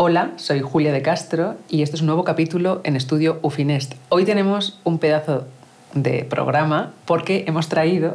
Hola, 0.00 0.30
soy 0.36 0.60
Julia 0.60 0.92
de 0.92 1.02
Castro 1.02 1.56
y 1.68 1.82
este 1.82 1.96
es 1.96 2.02
un 2.02 2.06
nuevo 2.06 2.22
capítulo 2.22 2.80
en 2.84 2.94
Estudio 2.94 3.40
Ufinest. 3.42 3.94
Hoy 4.10 4.24
tenemos 4.24 4.78
un 4.84 5.00
pedazo 5.00 5.48
de 5.92 6.22
programa 6.22 6.92
porque 7.04 7.42
hemos 7.48 7.68
traído 7.68 8.14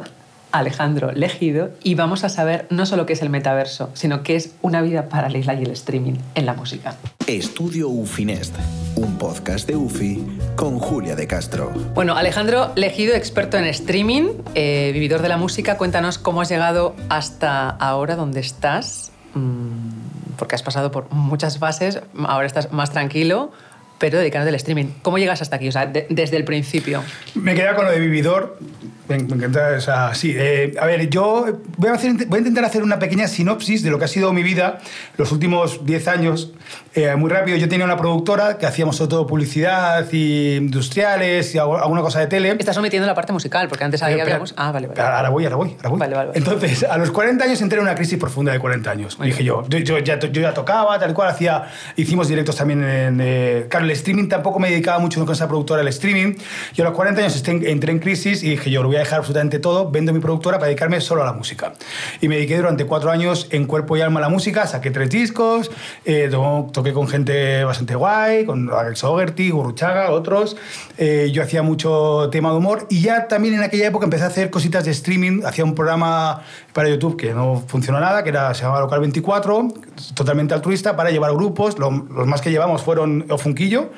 a 0.50 0.60
Alejandro 0.60 1.12
Legido 1.12 1.72
y 1.82 1.94
vamos 1.94 2.24
a 2.24 2.30
saber 2.30 2.66
no 2.70 2.86
solo 2.86 3.04
qué 3.04 3.12
es 3.12 3.20
el 3.20 3.28
metaverso, 3.28 3.90
sino 3.92 4.22
qué 4.22 4.34
es 4.34 4.54
una 4.62 4.80
vida 4.80 5.10
paralela 5.10 5.52
y 5.52 5.64
el 5.64 5.72
streaming 5.72 6.14
en 6.34 6.46
la 6.46 6.54
música. 6.54 6.96
Estudio 7.26 7.90
Ufinest, 7.90 8.56
un 8.96 9.18
podcast 9.18 9.68
de 9.68 9.76
UFI 9.76 10.24
con 10.56 10.78
Julia 10.78 11.14
de 11.14 11.26
Castro. 11.26 11.70
Bueno, 11.92 12.16
Alejandro 12.16 12.72
Legido, 12.76 13.14
experto 13.14 13.58
en 13.58 13.66
streaming, 13.66 14.28
eh, 14.54 14.90
vividor 14.94 15.20
de 15.20 15.28
la 15.28 15.36
música, 15.36 15.76
cuéntanos 15.76 16.16
cómo 16.16 16.40
has 16.40 16.48
llegado 16.48 16.96
hasta 17.10 17.68
ahora 17.68 18.16
donde 18.16 18.40
estás. 18.40 19.12
Mm, 19.34 20.14
porque 20.36 20.54
has 20.54 20.62
pasado 20.62 20.90
por 20.90 21.10
muchas 21.10 21.58
fases, 21.58 22.00
ahora 22.26 22.46
estás 22.46 22.72
más 22.72 22.90
tranquilo, 22.92 23.52
pero 23.98 24.18
dedicándote 24.18 24.50
al 24.50 24.56
streaming. 24.56 24.86
¿Cómo 25.02 25.18
llegas 25.18 25.40
hasta 25.42 25.56
aquí? 25.56 25.68
O 25.68 25.72
sea, 25.72 25.86
desde 25.86 26.36
el 26.36 26.44
principio. 26.44 27.02
Me 27.34 27.54
queda 27.54 27.74
con 27.74 27.84
lo 27.84 27.90
de 27.90 28.00
vividor. 28.00 28.58
Me, 29.08 29.16
encanta, 29.16 30.14
sí. 30.14 30.34
Eh, 30.34 30.74
a 30.80 30.86
ver, 30.86 31.10
yo 31.10 31.46
voy 31.76 31.90
a, 31.90 31.94
voy 32.26 32.38
a, 32.38 32.38
intentar 32.38 32.64
hacer 32.64 32.82
una 32.82 32.98
pequeña 32.98 33.28
sinopsis 33.28 33.82
de 33.82 33.90
lo 33.90 33.98
que 33.98 34.06
ha 34.06 34.08
sido 34.08 34.32
mi 34.32 34.42
vida 34.42 34.80
los 35.18 35.30
últimos 35.30 35.84
10 35.84 36.08
años. 36.08 36.52
Eh, 36.94 37.14
muy 37.16 37.28
rápido, 37.28 37.58
yo 37.58 37.68
tenía 37.68 37.84
una 37.84 37.98
productora 37.98 38.56
que 38.56 38.64
hacíamos 38.66 38.96
todo 38.96 39.26
publicidad 39.26 40.10
y 40.10 40.56
industriales 40.56 41.54
y 41.54 41.58
alguna 41.58 42.00
cosa 42.00 42.20
de 42.20 42.28
tele. 42.28 42.56
Estás 42.58 42.78
omitiendo 42.78 43.06
la 43.06 43.14
parte 43.14 43.32
musical, 43.32 43.68
porque 43.68 43.84
antes 43.84 44.02
ahí 44.02 44.18
habíamos... 44.18 44.54
Ah, 44.56 44.72
vale, 44.72 44.86
vale. 44.86 45.00
Ahora 45.00 45.28
voy, 45.28 45.44
ahora 45.44 45.56
voy, 45.56 45.76
ahora 45.76 45.88
voy. 45.90 45.98
Vale, 45.98 46.14
vale, 46.14 46.30
Entonces, 46.34 46.84
a 46.84 46.96
los 46.96 47.10
40 47.10 47.44
años 47.44 47.60
entré 47.60 47.78
en 47.78 47.84
una 47.84 47.94
crisis 47.94 48.18
profunda 48.18 48.52
de 48.52 48.58
40 48.58 48.90
años. 48.90 49.18
Dije 49.20 49.44
yo, 49.44 49.68
yo, 49.68 49.98
ya, 49.98 50.18
yo 50.18 50.40
ya 50.40 50.54
tocaba, 50.54 50.98
tal 50.98 51.12
cual, 51.12 51.28
hacía, 51.28 51.64
hicimos 51.96 52.28
directos 52.28 52.56
también 52.56 52.82
en... 52.82 53.20
Eh, 53.20 53.68
el 53.70 53.90
streaming 53.90 54.28
tampoco 54.28 54.58
me 54.58 54.70
dedicaba 54.70 54.98
mucho 54.98 55.22
con 55.22 55.34
esa 55.34 55.46
productora 55.46 55.82
al 55.82 55.88
streaming. 55.88 56.36
Yo 56.72 56.84
a 56.84 56.88
los 56.88 56.96
40 56.96 57.20
años 57.20 57.42
entré 57.46 57.92
en 57.92 57.98
crisis 57.98 58.42
y 58.42 58.50
dije 58.50 58.70
yo, 58.70 58.82
lo 58.82 58.93
voy 58.94 59.00
a 59.00 59.04
dejar 59.04 59.18
absolutamente 59.18 59.58
todo, 59.58 59.90
vendo 59.90 60.12
mi 60.12 60.20
productora 60.20 60.58
para 60.58 60.68
dedicarme 60.68 61.00
solo 61.00 61.22
a 61.22 61.26
la 61.26 61.32
música. 61.32 61.72
Y 62.20 62.28
me 62.28 62.36
dediqué 62.36 62.56
durante 62.56 62.86
cuatro 62.86 63.10
años 63.10 63.48
en 63.50 63.66
cuerpo 63.66 63.96
y 63.96 64.00
alma 64.00 64.20
a 64.20 64.22
la 64.22 64.28
música, 64.28 64.66
saqué 64.66 64.90
tres 64.90 65.10
discos, 65.10 65.70
eh, 66.04 66.30
toqué 66.72 66.92
con 66.92 67.08
gente 67.08 67.64
bastante 67.64 67.94
guay, 67.94 68.44
con 68.44 68.70
Alex 68.70 69.02
Ogerty, 69.04 69.50
Gurruchaga, 69.50 70.10
otros. 70.10 70.56
Eh, 70.96 71.30
yo 71.32 71.42
hacía 71.42 71.62
mucho 71.62 72.28
tema 72.30 72.50
de 72.50 72.56
humor 72.56 72.86
y 72.88 73.00
ya 73.00 73.26
también 73.26 73.54
en 73.54 73.62
aquella 73.62 73.88
época 73.88 74.04
empecé 74.04 74.24
a 74.24 74.28
hacer 74.28 74.50
cositas 74.50 74.84
de 74.84 74.92
streaming, 74.92 75.42
hacía 75.44 75.64
un 75.64 75.74
programa 75.74 76.42
para 76.72 76.88
YouTube 76.88 77.16
que 77.16 77.34
no 77.34 77.62
funcionó 77.66 78.00
nada, 78.00 78.22
que 78.22 78.30
era, 78.30 78.54
se 78.54 78.62
llamaba 78.62 78.80
Local 78.80 79.00
24, 79.00 79.68
totalmente 80.14 80.54
altruista, 80.54 80.96
para 80.96 81.10
llevar 81.10 81.32
grupos. 81.32 81.78
los 81.78 82.26
más 82.26 82.40
que 82.40 82.50
llevamos 82.50 82.82
fueron 82.82 83.26
Ofunquillo, 83.30 83.90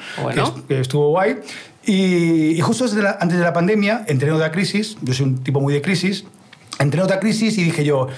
que, 0.69 0.81
estuvo 0.81 1.11
guay. 1.11 1.37
Y, 1.87 2.61
justo 2.61 2.85
antes 2.85 3.39
de 3.39 3.45
la 3.45 3.53
pandemia 3.53 4.05
entré 4.09 4.29
en 4.29 4.35
otra 4.35 4.51
crisis, 4.51 4.97
yo 5.03 5.15
soy 5.15 5.27
un 5.27 5.45
tipo 5.45 5.61
muy 5.61 5.73
de 5.73 5.81
crisis, 5.81 6.25
entré 6.81 6.99
en 6.99 7.05
otra 7.05 7.21
crisis 7.21 7.57
y 7.59 7.65
dije 7.65 7.85
yo, 7.85 8.09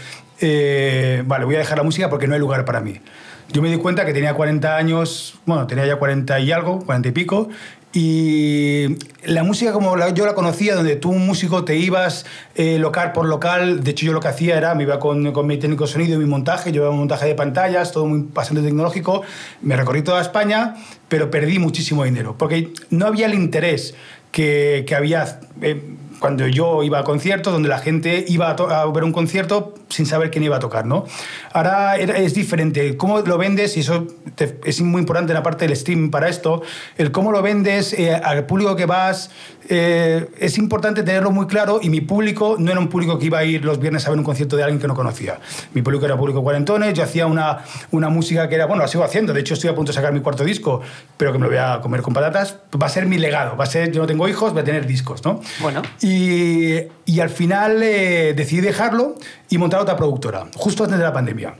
eh, 0.40 1.22
vale, 1.26 1.44
voy 1.44 1.56
a 1.56 1.58
dejar 1.58 1.76
la 1.76 1.84
música 1.84 2.08
porque 2.08 2.26
no 2.26 2.34
hay 2.34 2.40
lugar 2.40 2.64
para 2.64 2.80
mí. 2.80 2.94
Yo 3.50 3.60
me 3.62 3.70
di 3.70 3.76
cuenta 3.76 4.06
que 4.06 4.12
tenía 4.12 4.34
40 4.34 4.76
años, 4.76 5.38
bueno, 5.46 5.66
tenía 5.66 5.86
ya 5.86 5.96
40 5.96 6.40
y 6.40 6.52
algo, 6.52 6.80
40 6.84 7.08
y 7.08 7.12
pico, 7.12 7.48
y 8.00 8.96
la 9.24 9.42
música 9.42 9.72
como 9.72 9.96
yo 10.14 10.24
la 10.24 10.34
conocía, 10.36 10.76
donde 10.76 10.94
tú 10.94 11.10
un 11.10 11.26
músico 11.26 11.64
te 11.64 11.74
ibas 11.74 12.26
eh, 12.54 12.78
local 12.78 13.10
por 13.10 13.26
local, 13.26 13.82
de 13.82 13.90
hecho 13.90 14.06
yo 14.06 14.12
lo 14.12 14.20
que 14.20 14.28
hacía 14.28 14.56
era, 14.56 14.76
me 14.76 14.84
iba 14.84 15.00
con, 15.00 15.32
con 15.32 15.48
mi 15.48 15.56
técnico 15.56 15.84
de 15.84 15.90
sonido 15.90 16.14
y 16.14 16.18
mi 16.18 16.30
montaje, 16.30 16.70
llevaba 16.70 16.92
un 16.92 17.00
montaje 17.00 17.26
de 17.26 17.34
pantallas, 17.34 17.90
todo 17.90 18.06
muy 18.06 18.24
bastante 18.32 18.62
tecnológico, 18.62 19.22
me 19.62 19.74
recorrí 19.74 20.02
toda 20.02 20.22
España, 20.22 20.76
pero 21.08 21.28
perdí 21.28 21.58
muchísimo 21.58 22.04
dinero, 22.04 22.36
porque 22.38 22.72
no 22.90 23.04
había 23.04 23.26
el 23.26 23.34
interés 23.34 23.96
que, 24.30 24.84
que 24.86 24.94
había... 24.94 25.40
Eh, 25.60 25.82
cuando 26.18 26.46
yo 26.46 26.82
iba 26.82 26.98
a 26.98 27.04
conciertos, 27.04 27.52
donde 27.52 27.68
la 27.68 27.78
gente 27.78 28.24
iba 28.28 28.50
a, 28.50 28.86
ver 28.86 29.04
un 29.04 29.12
concierto 29.12 29.74
sin 29.88 30.06
saber 30.06 30.30
quién 30.30 30.44
iba 30.44 30.56
a 30.56 30.60
tocar, 30.60 30.86
¿no? 30.86 31.04
Ahora 31.52 31.96
es 31.96 32.34
diferente. 32.34 32.96
¿Cómo 32.96 33.20
lo 33.20 33.38
vendes? 33.38 33.76
Y 33.76 33.80
eso 33.80 34.06
es 34.64 34.80
muy 34.80 35.00
importante 35.00 35.32
en 35.32 35.34
la 35.34 35.42
parte 35.42 35.64
del 35.64 35.72
streaming 35.72 36.10
para 36.10 36.28
esto. 36.28 36.62
El 36.96 37.10
cómo 37.12 37.32
lo 37.32 37.42
vendes 37.42 37.92
eh, 37.92 38.14
al 38.14 38.46
público 38.46 38.76
que 38.76 38.86
vas. 38.86 39.30
Eh, 39.70 40.30
es 40.38 40.56
importante 40.56 41.02
tenerlo 41.02 41.30
muy 41.30 41.46
claro 41.46 41.78
y 41.82 41.90
mi 41.90 42.00
público 42.00 42.56
no 42.58 42.70
era 42.70 42.80
un 42.80 42.88
público 42.88 43.18
que 43.18 43.26
iba 43.26 43.38
a 43.38 43.44
ir 43.44 43.64
los 43.64 43.78
viernes 43.78 44.06
a 44.06 44.10
ver 44.10 44.18
un 44.18 44.24
concierto 44.24 44.56
de 44.56 44.62
alguien 44.62 44.80
que 44.80 44.88
no 44.88 44.94
conocía. 44.94 45.40
Mi 45.74 45.82
público 45.82 46.06
era 46.06 46.16
público 46.16 46.42
cuarentones, 46.42 46.94
yo 46.94 47.02
hacía 47.02 47.26
una, 47.26 47.58
una 47.90 48.08
música 48.08 48.48
que 48.48 48.54
era, 48.54 48.64
bueno, 48.64 48.82
la 48.82 48.88
sigo 48.88 49.04
haciendo, 49.04 49.34
de 49.34 49.40
hecho 49.40 49.52
estoy 49.54 49.68
a 49.68 49.74
punto 49.74 49.92
de 49.92 49.96
sacar 49.96 50.14
mi 50.14 50.20
cuarto 50.20 50.42
disco, 50.42 50.80
pero 51.18 51.32
que 51.32 51.38
me 51.38 51.44
lo 51.44 51.50
voy 51.50 51.58
a 51.58 51.80
comer 51.82 52.00
con 52.00 52.14
patatas, 52.14 52.56
va 52.80 52.86
a 52.86 52.88
ser 52.88 53.04
mi 53.04 53.18
legado, 53.18 53.58
va 53.58 53.64
a 53.64 53.66
ser, 53.66 53.92
yo 53.92 54.00
no 54.00 54.06
tengo 54.06 54.26
hijos, 54.26 54.52
voy 54.52 54.62
a 54.62 54.64
tener 54.64 54.86
discos, 54.86 55.22
¿no? 55.24 55.42
Bueno. 55.60 55.82
Y, 56.00 56.07
y 56.08 57.20
al 57.20 57.30
final 57.30 57.82
eh, 57.82 58.34
decidí 58.36 58.60
dejarlo 58.60 59.14
y 59.48 59.58
montar 59.58 59.80
otra 59.80 59.96
productora, 59.96 60.46
justo 60.54 60.84
antes 60.84 60.98
de 60.98 61.04
la 61.04 61.12
pandemia. 61.12 61.54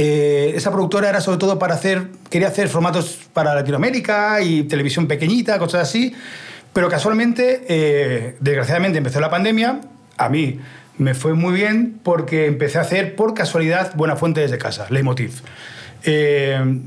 Eh, 0.00 0.52
esa 0.54 0.70
productora 0.70 1.08
era 1.08 1.20
sobre 1.20 1.38
todo 1.38 1.58
para 1.58 1.74
hacer, 1.74 2.06
quería 2.30 2.46
hacer 2.46 2.68
formatos 2.68 3.18
para 3.32 3.52
Latinoamérica 3.52 4.40
y 4.40 4.62
televisión 4.62 5.08
pequeñita, 5.08 5.58
cosas 5.58 5.88
así, 5.88 6.14
pero 6.72 6.88
casualmente, 6.88 7.64
eh, 7.68 8.36
desgraciadamente 8.38 8.98
empezó 8.98 9.18
la 9.18 9.28
pandemia, 9.28 9.80
a 10.16 10.28
mí 10.28 10.60
me 10.98 11.14
fue 11.14 11.34
muy 11.34 11.52
bien 11.52 11.98
porque 12.04 12.46
empecé 12.46 12.78
a 12.78 12.82
hacer 12.82 13.16
por 13.16 13.34
casualidad 13.34 13.92
Buena 13.96 14.14
Fuente 14.14 14.40
desde 14.40 14.56
casa, 14.56 14.86
Leitmotiv. 14.88 15.42
Eh, 16.04 16.80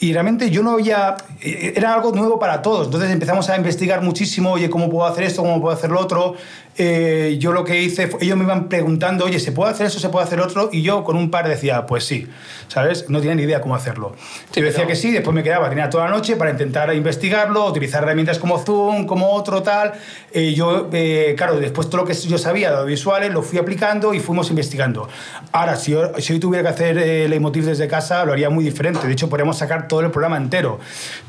y 0.00 0.12
realmente 0.12 0.50
yo 0.50 0.62
no 0.62 0.72
había, 0.72 1.16
era 1.40 1.94
algo 1.94 2.12
nuevo 2.12 2.38
para 2.38 2.62
todos, 2.62 2.86
entonces 2.86 3.10
empezamos 3.10 3.48
a 3.48 3.56
investigar 3.56 4.02
muchísimo, 4.02 4.52
oye, 4.52 4.68
¿cómo 4.70 4.90
puedo 4.90 5.06
hacer 5.06 5.24
esto? 5.24 5.42
¿Cómo 5.42 5.60
puedo 5.60 5.74
hacer 5.74 5.90
lo 5.90 6.00
otro? 6.00 6.36
Eh, 6.78 7.36
yo 7.38 7.52
lo 7.52 7.64
que 7.64 7.82
hice, 7.82 8.10
ellos 8.20 8.36
me 8.36 8.44
iban 8.44 8.68
preguntando, 8.68 9.24
oye, 9.24 9.40
¿se 9.40 9.52
puede 9.52 9.72
hacer 9.72 9.86
eso? 9.86 9.98
¿Se 9.98 10.10
puede 10.10 10.26
hacer 10.26 10.40
otro? 10.40 10.68
Y 10.70 10.82
yo 10.82 11.04
con 11.04 11.16
un 11.16 11.30
par 11.30 11.48
decía, 11.48 11.86
pues 11.86 12.04
sí, 12.04 12.28
¿sabes? 12.68 13.08
No 13.08 13.20
tenía 13.20 13.34
ni 13.34 13.44
idea 13.44 13.62
cómo 13.62 13.74
hacerlo. 13.74 14.14
yo 14.54 14.62
decía 14.62 14.86
que 14.86 14.94
sí, 14.94 15.10
después 15.10 15.34
me 15.34 15.42
quedaba, 15.42 15.70
tenía 15.70 15.88
toda 15.88 16.04
la 16.04 16.10
noche 16.10 16.36
para 16.36 16.50
intentar 16.50 16.94
investigarlo, 16.94 17.66
utilizar 17.66 18.02
herramientas 18.02 18.38
como 18.38 18.58
Zoom, 18.58 19.06
como 19.06 19.30
otro, 19.30 19.62
tal. 19.62 19.92
Eh, 20.32 20.52
yo, 20.52 20.90
eh, 20.92 21.34
claro, 21.36 21.58
después 21.58 21.88
todo 21.88 22.02
lo 22.02 22.06
que 22.06 22.12
yo 22.12 22.36
sabía 22.36 22.70
de 22.70 22.76
audiovisuales 22.76 23.32
lo 23.32 23.42
fui 23.42 23.58
aplicando 23.58 24.12
y 24.12 24.20
fuimos 24.20 24.50
investigando. 24.50 25.08
Ahora, 25.52 25.76
si, 25.76 25.92
yo, 25.92 26.12
si 26.18 26.34
hoy 26.34 26.40
tuviera 26.40 26.62
que 26.62 26.74
hacer 26.74 26.98
el 26.98 27.30
Leitmotiv 27.30 27.64
desde 27.64 27.88
casa, 27.88 28.24
lo 28.26 28.32
haría 28.32 28.50
muy 28.50 28.64
diferente. 28.64 29.06
De 29.06 29.12
hecho, 29.14 29.30
podríamos 29.30 29.56
sacar 29.56 29.88
todo 29.88 30.00
el 30.00 30.10
programa 30.10 30.36
entero. 30.36 30.78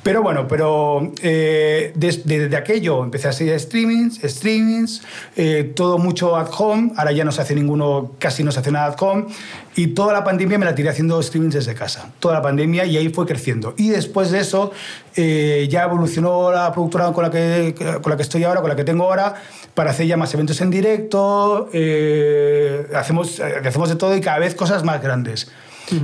Pero 0.04 0.22
bueno, 0.22 0.46
pero 0.48 1.12
desde, 1.22 2.58
aquello 2.58 3.04
empecé 3.04 3.28
a 3.28 3.30
hacer 3.30 3.58
streamings, 3.58 4.20
streamings, 4.24 5.02
eh, 5.40 5.72
todo 5.76 6.00
mucho 6.00 6.36
at 6.36 6.50
home, 6.58 6.94
ahora 6.98 7.12
ya 7.12 7.24
no 7.24 7.32
se 7.32 7.44
hace 7.44 7.54
ninguno, 7.54 8.14
casi 8.18 8.44
no 8.44 8.52
se 8.52 8.60
hace 8.60 8.72
nada 8.72 8.88
at 8.88 9.00
home, 9.00 9.28
y 9.76 9.88
toda 9.88 10.12
la 10.12 10.24
pandemia 10.24 10.58
me 10.58 10.66
la 10.66 10.74
tiré 10.74 10.90
haciendo 10.90 11.22
streamings 11.22 11.54
desde 11.54 11.76
casa, 11.76 12.12
toda 12.20 12.34
la 12.34 12.42
pandemia, 12.42 12.86
y 12.86 12.98
ahí 12.98 13.10
fue 13.10 13.28
creciendo. 13.28 13.76
Y 13.78 13.90
después 13.90 14.32
de 14.32 14.40
eso, 14.40 14.72
eh, 15.16 15.68
ya 15.70 15.84
evolucionó 15.84 16.52
la 16.52 16.72
productora 16.74 17.12
con 17.12 17.24
la, 17.24 17.30
que, 17.30 17.76
con 18.02 18.10
la 18.10 18.18
que 18.18 18.24
estoy 18.24 18.44
ahora, 18.46 18.62
con 18.62 18.70
la 18.72 18.76
que 18.76 18.84
tengo 18.84 19.04
ahora, 19.04 19.36
para 19.76 19.92
hacer 19.92 20.08
ya 20.08 20.18
más 20.18 20.34
eventos 20.34 20.60
en 20.62 20.72
directo, 20.72 21.70
eh, 21.72 22.88
hacemos, 22.96 23.40
hacemos 23.40 23.90
de 23.90 23.96
todo 23.96 24.18
y 24.18 24.22
cada 24.22 24.40
vez 24.40 24.56
cosas 24.56 24.84
más 24.84 25.04
grandes. 25.04 25.52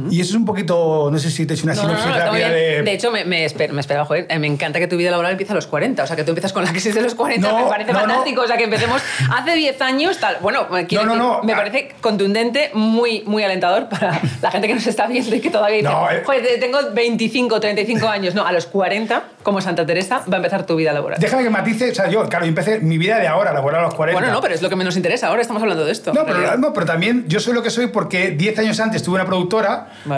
Y 0.10 0.22
eso 0.22 0.32
es 0.32 0.36
un 0.36 0.46
poquito, 0.46 1.10
no 1.12 1.20
sé 1.20 1.30
si 1.30 1.46
te 1.46 1.54
he 1.54 1.56
hecho 1.56 1.66
una 1.66 1.76
sinopsis 1.76 2.16
rápida 2.16 2.50
de... 2.50 2.84
De 2.84 2.94
hecho, 2.94 3.12
me, 3.12 3.26
me, 3.26 3.46
espera, 3.46 4.06
joder, 4.06 4.28
me 4.40 4.48
encanta 4.48 4.80
que 4.80 4.88
tu 4.88 4.98
vida 4.98 5.12
laboral 5.12 5.32
empiece 5.32 5.52
a 5.52 5.56
los 5.56 5.68
40, 5.68 6.04
o 6.04 6.08
sea, 6.08 6.16
que 6.16 6.24
tú 6.24 6.32
empiezas 6.32 6.54
con 6.54 6.64
la 6.64 6.72
crisis 6.72 6.96
de 6.96 7.02
los 7.02 7.16
40, 7.16 7.54
me 7.54 7.70
parece 7.70 7.94
fantástico, 7.94 8.42
o 8.42 8.48
sea, 8.48 8.58
que 8.58 8.64
empecemos 8.64 9.02
hace 9.32 9.56
10 9.56 9.82
años, 9.82 10.18
tal, 10.18 10.38
bueno, 10.42 10.68
quiero 10.88 11.06
decir, 11.06 11.24
me 11.44 11.56
parece 11.56 11.96
contundente, 12.02 12.72
muy, 12.74 13.24
muy 13.26 13.44
alentador 13.44 13.90
para 13.90 14.22
la 14.42 14.52
gente 14.52 14.68
que 14.68 14.76
nos 14.76 14.88
está 14.88 15.08
viendo 15.08 15.36
y 15.36 15.42
que 15.42 15.50
todavía 15.50 15.78
dice, 15.78 16.18
eh. 16.18 16.24
joder, 16.26 16.60
tengo 16.60 16.80
25, 16.94 17.60
35 17.60 18.08
años, 18.08 18.36
no, 18.36 18.46
a 18.46 18.52
los 18.52 18.66
40, 18.68 19.24
como 19.44 19.62
Santa 19.62 19.86
Teresa, 19.86 20.24
va 20.32 20.36
a 20.36 20.38
empezar 20.38 20.66
tu 20.66 20.76
vida 20.76 20.94
laboral. 20.94 21.20
Déjame 21.20 21.44
que 21.44 21.50
matice, 21.50 21.92
o 21.92 21.96
sea, 21.96 22.10
yo, 22.10 22.28
claro, 22.30 22.46
yo 22.46 22.50
empecé 22.50 22.80
mi 22.80 22.98
vida 22.98 23.20
de 23.20 23.28
ahora, 23.28 23.52
laboral 23.52 23.82
a 23.82 23.84
los 23.86 23.96
40. 23.96 24.20
Bueno, 24.20 24.34
no, 24.34 24.42
pero 24.42 24.54
es 24.54 24.62
lo 24.62 24.70
que 24.70 24.76
menos 24.76 24.96
interesa, 24.96 25.28
ahora 25.28 25.42
estamos 25.42 25.62
hablando 25.62 25.86
de 25.86 25.92
esto. 25.92 26.14
No, 26.14 26.26
pero, 26.26 26.58
no, 26.58 26.74
pero 26.74 26.86
también 26.86 27.26
yo 27.28 27.40
soy 27.40 27.54
lo 27.54 27.62
que 27.62 27.70
soy 27.70 27.88
porque 27.88 28.32
10 28.32 28.60
años 28.60 28.80
antes 28.80 29.04
tuve 29.04 29.16
una 29.16 29.26
productora 29.26 29.73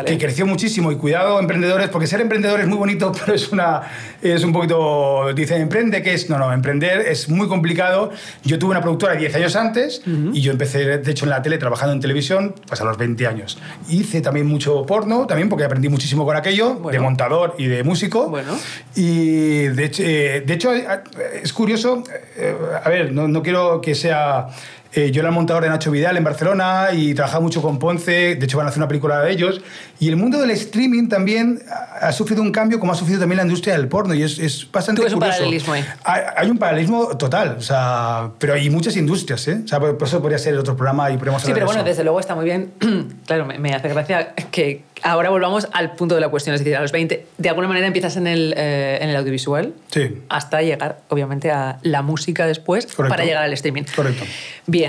que 0.06 0.18
creció 0.18 0.46
muchísimo 0.46 0.92
y 0.92 0.98
cuidado 0.98 1.40
emprendedores, 1.40 1.90
porque 1.90 2.07
ser 2.07 2.22
emprendedor 2.22 2.60
es 2.60 2.68
muy 2.68 2.78
bonito, 2.78 3.12
pero 3.19 3.34
es, 3.34 3.52
una, 3.52 3.81
es 4.22 4.44
un 4.44 4.52
poquito, 4.52 5.34
dicen, 5.34 5.62
emprende, 5.62 6.02
que 6.02 6.13
es? 6.13 6.30
No, 6.30 6.38
no, 6.38 6.52
emprender 6.52 7.02
es 7.02 7.30
muy 7.30 7.48
complicado. 7.48 8.12
Yo 8.44 8.60
tuve 8.60 8.72
una 8.72 8.81
productora 8.81 9.16
10 9.16 9.36
años 9.36 9.56
antes 9.56 10.02
y 10.06 10.42
yo 10.42 10.52
empecé, 10.52 10.98
de 10.98 11.12
hecho, 11.12 11.25
en 11.25 11.30
la 11.30 11.42
tele, 11.42 11.57
trabajando 11.57 11.94
en 11.94 12.00
televisión, 12.00 12.56
pues 12.68 12.81
a 12.81 12.86
los 12.86 12.98
20 12.98 13.28
años. 13.28 13.57
Hice 13.90 14.22
también 14.22 14.48
mucho 14.48 14.86
porno, 14.86 15.28
también 15.28 15.50
porque 15.50 15.66
aprendí 15.66 15.90
muchísimo 15.90 16.25
con 16.25 16.36
aquello, 16.36 16.75
de 16.92 17.00
montador 17.00 17.56
y 17.57 17.68
de 17.68 17.84
músico. 17.84 18.30
Bueno. 18.30 18.57
Y 18.96 19.68
de 19.68 19.86
hecho, 19.86 20.04
eh, 20.04 20.44
de 20.46 20.54
hecho 20.54 20.72
es 20.74 21.54
curioso, 21.54 22.04
eh, 22.38 22.56
a 22.84 22.90
ver, 22.90 23.12
no, 23.12 23.28
no 23.28 23.42
quiero 23.42 23.81
que 23.81 23.96
sea 23.96 24.48
Eh, 24.95 25.12
yo 25.12 25.19
era 25.19 25.27
el 25.27 25.36
montador 25.36 25.62
de 25.62 25.69
Nacho 25.69 25.92
Vidal 25.92 26.15
en 26.15 26.24
Barcelona 26.24 26.88
y 26.94 27.13
trabajaba 27.13 27.42
mucho 27.42 27.62
con 27.62 27.80
Ponce, 27.80 28.36
de 28.36 28.45
hecho 28.45 28.57
van 28.57 28.68
a 28.68 28.69
hacer 28.69 28.80
una 28.80 28.88
película 28.88 29.21
de 29.21 29.30
ellos. 29.30 29.59
Y 30.00 30.07
el 30.07 30.15
mundo 30.15 30.39
del 30.39 30.51
streaming 30.51 31.09
también 31.09 31.62
ha 32.00 32.13
sufrido 32.13 32.42
un 32.42 32.53
cambio 32.53 32.80
como 32.80 32.94
ha 32.94 32.95
sufrido 32.95 33.19
también 33.19 33.38
la 33.38 33.44
industria 33.44 33.75
del 33.75 33.89
porno 33.89 34.13
y 34.13 34.24
es, 34.24 34.39
es 34.39 34.71
bastante 34.71 35.01
¿Tú 35.01 35.03
ves 35.03 35.13
un 35.13 35.19
paralelismo 35.19 35.74
ahí? 35.74 35.86
Hay, 36.06 36.50
un 36.50 36.57
paralelismo 36.57 37.18
total, 37.18 37.57
o 37.59 37.62
sea, 37.62 38.31
pero 38.39 38.53
hay 38.53 38.69
muchas 38.69 38.95
industrias, 38.95 39.45
¿eh? 39.50 39.62
O 39.65 39.68
sea, 39.68 39.81
por 39.81 40.01
eso 40.01 40.21
podría 40.21 40.38
ser 40.38 40.57
otro 40.57 40.77
programa 40.77 41.12
y 41.12 41.18
podríamos 41.18 41.42
Sí, 41.42 41.51
pero 41.53 41.65
bueno, 41.65 41.83
desde 41.83 42.06
luego 42.06 42.21
está 42.21 42.33
muy 42.33 42.45
bien. 42.45 42.71
claro, 43.25 43.45
me, 43.45 43.74
hace 43.74 43.89
gracia 43.89 44.33
que 44.51 44.83
ahora 45.03 45.30
volvamos 45.30 45.68
al 45.74 45.92
punto 45.95 46.15
de 46.15 46.21
la 46.21 46.30
cuestión, 46.30 46.53
es 46.53 46.62
decir, 46.62 46.77
a 46.77 46.81
los 46.81 46.94
20, 46.94 47.25
de 47.38 47.50
alguna 47.50 47.68
manera 47.68 47.86
empiezas 47.86 48.15
en 48.15 48.27
el, 48.27 48.53
eh, 48.56 49.00
en 49.01 49.09
el 49.09 49.15
audiovisual 49.18 49.74
sí. 49.92 50.21
hasta 50.30 50.62
llegar, 50.62 51.00
obviamente, 51.09 51.51
a 51.51 51.80
la 51.81 52.01
música 52.01 52.47
después 52.47 52.86
para 52.86 53.25
llegar 53.25 53.44
al 53.44 53.53
streaming. 53.53 53.83
Correcto. 53.94 54.24
Bien. 54.68 54.84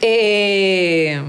Eh, 0.00 1.20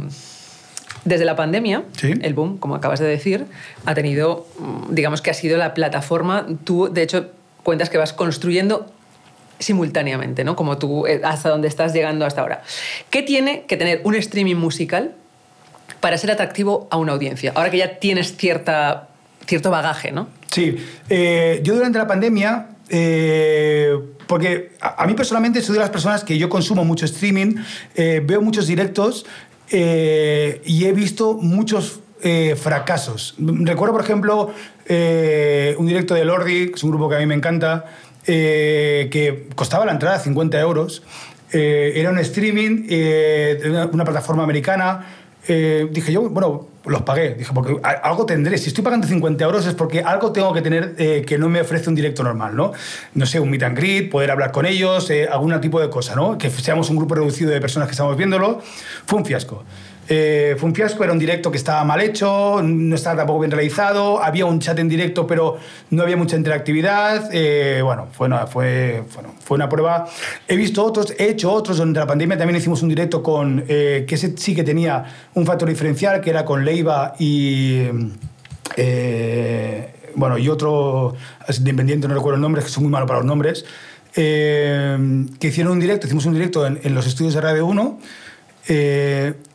desde 1.05 1.25
la 1.25 1.35
pandemia, 1.35 1.83
el 2.01 2.33
boom, 2.33 2.57
como 2.57 2.75
acabas 2.75 2.99
de 2.99 3.07
decir, 3.07 3.45
ha 3.85 3.95
tenido, 3.95 4.47
mm, 4.59 4.93
digamos 4.93 5.21
que 5.21 5.31
ha 5.31 5.33
sido 5.33 5.57
la 5.57 5.73
plataforma. 5.73 6.45
Tú, 6.63 6.89
de 6.91 7.01
hecho, 7.01 7.31
cuentas 7.63 7.89
que 7.89 7.97
vas 7.97 8.13
construyendo 8.13 8.91
simultáneamente, 9.59 10.43
¿no? 10.43 10.55
Como 10.55 10.77
tú, 10.77 11.07
eh, 11.07 11.21
hasta 11.23 11.49
donde 11.49 11.67
estás 11.67 11.93
llegando 11.93 12.25
hasta 12.25 12.41
ahora. 12.41 12.63
¿Qué 13.09 13.23
tiene 13.23 13.63
que 13.67 13.75
tener 13.77 14.01
un 14.03 14.15
streaming 14.15 14.55
musical 14.55 15.15
para 15.99 16.17
ser 16.17 16.31
atractivo 16.31 16.87
a 16.91 16.97
una 16.97 17.13
audiencia? 17.13 17.53
Ahora 17.55 17.69
que 17.71 17.77
ya 17.77 17.99
tienes 17.99 18.37
cierta, 18.37 19.09
cierto 19.47 19.71
bagaje, 19.71 20.11
¿no? 20.11 20.29
Sí. 20.51 20.77
Eh, 21.09 21.59
yo 21.63 21.75
durante 21.75 21.97
la 21.97 22.07
pandemia 22.07 22.67
porque 24.29 24.73
a, 24.79 25.07
mí 25.07 25.15
personalmente 25.15 25.59
soy 25.59 25.73
de 25.73 25.79
las 25.79 25.89
personas 25.89 26.23
que 26.23 26.37
yo 26.37 26.49
consumo 26.49 26.85
mucho 26.85 27.05
streaming, 27.05 27.55
eh, 27.95 28.21
veo 28.23 28.43
muchos 28.43 28.67
directos 28.67 29.25
eh, 29.71 30.61
y 30.65 30.85
he 30.85 30.93
visto 30.93 31.33
muchos 31.33 32.01
eh, 32.21 32.55
fracasos. 32.55 33.33
Recuerdo, 33.39 33.95
por 33.95 34.03
ejemplo, 34.03 34.53
un 34.87 35.87
directo 35.87 36.13
de 36.13 36.25
Lordi, 36.25 36.67
que 36.67 36.75
es 36.75 36.83
un 36.83 36.91
grupo 36.91 37.09
que 37.09 37.15
a 37.15 37.19
mí 37.19 37.25
me 37.25 37.33
encanta, 37.33 37.85
que 38.23 39.47
costaba 39.55 39.83
la 39.87 39.93
entrada 39.93 40.19
50 40.19 40.59
euros. 40.59 41.01
era 41.51 42.11
un 42.11 42.19
streaming 42.19 42.85
de 42.85 43.89
una 43.91 44.05
plataforma 44.05 44.43
americana 44.43 45.07
dije 45.47 46.11
yo, 46.11 46.29
bueno, 46.29 46.67
los 46.89 47.03
pagué. 47.03 47.35
Dije, 47.35 47.51
porque 47.53 47.77
algo 47.81 48.25
tendré. 48.25 48.57
Si 48.57 48.69
estoy 48.69 48.83
pagando 48.83 49.07
50 49.07 49.43
euros 49.43 49.65
es 49.65 49.73
porque 49.73 50.01
algo 50.01 50.31
tengo 50.31 50.53
que 50.53 50.61
tener 50.61 50.95
eh, 50.97 51.23
que 51.25 51.37
no 51.37 51.49
me 51.49 51.61
ofrece 51.61 51.89
un 51.89 51.95
directo 51.95 52.23
normal, 52.23 52.55
¿no? 52.55 52.71
No 53.13 53.25
sé, 53.25 53.39
un 53.39 53.49
meet 53.49 53.63
and 53.63 53.77
greet, 53.77 54.09
poder 54.09 54.31
hablar 54.31 54.51
con 54.51 54.65
ellos, 54.65 55.09
eh, 55.09 55.27
algún 55.31 55.59
tipo 55.61 55.79
de 55.79 55.89
cosa, 55.89 56.15
¿no? 56.15 56.37
Que 56.37 56.49
seamos 56.49 56.89
un 56.89 56.97
grupo 56.97 57.15
reducido 57.15 57.51
de 57.51 57.59
personas 57.59 57.87
que 57.87 57.91
estamos 57.91 58.15
viéndolo. 58.17 58.61
Fue 59.05 59.19
un 59.19 59.25
fiasco. 59.25 59.63
Eh, 60.11 60.55
fue 60.57 60.67
un 60.67 60.73
fiasco, 60.73 61.03
era 61.03 61.13
un 61.13 61.19
directo 61.19 61.51
que 61.51 61.57
estaba 61.57 61.83
mal 61.83 62.01
hecho, 62.01 62.63
no 62.63 62.95
estaba 62.95 63.17
tampoco 63.17 63.41
bien 63.41 63.51
realizado, 63.51 64.23
había 64.23 64.43
un 64.47 64.59
chat 64.59 64.79
en 64.79 64.89
directo 64.89 65.27
pero 65.27 65.57
no 65.91 66.01
había 66.01 66.17
mucha 66.17 66.35
interactividad. 66.35 67.29
Eh, 67.31 67.81
bueno, 67.83 68.07
fue 68.11 68.25
una, 68.25 68.47
fue, 68.47 69.03
una 69.49 69.69
prueba. 69.69 70.07
He 70.47 70.55
visto 70.55 70.83
otros, 70.83 71.13
he 71.19 71.29
hecho 71.29 71.51
otros, 71.51 71.77
durante 71.77 71.99
la 71.99 72.07
pandemia 72.07 72.39
también 72.39 72.57
hicimos 72.57 72.81
un 72.81 72.89
directo 72.89 73.21
con, 73.21 73.63
eh, 73.67 74.05
que 74.07 74.17
sí 74.17 74.55
que 74.55 74.63
tenía 74.63 75.05
un 75.35 75.45
factor 75.45 75.69
diferencial, 75.69 76.21
que 76.21 76.31
era 76.31 76.43
con 76.43 76.65
Leiva 76.65 77.13
y... 77.19 77.83
bueno, 80.15 80.39
y 80.39 80.49
otro 80.49 81.13
independiente, 81.55 82.07
no 82.07 82.15
recuerdo 82.15 82.37
el 82.37 82.41
nombre, 82.41 82.63
que 82.63 82.69
soy 82.69 82.81
muy 82.81 82.91
malo 82.91 83.05
para 83.05 83.19
los 83.19 83.27
nombres, 83.27 83.63
que 84.11 85.37
hicieron 85.39 85.73
un 85.73 85.79
directo, 85.79 86.07
hicimos 86.07 86.25
un 86.25 86.33
directo 86.33 86.65
en, 86.65 86.79
en 86.81 86.95
los 86.95 87.05
estudios 87.05 87.35
de 87.35 87.41
Radio 87.41 87.67
1 87.67 87.99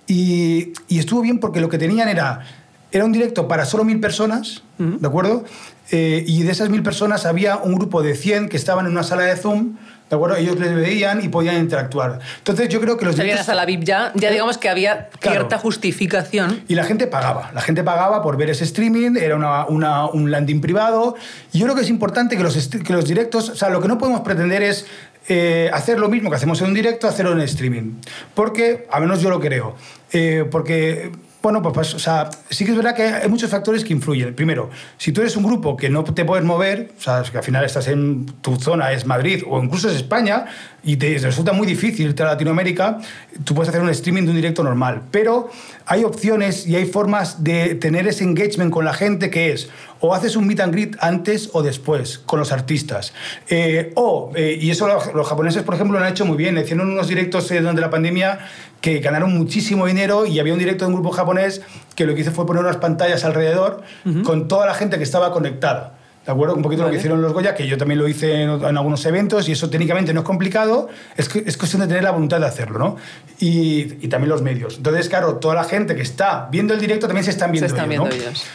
y, 0.06 0.72
estuvo 0.88 1.22
bien 1.22 1.38
porque 1.38 1.60
lo 1.60 1.68
que 1.68 1.78
tenían 1.78 2.08
era, 2.08 2.40
era 2.92 3.04
un 3.04 3.12
directo 3.12 3.48
para 3.48 3.64
solo 3.64 3.84
mil 3.84 4.00
personas, 4.00 4.62
¿de 4.78 5.06
acuerdo? 5.06 5.44
Eh, 5.90 6.24
y 6.26 6.42
de 6.42 6.52
esas 6.52 6.70
mil 6.70 6.82
personas 6.82 7.26
había 7.26 7.58
un 7.58 7.74
grupo 7.74 8.02
de 8.02 8.14
100 8.14 8.48
que 8.48 8.56
estaban 8.56 8.86
en 8.86 8.92
una 8.92 9.02
sala 9.02 9.24
de 9.24 9.36
Zoom, 9.36 9.76
¿de 10.08 10.16
acuerdo? 10.16 10.36
Ellos 10.36 10.58
les 10.58 10.74
veían 10.74 11.22
y 11.22 11.28
podían 11.28 11.56
interactuar. 11.56 12.20
Entonces 12.38 12.68
yo 12.68 12.80
creo 12.80 12.96
que 12.96 13.04
los 13.04 13.16
directos... 13.16 13.48
a 13.48 13.54
la 13.54 13.66
VIP 13.66 13.84
ya, 13.84 14.12
ya 14.14 14.30
digamos 14.30 14.58
que 14.58 14.68
había 14.68 15.08
cierta 15.20 15.58
justificación. 15.58 16.62
Y 16.68 16.74
la 16.74 16.84
gente 16.84 17.06
pagaba, 17.06 17.50
la 17.54 17.60
gente 17.60 17.84
pagaba 17.84 18.22
por 18.22 18.36
ver 18.36 18.50
ese 18.50 18.64
streaming, 18.64 19.16
era 19.16 19.36
una, 19.36 19.66
una, 19.66 20.06
un 20.06 20.30
landing 20.30 20.60
privado. 20.60 21.16
Y 21.52 21.58
yo 21.58 21.66
creo 21.66 21.76
que 21.76 21.82
es 21.82 21.90
importante 21.90 22.36
que 22.36 22.42
los, 22.42 22.68
que 22.68 22.92
los 22.92 23.06
directos, 23.06 23.50
o 23.50 23.54
sea, 23.54 23.68
lo 23.68 23.80
que 23.80 23.88
no 23.88 23.98
podemos 23.98 24.20
pretender 24.20 24.62
es 24.62 24.86
eh, 25.28 25.70
hacer 25.72 25.98
lo 25.98 26.08
mismo 26.08 26.30
que 26.30 26.36
hacemos 26.36 26.60
en 26.60 26.68
un 26.68 26.74
directo, 26.74 27.08
hacerlo 27.08 27.32
en 27.32 27.40
streaming. 27.40 28.00
Porque, 28.34 28.86
a 28.90 29.00
menos 29.00 29.20
yo 29.20 29.30
lo 29.30 29.40
creo, 29.40 29.76
eh, 30.12 30.46
porque 30.50 31.12
bueno, 31.44 31.60
pues, 31.60 31.74
pues, 31.74 31.94
o 31.94 31.98
sea, 31.98 32.30
sí 32.48 32.64
que 32.64 32.70
es 32.70 32.76
verdad 32.76 32.96
que 32.96 33.02
hay 33.02 33.28
muchos 33.28 33.50
factores 33.50 33.84
que 33.84 33.92
influyen. 33.92 34.34
Primero, 34.34 34.70
si 34.96 35.12
tú 35.12 35.20
eres 35.20 35.36
un 35.36 35.44
grupo 35.44 35.76
que 35.76 35.90
no 35.90 36.02
te 36.02 36.24
puedes 36.24 36.42
mover, 36.42 36.92
o 36.96 37.00
sea, 37.00 37.22
que 37.22 37.36
al 37.36 37.44
final 37.44 37.62
estás 37.66 37.86
en 37.88 38.24
tu 38.40 38.56
zona, 38.56 38.92
es 38.92 39.04
Madrid 39.04 39.42
o 39.46 39.62
incluso 39.62 39.90
es 39.90 39.96
España, 39.96 40.46
y 40.84 40.96
te 40.96 41.16
resulta 41.18 41.52
muy 41.52 41.66
difícil 41.66 42.06
irte 42.06 42.22
a 42.22 42.26
Latinoamérica, 42.26 42.98
tú 43.44 43.54
puedes 43.54 43.70
hacer 43.70 43.80
un 43.80 43.88
streaming 43.88 44.24
de 44.24 44.30
un 44.30 44.36
directo 44.36 44.62
normal. 44.62 45.02
Pero 45.10 45.50
hay 45.86 46.04
opciones 46.04 46.66
y 46.66 46.76
hay 46.76 46.84
formas 46.84 47.42
de 47.42 47.74
tener 47.74 48.06
ese 48.06 48.24
engagement 48.24 48.70
con 48.70 48.84
la 48.84 48.92
gente 48.92 49.30
que 49.30 49.52
es 49.52 49.68
o 50.00 50.14
haces 50.14 50.36
un 50.36 50.46
meet 50.46 50.60
and 50.60 50.74
greet 50.74 50.96
antes 51.00 51.48
o 51.54 51.62
después 51.62 52.18
con 52.18 52.38
los 52.38 52.52
artistas. 52.52 53.14
Eh, 53.48 53.92
o, 53.94 54.32
eh, 54.34 54.58
y 54.60 54.70
eso 54.70 54.86
los, 54.86 55.26
japoneses, 55.26 55.62
por 55.62 55.74
ejemplo, 55.74 55.98
lo 55.98 56.04
han 56.04 56.12
hecho 56.12 56.26
muy 56.26 56.36
bien. 56.36 56.58
Hicieron 56.58 56.90
unos 56.90 57.08
directos 57.08 57.50
eh, 57.50 57.60
durante 57.60 57.80
la 57.80 57.88
pandemia 57.88 58.40
que 58.82 58.98
ganaron 58.98 59.34
muchísimo 59.34 59.86
dinero 59.86 60.26
y 60.26 60.38
había 60.38 60.52
un 60.52 60.58
directo 60.58 60.84
de 60.84 60.90
un 60.90 60.94
grupo 60.94 61.10
japonés 61.10 61.62
que 61.96 62.04
lo 62.04 62.14
que 62.14 62.20
hizo 62.20 62.32
fue 62.32 62.44
poner 62.44 62.62
unas 62.62 62.76
pantallas 62.76 63.24
alrededor 63.24 63.82
con 64.24 64.46
toda 64.46 64.66
la 64.66 64.74
gente 64.74 64.98
que 64.98 65.04
estaba 65.04 65.32
conectada. 65.32 65.94
¿De 66.24 66.32
acuerdo? 66.32 66.54
Un 66.54 66.62
poquito 66.62 66.82
lo 66.82 66.90
que 66.90 66.96
hicieron 66.96 67.20
los 67.20 67.32
Goya, 67.34 67.54
que 67.54 67.66
yo 67.66 67.76
también 67.76 67.98
lo 67.98 68.08
hice 68.08 68.42
en, 68.42 68.48
algunos 68.48 69.04
eventos 69.04 69.46
y 69.48 69.52
eso 69.52 69.68
técnicamente 69.68 70.14
no 70.14 70.20
es 70.20 70.26
complicado, 70.26 70.88
es, 71.16 71.28
que, 71.28 71.44
es 71.46 71.56
cuestión 71.58 71.82
de 71.82 71.88
tener 71.88 72.02
la 72.02 72.12
voluntad 72.12 72.40
de 72.40 72.46
hacerlo, 72.46 72.78
¿no? 72.78 72.96
Y, 73.38 74.04
y, 74.04 74.08
también 74.08 74.30
los 74.30 74.40
medios. 74.40 74.78
Entonces, 74.78 75.10
claro, 75.10 75.36
toda 75.36 75.54
la 75.54 75.64
gente 75.64 75.94
que 75.94 76.02
está 76.02 76.48
viendo 76.50 76.72
el 76.72 76.80
directo 76.80 77.06
también 77.06 77.24
se 77.24 77.30
están 77.30 77.52
viendo, 77.52 77.68
se 77.68 77.74
están 77.74 77.92
ellos, 77.92 78.08
viendo 78.08 78.26
ellos. 78.28 78.46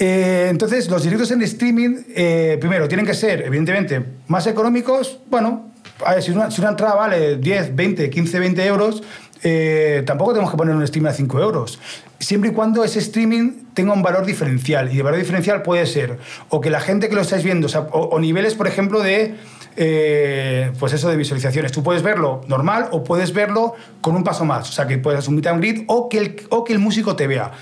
Eh, 0.00 0.46
entonces, 0.50 0.88
los 0.88 1.02
directos 1.02 1.30
en 1.30 1.42
streaming, 1.42 2.02
eh, 2.14 2.56
primero, 2.60 2.88
tienen 2.88 3.06
que 3.06 3.14
ser, 3.14 3.42
evidentemente, 3.42 4.04
más 4.28 4.46
económicos. 4.46 5.18
Bueno, 5.28 5.67
a 6.04 6.14
ver, 6.14 6.22
si, 6.22 6.30
una, 6.30 6.50
si 6.50 6.60
una 6.60 6.70
entrada 6.70 6.94
vale 6.94 7.36
10, 7.36 7.74
20, 7.74 8.10
15, 8.10 8.38
20 8.38 8.66
euros, 8.66 9.02
eh, 9.42 10.02
tampoco 10.06 10.32
tenemos 10.32 10.50
que 10.50 10.56
poner 10.56 10.74
un 10.74 10.82
streaming 10.82 11.08
a 11.08 11.12
5 11.12 11.40
euros. 11.40 11.78
Siempre 12.18 12.50
y 12.50 12.52
cuando 12.52 12.82
ese 12.82 12.98
streaming 12.98 13.66
tenga 13.74 13.92
un 13.92 14.02
valor 14.02 14.26
diferencial. 14.26 14.92
Y 14.92 14.98
el 14.98 15.02
valor 15.02 15.18
diferencial 15.18 15.62
puede 15.62 15.86
ser 15.86 16.18
o 16.48 16.60
que 16.60 16.70
la 16.70 16.80
gente 16.80 17.08
que 17.08 17.14
lo 17.14 17.20
estáis 17.20 17.44
viendo, 17.44 17.68
o, 17.92 18.18
niveles, 18.18 18.54
por 18.54 18.66
ejemplo, 18.66 19.00
de. 19.00 19.34
Eh, 19.80 20.72
pues 20.80 20.92
eso 20.92 21.08
de 21.08 21.16
visualizaciones. 21.16 21.70
Tú 21.70 21.84
puedes 21.84 22.02
verlo 22.02 22.40
normal 22.48 22.88
o 22.90 23.04
puedes 23.04 23.32
verlo 23.32 23.74
con 24.00 24.16
un 24.16 24.24
paso 24.24 24.44
más. 24.44 24.68
O 24.68 24.72
sea, 24.72 24.88
que 24.88 24.98
puedes 24.98 25.28
un 25.28 25.36
meet 25.36 25.46
and 25.46 25.60
greet 25.60 25.84
o 25.86 26.08
que 26.08 26.18
el, 26.18 26.46
o 26.48 26.64
que 26.64 26.72
el 26.72 26.80
músico 26.80 27.14
te 27.14 27.28
vea. 27.28 27.52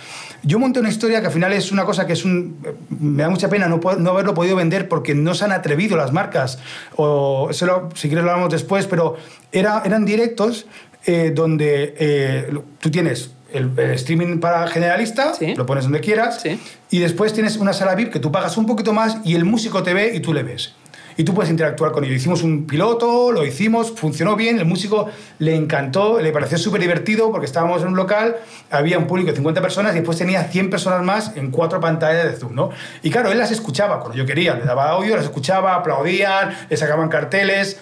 Yo 0.43 0.59
monté 0.59 0.81
una 0.81 0.88
historia 0.88 1.21
que 1.21 1.26
al 1.26 1.33
final 1.33 1.52
es 1.52 1.73
una 1.73 1.85
cosa 1.85 2.07
que 2.07 2.12
es 2.12 2.25
un... 2.25 2.57
Me 3.00 3.23
da 3.23 3.31
mucha 3.31 3.49
pena 3.49 3.69
no, 3.69 3.81
no 3.99 4.11
haberlo 4.11 4.35
podido 4.35 4.57
vender 4.57 4.88
porque 4.88 5.14
no 5.14 5.35
se 5.35 5.45
han 5.45 5.52
atrevido 5.52 5.97
las 5.97 6.12
marcas. 6.12 6.59
O, 6.97 7.49
eso 7.50 7.88
si 7.95 8.09
quieres 8.09 8.25
lo 8.25 8.31
hablamos 8.31 8.52
después, 8.52 8.87
pero 8.87 9.16
era, 9.52 9.83
eran 9.85 10.05
directos 10.05 10.66
eh, 11.07 11.33
donde 11.35 11.95
eh, 11.99 12.59
tú 12.81 12.90
tienes 12.90 13.31
el, 13.52 13.78
streaming 13.78 14.38
para 14.38 14.66
generalista, 14.66 15.33
lo 15.57 15.64
pones 15.64 15.85
donde 15.85 16.00
quieras, 16.00 16.43
y 16.90 16.99
después 16.99 17.33
tienes 17.33 17.57
una 17.57 17.73
sala 17.73 17.95
VIP 17.95 18.12
que 18.12 18.19
tú 18.19 18.33
pagas 18.33 18.57
un 18.57 18.66
poquito 18.66 18.93
más 18.93 19.19
y 19.25 19.35
el 19.35 19.45
músico 19.45 19.83
te 19.83 19.95
ve 19.95 20.12
y 20.14 20.21
tú 20.21 20.35
le 20.35 20.43
ves. 20.43 20.75
Y 21.17 21.25
tú 21.25 21.35
puedes 21.35 21.51
interactuar 21.51 21.93
con 21.93 22.05
ello. 22.05 22.15
Hicimos 22.15 22.43
un 22.43 22.67
piloto, 22.67 23.33
lo 23.33 23.45
hicimos, 23.45 23.93
funcionó 23.93 24.37
bien, 24.37 24.59
el 24.59 24.67
músico 24.67 25.09
le 25.39 25.55
encantó, 25.55 26.21
le 26.21 26.31
pareció 26.31 26.59
súper 26.59 26.81
divertido 26.81 27.31
porque 27.31 27.47
estábamos 27.47 27.83
en 27.83 27.89
un 27.89 27.97
local, 27.97 28.37
había 28.71 28.99
un 28.99 29.07
público 29.07 29.31
de 29.31 29.37
50 29.37 29.63
personas 29.63 29.93
y 29.93 29.97
después 29.97 30.19
tenía 30.19 30.45
100 30.45 30.69
personas 30.69 31.03
más 31.03 31.33
en 31.37 31.51
cuatro 31.51 31.81
pantallas 31.81 32.25
de 32.25 32.37
Zoom, 32.37 32.55
¿no? 32.55 32.71
Y 33.03 33.11
claro, 33.11 33.33
él 33.33 33.39
las 33.39 33.51
escuchaba 33.51 34.01
cuando 34.01 34.17
yo 34.17 34.27
quería, 34.27 34.55
le 34.55 34.65
daba 34.65 34.91
audio, 34.91 35.17
las 35.17 35.25
escuchaba, 35.25 35.75
aplaudían, 35.75 36.55
le 36.69 36.77
sacaban 36.77 37.09
carteles. 37.09 37.79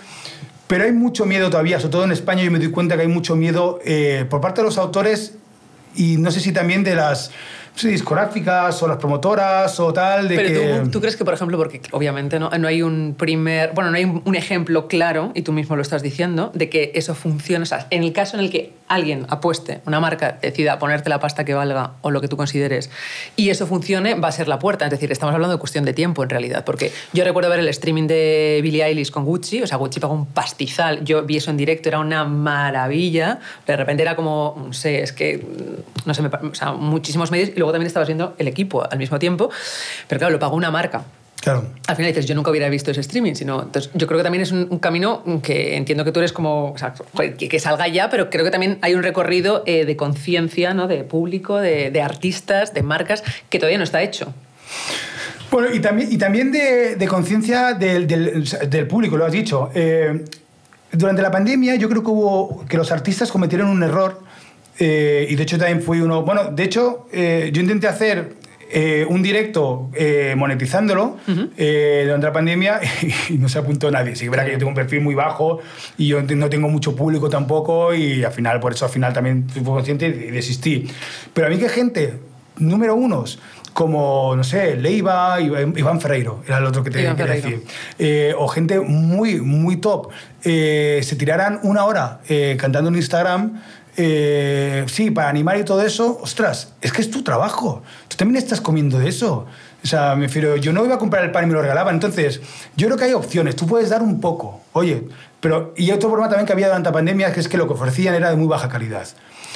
Pero 0.67 0.85
hay 0.85 0.93
mucho 0.93 1.27
miedo 1.27 1.51
todavía, 1.51 1.79
sobre 1.79 1.93
todo 1.93 2.05
en 2.05 2.13
España 2.13 2.43
yo 2.43 2.51
me 2.51 2.59
doy 2.59 2.71
cuenta 2.71 2.95
que 2.97 3.03
hay 3.03 3.09
mucho 3.09 3.37
miedo 3.37 3.81
eh, 3.85 4.25
por 4.31 4.41
parte 4.41 4.63
de 4.63 4.67
los 4.67 4.79
autores 4.79 5.35
y 5.95 6.17
no 6.17 6.31
sé 6.31 6.41
si 6.41 6.53
también 6.53 6.85
de 6.85 6.95
las 6.95 7.31
sí, 7.75 7.89
discográficas 7.89 8.83
o 8.83 8.89
las 8.89 8.97
promotoras 8.99 9.79
o 9.81 9.93
tal. 9.93 10.29
De 10.29 10.37
Pero 10.37 10.49
que... 10.49 10.81
tú, 10.85 10.91
tú, 10.91 11.01
crees 11.01 11.17
que, 11.17 11.25
por 11.25 11.35
ejemplo, 11.35 11.57
porque 11.59 11.81
obviamente 11.93 12.39
no, 12.39 12.51
no 12.51 12.69
hay 12.69 12.83
un 12.83 13.15
primer, 13.19 13.73
bueno, 13.73 13.91
no 13.91 13.97
hay 13.97 14.05
un 14.05 14.35
ejemplo 14.35 14.89
claro, 14.89 15.33
y 15.35 15.43
tú 15.43 15.53
mismo 15.53 15.77
lo 15.77 15.83
estás 15.83 16.03
diciendo, 16.03 16.51
de 16.55 16.69
que 16.69 16.93
eso 16.95 17.15
funciona. 17.15 17.63
O 17.63 17.67
sea, 17.67 17.87
en 17.91 18.03
el 18.03 18.13
caso 18.13 18.37
en 18.37 18.45
el 18.45 18.51
que 18.51 18.73
alguien 18.89 19.27
apueste, 19.29 19.81
una 19.87 19.99
marca 19.99 20.39
decida 20.41 20.79
ponerte 20.79 21.09
la 21.09 21.19
pasta 21.19 21.45
que 21.45 21.55
valga 21.55 21.93
o 22.03 22.11
lo 22.11 22.21
que 22.21 22.29
tú 22.29 22.37
consideres, 22.37 22.91
y 23.37 23.51
eso 23.51 23.67
funcione, 23.67 24.15
va 24.15 24.29
a 24.29 24.33
ser 24.33 24.49
la 24.49 24.59
puerta. 24.59 24.85
Es 24.85 24.91
decir, 24.91 25.11
estamos 25.11 25.35
hablando 25.35 25.55
de 25.55 25.59
cuestión 25.59 25.85
de 25.85 25.93
tiempo 25.93 26.23
en 26.23 26.31
realidad, 26.31 26.65
porque 26.65 26.93
yo 27.13 27.25
recuerdo 27.25 27.51
ver 27.51 27.61
el 27.61 27.69
streaming 27.69 28.07
de 28.07 28.61
Billie 28.63 28.85
Eilish 28.85 29.11
con 29.11 29.25
Gucci, 29.25 29.63
o 29.63 29.67
sea, 29.67 29.79
Gucci 29.79 30.01
pagó 30.01 30.15
un 30.15 30.27
pastizal, 30.27 31.05
yo 31.05 31.23
vi 31.23 31.39
eso 31.39 31.51
en 31.51 31.57
directo, 31.57 31.89
era 31.89 31.99
una 31.99 32.25
maravilla, 32.25 33.41
de 33.67 33.77
repente 33.77 34.03
era 34.03 34.17
como, 34.17 34.63
no 34.67 34.73
sé, 34.73 35.03
es 35.03 35.13
que, 35.13 35.45
no 36.05 36.15
sé, 36.15 36.23
o 36.23 36.55
sea, 36.55 36.73
muchísimos 36.73 37.31
medios, 37.31 37.51
y 37.57 37.64
luego 37.65 37.73
también 37.73 37.87
estabas 37.87 38.09
viendo 38.09 38.35
el 38.39 38.47
equipo 38.47 38.87
al 38.89 38.99
mismo 38.99 39.19
tiempo, 39.19 39.51
pero 40.07 40.19
claro, 40.19 40.33
lo 40.33 40.39
pagó 40.39 40.57
una 40.57 40.71
marca. 40.71 41.05
Claro. 41.41 41.65
Al 41.89 41.97
final 41.97 42.11
dices, 42.11 42.27
yo 42.27 42.35
nunca 42.35 42.51
hubiera 42.51 42.71
visto 42.71 42.91
ese 42.91 43.01
streaming, 43.01 43.35
sino, 43.35 43.63
entonces 43.65 43.91
yo 43.93 44.07
creo 44.07 44.19
que 44.19 44.25
también 44.25 44.43
es 44.43 44.53
un, 44.53 44.79
camino 44.79 45.23
que 45.43 45.77
entiendo 45.77 46.03
que 46.05 46.13
tú 46.13 46.21
eres 46.21 46.33
como, 46.33 46.73
o 46.73 46.79
sea, 46.79 46.95
que, 47.37 47.61
salga 47.61 47.87
ya, 47.89 48.09
pero 48.09 48.31
creo 48.31 48.45
que 48.45 48.51
también 48.51 48.79
hay 48.81 48.95
un 48.95 49.03
recorrido 49.03 49.63
eh, 49.67 49.85
de 49.85 49.97
conciencia, 49.97 50.73
¿no? 50.73 50.89
de 50.89 51.05
público, 51.05 51.59
de, 51.59 51.91
de, 51.91 52.01
artistas, 52.01 52.73
de 52.73 52.83
marcas, 52.83 53.23
que 53.51 53.59
todavía 53.59 53.77
no 53.77 53.85
está 53.85 54.03
hecho. 54.03 54.33
Bueno, 55.51 55.73
y 55.73 55.81
también, 55.81 56.11
y 56.11 56.17
también 56.17 56.51
de, 56.51 56.97
de 56.97 57.09
conciencia 57.09 57.75
del, 57.75 58.07
del, 58.07 58.45
del, 58.71 58.87
público, 58.87 59.19
lo 59.19 59.27
has 59.27 59.33
dicho. 59.33 59.71
Eh, 59.75 60.25
durante 60.93 61.21
la 61.21 61.31
pandemia 61.31 61.75
yo 61.75 61.89
creo 61.89 62.03
que 62.03 62.11
hubo 62.11 62.65
que 62.67 62.77
los 62.77 62.91
artistas 62.91 63.31
cometieron 63.31 63.69
un 63.69 63.83
error 63.83 64.24
eh, 64.79 65.27
y 65.29 65.35
de 65.35 65.43
hecho 65.43 65.59
también 65.59 65.83
fui 65.83 66.01
uno... 66.01 66.23
Bueno, 66.23 66.51
de 66.51 66.65
hecho 66.65 67.07
eh, 67.13 67.51
yo 67.53 67.61
intenté 67.61 67.87
hacer 67.87 68.35
eh, 68.71 69.07
un 69.09 69.23
directo 69.23 69.91
monetizándolo 70.37 71.19
durante 71.27 72.27
la 72.27 72.33
pandemia 72.33 72.81
y 73.29 73.35
no 73.35 73.49
se 73.49 73.59
apuntó 73.59 73.91
nadie. 73.91 74.17
Sí, 74.17 74.29
verdad 74.29 74.47
que 74.47 74.53
yo 74.53 74.59
tengo 74.59 74.71
un 74.71 74.75
perfil 74.75 75.01
muy 75.01 75.15
bajo 75.15 75.61
y 75.97 76.09
yo 76.09 76.23
no 76.23 76.49
tengo 76.49 76.69
mucho 76.69 76.97
público 76.97 77.29
tampoco 77.29 77.95
y 77.95 78.25
al 78.25 78.33
final, 78.33 78.61
por 78.61 78.73
eso 78.73 78.87
al 78.87 78.91
final 78.91 79.13
también 79.13 79.49
fui 79.49 79.63
consciente 79.63 80.07
y 80.07 80.31
desistí. 80.31 80.89
Pero 81.33 81.47
a 81.47 81.51
mí 81.51 81.59
que 81.59 81.69
gente, 81.69 82.15
número 82.59 82.95
unos, 82.95 83.39
como, 83.75 84.35
no 84.37 84.45
sé, 84.45 84.77
Leiva, 84.77 85.41
Iván 85.41 86.01
Ferreiro, 86.01 86.43
era 86.47 86.59
el 86.59 86.65
otro 86.65 86.83
que 86.83 86.91
te 86.91 86.99
quería 86.99 87.27
decir. 87.27 87.65
Eh, 87.99 88.33
o 88.39 88.47
gente 88.47 88.79
muy, 88.79 89.41
muy 89.41 89.79
top, 89.79 90.11
eh, 90.45 91.01
se 91.03 91.17
tiraran 91.17 91.59
una 91.65 91.85
hora 91.85 92.21
eh, 92.29 92.57
cantando 92.59 92.89
en 92.89 92.97
Instagram. 92.97 93.61
Sí, 93.97 95.11
para 95.11 95.29
animar 95.29 95.59
y 95.59 95.65
todo 95.65 95.83
eso, 95.83 96.19
ostras, 96.21 96.73
es 96.81 96.93
que 96.93 97.03
es 97.03 97.11
tu 97.11 97.23
trabajo. 97.23 97.83
Tú 98.09 98.17
también 98.17 98.43
estás 98.43 98.61
comiendo 98.61 98.99
de 98.99 99.09
eso. 99.09 99.47
O 99.83 99.87
sea, 99.87 100.15
me 100.17 100.27
refiero, 100.27 100.57
yo 100.57 100.73
no 100.73 100.85
iba 100.85 100.95
a 100.95 100.99
comprar 100.99 101.25
el 101.25 101.31
pan 101.31 101.45
y 101.45 101.47
me 101.49 101.53
lo 101.53 101.63
regalaban. 101.63 101.95
Entonces, 101.95 102.41
yo 102.77 102.87
creo 102.87 102.97
que 102.97 103.05
hay 103.05 103.13
opciones. 103.13 103.55
Tú 103.55 103.67
puedes 103.67 103.91
dar 103.91 104.03
un 104.03 104.21
poco. 104.21 104.64
Oye, 104.75 105.05
pero. 105.41 105.73
Y 105.77 105.91
otro 105.91 106.11
problema 106.11 106.29
también 106.29 106.47
que 106.47 106.53
había 106.53 106.67
durante 106.67 106.91
la 106.91 106.93
pandemia 106.93 107.29
es 107.29 107.49
que 107.49 107.57
lo 107.57 107.67
que 107.67 107.73
ofrecían 107.73 108.15
era 108.15 108.31
de 108.31 108.37
muy 108.37 108.47
baja 108.47 108.69
calidad. 108.69 109.09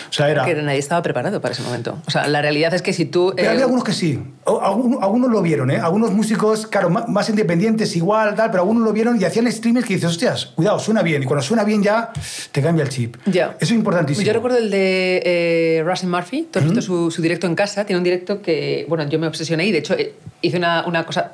O 0.08 0.12
sea, 0.12 0.30
era... 0.30 0.44
Que 0.44 0.54
nadie 0.54 0.78
estaba 0.78 1.02
preparado 1.02 1.40
para 1.40 1.52
ese 1.52 1.62
momento. 1.62 1.98
O 2.06 2.10
sea, 2.10 2.26
la 2.28 2.40
realidad 2.40 2.72
es 2.74 2.82
que 2.82 2.92
si 2.92 3.04
tú... 3.04 3.32
Pero 3.36 3.50
había 3.50 3.64
algunos 3.64 3.84
que 3.84 3.92
sí. 3.92 4.18
Algunos, 4.46 5.02
algunos, 5.02 5.30
lo 5.30 5.42
vieron, 5.42 5.70
¿eh? 5.70 5.78
Algunos 5.78 6.12
músicos, 6.12 6.66
claro, 6.66 6.88
más 6.88 7.28
independientes, 7.28 7.94
igual, 7.96 8.34
tal, 8.34 8.50
pero 8.50 8.62
algunos 8.62 8.84
lo 8.84 8.92
vieron 8.92 9.20
y 9.20 9.24
hacían 9.24 9.50
streamers 9.50 9.86
que 9.86 9.94
dices, 9.94 10.10
hostias, 10.10 10.46
cuidado, 10.46 10.78
suena 10.78 11.02
bien. 11.02 11.22
Y 11.22 11.26
cuando 11.26 11.42
suena 11.42 11.64
bien 11.64 11.82
ya 11.82 12.10
te 12.52 12.62
cambia 12.62 12.84
el 12.84 12.88
chip. 12.88 13.16
Ya. 13.26 13.56
Eso 13.60 13.72
es 13.74 13.78
importantísimo. 13.78 14.26
Yo 14.26 14.32
recuerdo 14.32 14.58
el 14.58 14.70
de 14.70 15.22
eh, 15.24 15.84
Russell 15.84 16.08
Murphy. 16.08 16.48
¿Tú 16.50 16.58
has 16.58 16.64
visto 16.64 16.80
su, 16.80 17.10
su, 17.10 17.20
directo 17.20 17.46
en 17.46 17.54
casa? 17.54 17.84
Tiene 17.84 17.98
un 17.98 18.04
directo 18.04 18.40
que, 18.40 18.86
bueno, 18.88 19.06
yo 19.08 19.18
me 19.18 19.26
obsesioné 19.26 19.66
y 19.66 19.72
de 19.72 19.78
hecho 19.78 19.94
eh, 19.94 20.14
hice 20.40 20.56
una, 20.56 20.86
una 20.86 21.04
cosa, 21.04 21.32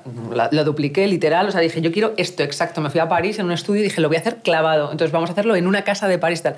lo 0.51 0.65
dupliqué 0.65 1.07
literal, 1.07 1.47
o 1.49 1.53
sea, 1.53 1.61
dije, 1.61 1.81
yo 1.81 1.93
quiero 1.93 2.15
esto 2.17 2.43
exacto. 2.43 2.81
Me 2.81 2.91
fui 2.91 3.01
a 3.01 3.09
París 3.09 3.39
en 3.39 3.47
un 3.47 3.53
estudio 3.53 3.74
y 3.81 3.83
dije, 3.83 4.01
lo 4.01 4.09
voy 4.09 4.17
a 4.17 4.21
hacer 4.21 4.37
clavado. 4.43 4.91
Entonces 4.91 5.13
vamos 5.13 5.31
a 5.31 5.33
hacerlo 5.33 5.57
en 5.57 5.67
una 5.67 5.83
casa 5.83 6.09
de 6.09 6.19
París 6.19 6.43
tal. 6.43 6.57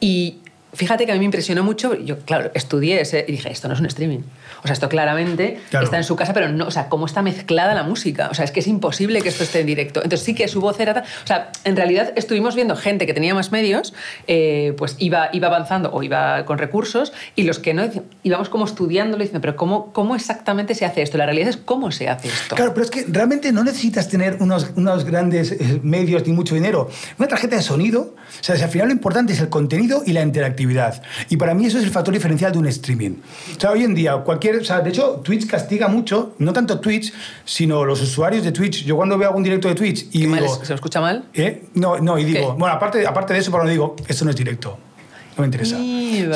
Y 0.00 0.38
fíjate 0.72 1.06
que 1.06 1.12
a 1.12 1.14
mí 1.14 1.20
me 1.20 1.26
impresionó 1.26 1.64
mucho. 1.64 1.94
Yo, 1.94 2.18
claro, 2.20 2.50
estudié 2.54 3.00
ese 3.00 3.24
y 3.26 3.32
dije, 3.32 3.50
esto 3.50 3.68
no 3.68 3.74
es 3.74 3.80
un 3.80 3.86
streaming. 3.86 4.20
O 4.62 4.66
sea, 4.66 4.72
esto 4.74 4.88
claramente 4.88 5.60
está 5.72 5.96
en 5.96 6.04
su 6.04 6.16
casa, 6.16 6.32
pero 6.32 6.48
no, 6.48 6.66
o 6.66 6.70
sea, 6.70 6.88
cómo 6.88 7.06
está 7.06 7.22
mezclada 7.22 7.74
la 7.74 7.82
música. 7.82 8.28
O 8.30 8.34
sea, 8.34 8.44
es 8.44 8.50
que 8.50 8.60
es 8.60 8.66
imposible 8.66 9.22
que 9.22 9.28
esto 9.28 9.44
esté 9.44 9.60
en 9.60 9.66
directo. 9.66 10.02
Entonces 10.02 10.24
sí 10.24 10.34
que 10.34 10.48
su 10.48 10.60
voz 10.60 10.78
era... 10.80 11.04
O 11.24 11.26
sea, 11.26 11.50
en 11.64 11.76
realidad 11.76 12.12
estuvimos 12.16 12.54
viendo 12.54 12.76
gente 12.76 13.06
que 13.06 13.14
tenía 13.14 13.34
más 13.34 13.52
medios, 13.52 13.94
eh, 14.26 14.74
pues 14.76 14.96
iba, 14.98 15.28
iba 15.32 15.48
avanzando 15.48 15.90
o 15.92 16.02
iba 16.02 16.44
con 16.44 16.58
recursos, 16.58 17.12
y 17.36 17.42
los 17.42 17.58
que 17.58 17.74
no, 17.74 17.88
íbamos 18.22 18.48
como 18.48 18.64
estudiándolo 18.64 19.22
y 19.22 19.26
diciendo, 19.26 19.40
pero 19.40 19.56
¿cómo, 19.56 19.92
¿cómo 19.92 20.14
exactamente 20.14 20.74
se 20.74 20.84
hace 20.84 21.02
esto? 21.02 21.18
La 21.18 21.26
realidad 21.26 21.48
es 21.48 21.56
cómo 21.56 21.90
se 21.90 22.08
hace 22.08 22.28
esto. 22.28 22.56
Claro, 22.56 22.74
pero 22.74 22.84
es 22.84 22.90
que 22.90 23.04
realmente 23.08 23.52
no 23.52 23.64
necesitas 23.64 24.08
tener 24.08 24.36
unos, 24.40 24.70
unos 24.76 25.04
grandes 25.04 25.52
eh, 25.52 25.80
medios 25.82 26.26
ni 26.26 26.32
mucho 26.32 26.54
dinero. 26.54 26.88
Una 27.18 27.28
tarjeta 27.28 27.56
de 27.56 27.62
sonido, 27.62 28.14
o 28.40 28.42
sea, 28.42 28.54
al 28.54 28.70
final 28.70 28.88
lo 28.88 28.92
importante 28.92 29.32
es 29.32 29.40
el 29.40 29.48
contenido 29.48 30.02
y 30.06 30.12
la 30.12 30.22
interactividad. 30.22 31.02
Y 31.28 31.36
para 31.36 31.54
mí 31.54 31.66
eso 31.66 31.78
es 31.78 31.84
el 31.84 31.90
factor 31.90 32.14
diferencial 32.14 32.52
de 32.52 32.58
un 32.58 32.66
streaming. 32.66 33.16
O 33.56 33.60
sea, 33.60 33.70
hoy 33.70 33.84
en 33.84 33.94
día 33.94 34.16
cualquier 34.18 34.37
de 34.38 34.88
hecho, 34.88 35.20
Twitch 35.22 35.46
castiga 35.46 35.88
mucho, 35.88 36.34
no 36.38 36.52
tanto 36.52 36.80
Twitch, 36.80 37.12
sino 37.44 37.84
los 37.84 38.00
usuarios 38.00 38.44
de 38.44 38.52
Twitch. 38.52 38.84
Yo 38.84 38.96
cuando 38.96 39.18
veo 39.18 39.28
algún 39.28 39.42
directo 39.42 39.68
de 39.68 39.74
Twitch 39.74 40.08
y 40.12 40.26
digo... 40.26 40.60
¿Se 40.62 40.68
lo 40.70 40.74
escucha 40.74 41.00
mal? 41.00 41.24
¿eh? 41.34 41.64
No, 41.74 41.98
no, 41.98 42.18
y 42.18 42.24
digo... 42.24 42.54
Bueno, 42.54 42.74
aparte, 42.74 43.06
aparte 43.06 43.34
de 43.34 43.40
eso, 43.40 43.50
pero 43.50 43.64
no 43.64 43.70
digo, 43.70 43.96
esto 44.06 44.24
no 44.24 44.30
es 44.30 44.36
directo 44.36 44.78
no 45.38 45.42
me 45.42 45.46
interesa. 45.46 45.78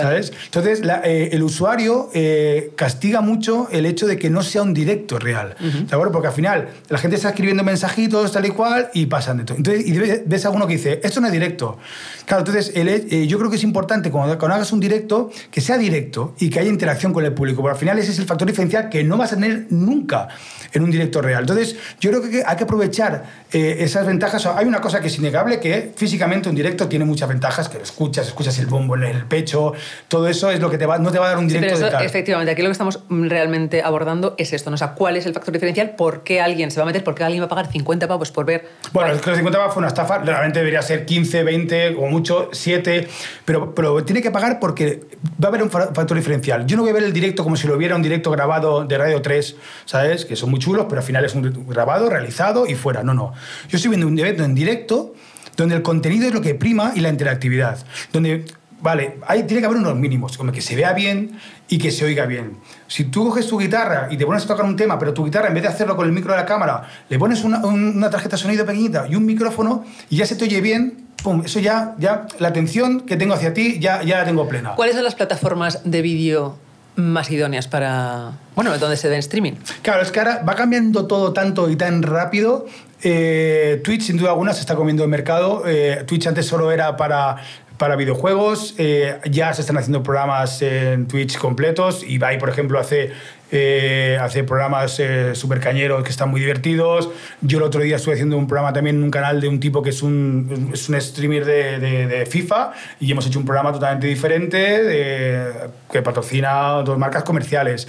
¿Sabes? 0.00 0.32
Entonces, 0.44 0.80
eh, 1.04 1.30
el 1.32 1.42
usuario 1.42 2.10
eh, 2.14 2.72
castiga 2.76 3.20
mucho 3.20 3.68
el 3.70 3.84
hecho 3.86 4.06
de 4.06 4.16
que 4.16 4.30
no 4.30 4.42
sea 4.42 4.62
un 4.62 4.72
directo 4.72 5.18
real. 5.18 5.56
¿De 5.58 5.92
acuerdo? 5.92 6.12
Porque 6.12 6.28
al 6.28 6.34
final 6.34 6.68
la 6.88 6.98
gente 6.98 7.16
está 7.16 7.30
escribiendo 7.30 7.64
mensajitos 7.64 8.32
tal 8.32 8.46
y 8.46 8.50
cual 8.50 8.90
y 8.94 9.06
pasan 9.06 9.38
de 9.38 9.44
todo. 9.44 9.56
Entonces, 9.56 9.86
y 9.86 9.92
ves 9.92 10.44
a 10.44 10.50
uno 10.50 10.66
que 10.66 10.74
dice, 10.74 11.00
esto 11.02 11.20
no 11.20 11.26
es 11.26 11.32
directo. 11.32 11.78
Claro, 12.26 12.44
entonces 12.46 12.72
eh, 12.74 13.26
yo 13.26 13.38
creo 13.38 13.50
que 13.50 13.56
es 13.56 13.64
importante 13.64 14.10
cuando, 14.10 14.38
cuando, 14.38 14.54
hagas 14.54 14.72
un 14.72 14.80
directo 14.80 15.30
que 15.50 15.60
sea 15.60 15.76
directo 15.78 16.34
y 16.38 16.48
que 16.48 16.60
haya 16.60 16.70
interacción 16.70 17.12
con 17.12 17.24
el 17.24 17.32
público. 17.32 17.60
Porque 17.60 17.72
al 17.72 17.80
final 17.80 17.98
ese 17.98 18.12
es 18.12 18.18
el 18.18 18.26
factor 18.26 18.46
diferencial 18.46 18.88
que 18.88 19.02
no 19.02 19.16
vas 19.16 19.32
a 19.32 19.36
tener 19.36 19.66
nunca 19.70 20.28
en 20.72 20.82
un 20.82 20.90
directo 20.90 21.20
real. 21.20 21.42
Entonces, 21.42 21.76
yo 22.00 22.10
creo 22.10 22.22
que 22.22 22.44
hay 22.46 22.56
que 22.56 22.64
aprovechar 22.64 23.42
esas 23.50 24.06
ventajas. 24.06 24.46
hay 24.46 24.66
una 24.66 24.80
cosa 24.80 25.00
que 25.00 25.08
es 25.08 25.18
innegable, 25.18 25.60
que 25.60 25.92
físicamente 25.94 26.48
un 26.48 26.54
directo 26.54 26.88
tiene 26.88 27.04
muchas 27.04 27.28
ventajas, 27.28 27.68
que 27.68 27.78
lo 27.78 27.84
escuchas, 27.84 28.28
escuchas 28.28 28.58
el 28.58 28.66
bombo 28.66 28.91
en 28.96 29.04
el 29.04 29.24
pecho, 29.26 29.72
todo 30.08 30.28
eso 30.28 30.50
es 30.50 30.60
lo 30.60 30.70
que 30.70 30.78
te 30.78 30.86
va, 30.86 30.98
no 30.98 31.10
te 31.10 31.18
va 31.18 31.26
a 31.26 31.28
dar 31.30 31.38
un 31.38 31.48
directo 31.48 31.78
de 31.78 31.90
tal. 31.90 32.04
Efectivamente, 32.04 32.52
aquí 32.52 32.62
lo 32.62 32.68
que 32.68 32.72
estamos 32.72 33.00
realmente 33.08 33.82
abordando 33.82 34.34
es 34.38 34.52
esto, 34.52 34.70
¿no? 34.70 34.74
o 34.74 34.78
sea, 34.78 34.94
¿cuál 34.94 35.16
es 35.16 35.26
el 35.26 35.34
factor 35.34 35.52
diferencial? 35.52 35.94
¿Por 35.96 36.22
qué 36.22 36.40
alguien 36.40 36.70
se 36.70 36.78
va 36.78 36.84
a 36.84 36.86
meter? 36.86 37.04
¿Por 37.04 37.14
qué 37.14 37.24
alguien 37.24 37.42
va 37.42 37.46
a 37.46 37.48
pagar 37.48 37.70
50 37.70 38.08
pavos 38.08 38.30
por 38.30 38.44
ver? 38.44 38.68
Bueno, 38.92 39.12
es 39.12 39.20
que 39.20 39.30
los 39.30 39.36
50 39.36 39.58
pavos 39.58 39.74
fue 39.74 39.80
una 39.80 39.88
estafa, 39.88 40.18
realmente 40.18 40.58
debería 40.58 40.82
ser 40.82 41.04
15, 41.04 41.42
20 41.42 41.96
o 41.96 42.06
mucho 42.06 42.48
7, 42.52 43.08
pero, 43.44 43.74
pero 43.74 44.04
tiene 44.04 44.22
que 44.22 44.30
pagar 44.30 44.58
porque 44.60 45.02
va 45.42 45.46
a 45.46 45.48
haber 45.48 45.62
un 45.62 45.70
factor 45.70 46.16
diferencial. 46.16 46.66
Yo 46.66 46.76
no 46.76 46.82
voy 46.82 46.90
a 46.90 46.94
ver 46.94 47.04
el 47.04 47.12
directo 47.12 47.44
como 47.44 47.56
si 47.56 47.66
lo 47.66 47.76
hubiera 47.76 47.96
un 47.96 48.02
directo 48.02 48.30
grabado 48.30 48.84
de 48.84 48.98
Radio 48.98 49.22
3, 49.22 49.56
¿sabes? 49.84 50.24
Que 50.24 50.36
son 50.36 50.50
muy 50.50 50.58
chulos, 50.58 50.86
pero 50.88 51.00
al 51.00 51.06
final 51.06 51.24
es 51.24 51.34
un 51.34 51.66
grabado, 51.68 52.08
realizado 52.08 52.66
y 52.66 52.74
fuera. 52.74 53.02
No, 53.02 53.14
no. 53.14 53.32
Yo 53.68 53.76
estoy 53.76 53.90
viendo 53.90 54.06
un 54.06 54.18
evento 54.18 54.44
en 54.44 54.54
directo 54.54 55.14
donde 55.56 55.76
el 55.76 55.82
contenido 55.82 56.26
es 56.26 56.34
lo 56.34 56.40
que 56.40 56.54
prima 56.54 56.92
y 56.94 57.00
la 57.00 57.08
interactividad. 57.08 57.78
Donde 58.12 58.44
Vale, 58.82 59.18
ahí 59.28 59.44
tiene 59.44 59.60
que 59.60 59.66
haber 59.66 59.78
unos 59.78 59.94
mínimos, 59.94 60.36
como 60.36 60.50
que 60.50 60.60
se 60.60 60.74
vea 60.74 60.92
bien 60.92 61.38
y 61.68 61.78
que 61.78 61.92
se 61.92 62.04
oiga 62.04 62.26
bien. 62.26 62.56
Si 62.88 63.04
tú 63.04 63.28
coges 63.28 63.46
tu 63.46 63.58
guitarra 63.58 64.08
y 64.10 64.16
te 64.16 64.26
pones 64.26 64.44
a 64.44 64.48
tocar 64.48 64.64
un 64.64 64.74
tema, 64.74 64.98
pero 64.98 65.14
tu 65.14 65.24
guitarra 65.24 65.48
en 65.48 65.54
vez 65.54 65.62
de 65.62 65.68
hacerlo 65.68 65.94
con 65.96 66.04
el 66.04 66.12
micro 66.12 66.32
de 66.32 66.38
la 66.38 66.46
cámara, 66.46 66.88
le 67.08 67.16
pones 67.16 67.44
una, 67.44 67.64
una 67.64 68.10
tarjeta 68.10 68.36
de 68.36 68.42
sonido 68.42 68.66
pequeñita 68.66 69.06
y 69.08 69.14
un 69.14 69.24
micrófono 69.24 69.84
y 70.10 70.16
ya 70.16 70.26
se 70.26 70.34
te 70.34 70.44
oye 70.44 70.60
bien, 70.60 71.06
pum, 71.22 71.42
eso 71.44 71.60
ya, 71.60 71.94
ya 71.98 72.26
la 72.40 72.48
atención 72.48 73.02
que 73.02 73.16
tengo 73.16 73.34
hacia 73.34 73.54
ti 73.54 73.78
ya, 73.78 74.02
ya 74.02 74.18
la 74.18 74.24
tengo 74.24 74.48
plena. 74.48 74.74
¿Cuáles 74.74 74.96
son 74.96 75.04
las 75.04 75.14
plataformas 75.14 75.80
de 75.84 76.02
vídeo 76.02 76.58
más 76.96 77.30
idóneas 77.30 77.68
para, 77.68 78.32
bueno, 78.54 78.76
donde 78.78 78.96
se 78.96 79.08
ve 79.08 79.14
en 79.14 79.20
streaming? 79.20 79.52
Claro, 79.82 80.02
es 80.02 80.10
que 80.10 80.18
ahora 80.18 80.42
va 80.46 80.56
cambiando 80.56 81.06
todo 81.06 81.32
tanto 81.32 81.70
y 81.70 81.76
tan 81.76 82.02
rápido 82.02 82.66
eh, 83.02 83.80
Twitch, 83.82 84.02
sin 84.02 84.16
duda 84.16 84.30
alguna, 84.30 84.52
se 84.52 84.60
está 84.60 84.76
comiendo 84.76 85.02
el 85.02 85.10
mercado. 85.10 85.64
Eh, 85.66 86.04
Twitch 86.06 86.26
antes 86.26 86.46
solo 86.46 86.70
era 86.70 86.96
para 86.96 87.36
para 87.78 87.96
videojuegos. 87.96 88.76
Eh, 88.78 89.18
ya 89.28 89.52
se 89.54 89.62
están 89.62 89.76
haciendo 89.76 90.04
programas 90.04 90.62
en 90.62 91.08
Twitch 91.08 91.36
completos. 91.36 92.04
Ibai, 92.06 92.38
por 92.38 92.48
ejemplo, 92.48 92.78
hace, 92.78 93.10
eh, 93.50 94.16
hace 94.20 94.44
programas 94.44 95.02
súper 95.32 95.58
cañeros 95.58 96.04
que 96.04 96.10
están 96.10 96.30
muy 96.30 96.40
divertidos. 96.40 97.10
Yo 97.40 97.58
el 97.58 97.64
otro 97.64 97.80
día 97.80 97.96
estuve 97.96 98.14
haciendo 98.14 98.38
un 98.38 98.46
programa 98.46 98.72
también 98.72 98.96
en 98.96 99.02
un 99.02 99.10
canal 99.10 99.40
de 99.40 99.48
un 99.48 99.58
tipo 99.58 99.82
que 99.82 99.90
es 99.90 100.00
un, 100.00 100.70
es 100.72 100.88
un 100.88 101.00
streamer 101.00 101.44
de, 101.44 101.78
de, 102.06 102.26
FIFA 102.26 102.72
y 103.00 103.10
hemos 103.10 103.26
hecho 103.26 103.40
un 103.40 103.44
programa 103.44 103.72
totalmente 103.72 104.06
diferente 104.06 105.72
que 105.90 106.02
patrocina 106.02 106.82
dos 106.84 106.96
marcas 106.96 107.24
comerciales. 107.24 107.88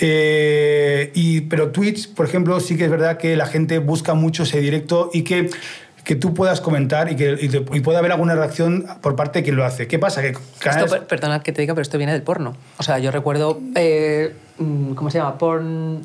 Y, 0.00 1.40
pero 1.42 1.70
Twitch, 1.70 2.12
por 2.14 2.26
ejemplo, 2.26 2.58
sí 2.60 2.76
que 2.76 2.84
es 2.84 2.90
verdad 2.90 3.18
que 3.18 3.36
la 3.36 3.46
gente 3.46 3.78
busca 3.78 4.14
mucho 4.14 4.44
ese 4.44 4.60
directo 4.60 5.10
y 5.12 5.22
que 5.22 5.50
que 6.04 6.16
tú 6.16 6.34
puedas 6.34 6.60
comentar 6.60 7.10
y 7.12 7.16
que 7.16 7.36
y, 7.40 7.80
pueda 7.80 8.00
haber 8.00 8.12
alguna 8.12 8.34
reacción 8.34 8.86
por 9.00 9.14
parte 9.14 9.38
de 9.38 9.42
quien 9.44 9.56
lo 9.56 9.64
hace. 9.64 9.86
¿Qué 9.86 9.98
pasa? 9.98 10.22
Que 10.22 10.34
perdona 11.08 11.42
que 11.42 11.52
te 11.52 11.60
diga, 11.60 11.74
pero 11.74 11.82
esto 11.82 11.98
viene 11.98 12.12
del 12.12 12.22
porno. 12.22 12.56
O 12.78 12.82
sea, 12.82 12.98
yo 12.98 13.10
recuerdo... 13.10 13.60
Eh, 13.76 14.34
mm, 14.58 14.94
¿cómo 14.94 15.10
se 15.10 15.18
llama? 15.18 15.38
Porn 15.38 16.02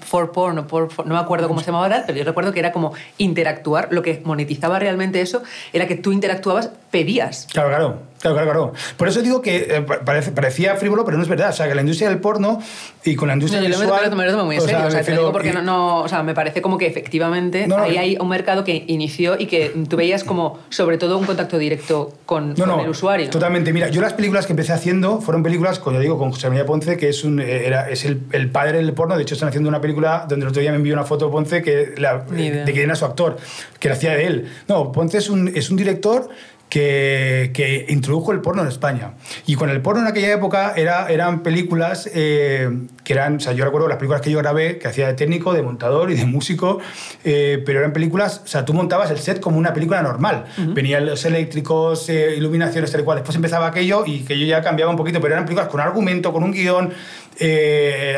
for 0.00 0.30
porn 0.30 0.58
o 0.58 0.66
por, 0.66 1.06
no 1.06 1.14
me 1.14 1.20
acuerdo 1.20 1.48
cómo 1.48 1.60
se 1.60 1.66
llamaba 1.66 1.84
ahora, 1.86 2.04
pero 2.06 2.18
yo 2.18 2.24
recuerdo 2.24 2.52
que 2.52 2.60
era 2.60 2.72
como 2.72 2.92
interactuar, 3.18 3.88
lo 3.90 4.02
que 4.02 4.22
monetizaba 4.24 4.78
realmente 4.78 5.20
eso 5.20 5.42
era 5.72 5.88
que 5.88 5.96
tú 5.96 6.12
interactuabas, 6.12 6.70
pedías. 6.90 7.48
Claro, 7.52 7.68
claro. 7.68 7.98
Claro, 8.22 8.36
claro, 8.36 8.50
claro. 8.52 8.72
Por 8.96 9.08
eso 9.08 9.20
digo 9.20 9.42
que 9.42 9.66
eh, 9.68 9.82
parece, 9.82 10.30
parecía 10.30 10.76
frívolo, 10.76 11.04
pero 11.04 11.16
no 11.16 11.24
es 11.24 11.28
verdad. 11.28 11.50
O 11.50 11.52
sea, 11.52 11.66
que 11.66 11.74
la 11.74 11.80
industria 11.80 12.08
del 12.08 12.20
porno 12.20 12.60
y 13.04 13.16
con 13.16 13.26
la 13.26 13.34
industria 13.34 13.60
no, 13.60 13.66
yo 13.66 13.80
visual... 13.80 14.10
Lo 14.10 14.16
me, 14.16 14.24
lo 14.26 14.30
tomo 14.30 14.44
muy 14.44 14.56
en 14.56 14.62
serio. 14.62 14.86
O 14.86 14.90
sea, 14.92 15.02
te 15.02 15.10
digo 15.10 15.32
porque 15.32 15.52
no, 15.52 15.60
no, 15.60 16.02
o 16.02 16.08
sea, 16.08 16.22
me 16.22 16.32
parece 16.32 16.62
como 16.62 16.78
que 16.78 16.86
efectivamente 16.86 17.66
ahí 17.76 17.96
hay 17.96 18.16
un 18.20 18.28
mercado 18.28 18.62
que 18.62 18.84
inició 18.86 19.36
y 19.36 19.46
que 19.46 19.72
tú 19.88 19.96
veías 19.96 20.22
como, 20.22 20.60
sobre 20.68 20.98
todo, 20.98 21.18
un 21.18 21.26
contacto 21.26 21.58
directo 21.58 22.12
con, 22.24 22.54
con 22.54 22.80
el 22.80 22.88
usuario. 22.88 23.28
Totalmente. 23.28 23.72
Mira, 23.72 23.88
yo 23.88 24.00
las 24.00 24.12
películas 24.12 24.46
que 24.46 24.52
empecé 24.52 24.72
haciendo 24.72 25.20
fueron 25.20 25.42
películas, 25.42 25.80
como 25.80 25.96
yo 25.96 26.00
digo, 26.00 26.16
con 26.16 26.30
José 26.30 26.48
María 26.48 26.64
Ponce, 26.64 26.96
que 26.96 27.08
es, 27.08 27.24
un, 27.24 27.40
eh, 27.40 27.66
era, 27.66 27.90
es 27.90 28.04
el, 28.04 28.20
el, 28.30 28.50
padre 28.50 28.78
del 28.78 28.92
porno. 28.92 29.16
De 29.16 29.22
hecho, 29.22 29.34
están 29.34 29.48
haciendo 29.48 29.68
una 29.68 29.80
película 29.80 30.26
donde 30.28 30.44
el 30.44 30.50
otro 30.50 30.62
día 30.62 30.70
me 30.70 30.76
envió 30.76 30.94
una 30.94 31.04
foto 31.04 31.26
de 31.26 31.32
Ponce 31.32 31.62
que 31.62 31.94
la, 31.96 32.18
de 32.18 32.72
que 32.72 32.82
era 32.82 32.94
su 32.94 33.04
actor, 33.04 33.36
que 33.80 33.88
la 33.88 33.94
hacía 33.94 34.12
de 34.12 34.26
él. 34.26 34.52
No, 34.68 34.92
Ponce 34.92 35.18
es 35.18 35.28
un, 35.28 35.48
es 35.48 35.70
un 35.70 35.76
director 35.76 36.28
que, 36.72 37.86
introdujo 37.88 38.32
el 38.32 38.40
porno 38.40 38.62
en 38.62 38.68
España. 38.68 39.12
Y 39.46 39.56
con 39.56 39.68
el 39.68 39.82
porno 39.82 40.00
en 40.00 40.06
aquella 40.06 40.32
época 40.32 40.72
era, 40.74 41.08
eran 41.10 41.42
películas 41.42 42.08
eh, 42.14 42.86
que 43.04 43.12
eran, 43.12 43.36
o 43.36 43.40
sea, 43.40 43.52
yo 43.52 43.64
recuerdo 43.64 43.88
las 43.88 43.98
películas 43.98 44.22
que 44.22 44.30
yo 44.30 44.38
grabé, 44.38 44.78
que 44.78 44.88
hacía 44.88 45.08
de 45.08 45.14
técnico, 45.14 45.52
de 45.52 45.60
montador 45.60 46.10
y 46.10 46.14
de 46.14 46.24
músico, 46.24 46.78
eh, 47.24 47.62
pero 47.66 47.80
eran 47.80 47.92
películas, 47.92 48.40
o 48.44 48.46
sea, 48.46 48.64
tú 48.64 48.72
montabas 48.72 49.10
el 49.10 49.18
set 49.18 49.38
como 49.38 49.58
una 49.58 49.74
película 49.74 50.00
normal. 50.02 50.46
Venían 50.56 51.04
los 51.04 51.24
eléctricos, 51.26 52.08
eh, 52.08 52.36
iluminaciones, 52.36 52.90
tal 52.90 53.02
y 53.02 53.04
cual. 53.04 53.18
Después 53.18 53.36
empezaba 53.36 53.66
aquello 53.66 54.04
y 54.06 54.20
que 54.20 54.38
yo 54.38 54.46
ya 54.46 54.62
cambiaba 54.62 54.90
un 54.90 54.96
poquito, 54.96 55.20
pero 55.20 55.34
eran 55.34 55.44
películas 55.44 55.68
con 55.68 55.80
argumento, 55.80 56.32
con 56.32 56.42
un 56.42 56.52
guion. 56.52 56.90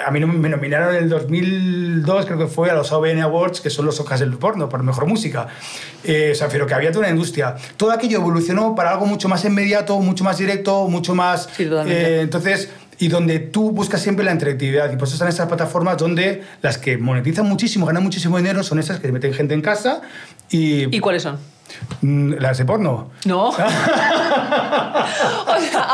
a 0.06 0.10
mí 0.12 0.20
me 0.20 0.48
nominaron 0.48 0.94
en 0.94 1.02
el 1.02 1.08
2002, 1.08 2.26
creo 2.26 2.38
que 2.38 2.46
fue, 2.46 2.70
a 2.70 2.74
los 2.74 2.92
OBN 2.92 3.20
Awards, 3.22 3.60
que 3.60 3.70
son 3.70 3.86
los 3.86 3.98
Oscars 3.98 4.20
del 4.20 4.36
porno, 4.36 4.68
por 4.68 4.80
mejor 4.84 5.06
música. 5.06 5.48
o 6.04 6.34
sea, 6.34 6.48
pero 6.48 6.66
que 6.66 6.74
había 6.74 6.92
toda 6.92 7.06
una 7.06 7.10
industria. 7.10 7.56
Todo 7.76 7.90
aquello 7.90 8.18
evolucionó 8.18 8.43
para 8.76 8.90
algo 8.90 9.06
mucho 9.06 9.28
más 9.28 9.44
inmediato, 9.44 9.98
mucho 10.00 10.24
más 10.24 10.38
directo, 10.38 10.88
mucho 10.88 11.14
más... 11.14 11.48
Eh, 11.58 12.20
entonces, 12.22 12.70
y 12.98 13.08
donde 13.08 13.38
tú 13.38 13.70
buscas 13.70 14.00
siempre 14.00 14.24
la 14.24 14.32
interactividad. 14.32 14.92
Y 14.92 14.96
por 14.96 15.06
eso 15.08 15.14
están 15.14 15.28
estas 15.28 15.46
plataformas 15.46 15.96
donde 15.98 16.42
las 16.62 16.78
que 16.78 16.96
monetizan 16.96 17.46
muchísimo, 17.46 17.86
ganan 17.86 18.02
muchísimo 18.02 18.36
dinero, 18.36 18.62
son 18.62 18.78
esas 18.78 19.00
que 19.00 19.10
meten 19.12 19.34
gente 19.34 19.54
en 19.54 19.62
casa 19.62 20.02
y... 20.50 20.94
¿Y 20.94 21.00
cuáles 21.00 21.22
son? 21.22 21.38
Mm, 22.02 22.34
¿Las 22.34 22.58
de 22.58 22.64
porno? 22.64 23.10
No. 23.24 23.52
ah, 23.58 25.06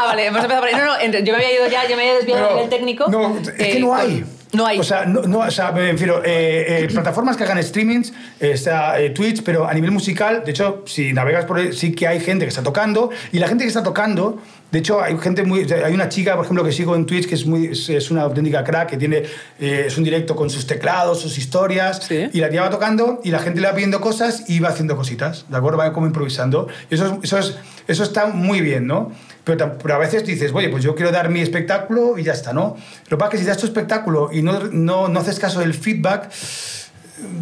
vale, 0.06 0.26
hemos 0.26 0.42
empezado 0.42 0.60
por 0.60 0.68
ahí. 0.68 0.74
No, 0.74 0.86
no, 0.86 1.18
yo 1.24 1.32
me 1.32 1.38
había 1.38 1.54
ido 1.54 1.68
ya, 1.68 1.88
yo 1.88 1.96
me 1.96 2.02
había 2.02 2.14
desviado 2.14 2.56
del 2.56 2.68
técnico. 2.68 3.08
No, 3.08 3.38
es 3.38 3.50
que 3.50 3.80
no 3.80 3.96
eh, 3.96 4.00
hay. 4.00 4.24
No 4.52 4.66
hay. 4.66 4.78
O 4.78 4.84
sea, 4.84 5.04
no, 5.06 5.22
no 5.22 5.38
o 5.40 5.50
sea 5.50 5.70
me 5.72 5.92
refiero, 5.92 6.22
eh, 6.24 6.84
eh, 6.84 6.88
plataformas 6.92 7.36
que 7.36 7.44
hagan 7.44 7.62
streamings, 7.62 8.12
está 8.40 8.96
Twitch, 9.14 9.42
pero 9.44 9.68
a 9.68 9.72
nivel 9.74 9.90
musical, 9.90 10.42
de 10.44 10.50
hecho, 10.50 10.82
si 10.86 11.12
navegas 11.12 11.44
por 11.44 11.58
ahí, 11.58 11.72
sí 11.72 11.92
que 11.92 12.08
hay 12.08 12.20
gente 12.20 12.44
que 12.44 12.48
está 12.48 12.62
tocando, 12.62 13.10
y 13.32 13.38
la 13.38 13.48
gente 13.48 13.64
que 13.64 13.68
está 13.68 13.82
tocando 13.82 14.40
de 14.70 14.78
hecho, 14.78 15.02
hay 15.02 15.18
gente 15.18 15.42
muy. 15.42 15.66
Hay 15.72 15.92
una 15.92 16.08
chica, 16.08 16.36
por 16.36 16.44
ejemplo, 16.44 16.62
que 16.62 16.70
sigo 16.70 16.94
en 16.94 17.04
Twitch 17.04 17.26
que 17.28 17.34
es, 17.34 17.44
muy, 17.44 17.66
es 17.68 18.10
una 18.10 18.22
auténtica 18.22 18.62
crack, 18.62 18.90
que 18.90 18.96
tiene. 18.96 19.24
Eh, 19.58 19.84
es 19.86 19.98
un 19.98 20.04
directo 20.04 20.36
con 20.36 20.48
sus 20.48 20.66
teclados, 20.66 21.20
sus 21.20 21.38
historias. 21.38 22.08
Y 22.10 22.40
la 22.40 22.48
tía 22.50 22.62
va 22.62 22.70
tocando 22.70 23.20
y 23.24 23.30
la 23.30 23.40
gente 23.40 23.60
le 23.60 23.66
va 23.66 23.74
pidiendo 23.74 24.00
cosas 24.00 24.48
y 24.48 24.60
va 24.60 24.68
haciendo 24.68 24.96
cositas, 24.96 25.44
¿de 25.48 25.56
acuerdo? 25.56 25.78
Va 25.78 25.92
como 25.92 26.06
improvisando. 26.06 26.68
Y 26.88 26.94
eso, 26.94 27.18
eso, 27.22 27.38
es, 27.38 27.56
eso 27.88 28.04
está 28.04 28.26
muy 28.26 28.60
bien, 28.60 28.86
¿no? 28.86 29.10
Pero, 29.42 29.78
pero, 29.78 29.94
a 29.94 29.98
veces 29.98 30.24
dices, 30.24 30.52
oye, 30.54 30.68
pues 30.68 30.84
yo 30.84 30.94
quiero 30.94 31.10
dar 31.10 31.30
mi 31.30 31.40
espectáculo 31.40 32.18
y 32.18 32.22
ya 32.22 32.32
está, 32.32 32.52
¿no? 32.52 32.76
Lo 33.08 33.16
que 33.16 33.20
pasa 33.20 33.26
es 33.26 33.30
que 33.32 33.38
si 33.38 33.44
das 33.46 33.58
tu 33.58 33.66
espectáculo 33.66 34.30
y 34.32 34.42
no, 34.42 34.68
no, 34.70 35.08
no 35.08 35.20
haces 35.20 35.40
caso 35.40 35.60
del 35.60 35.74
feedback 35.74 36.30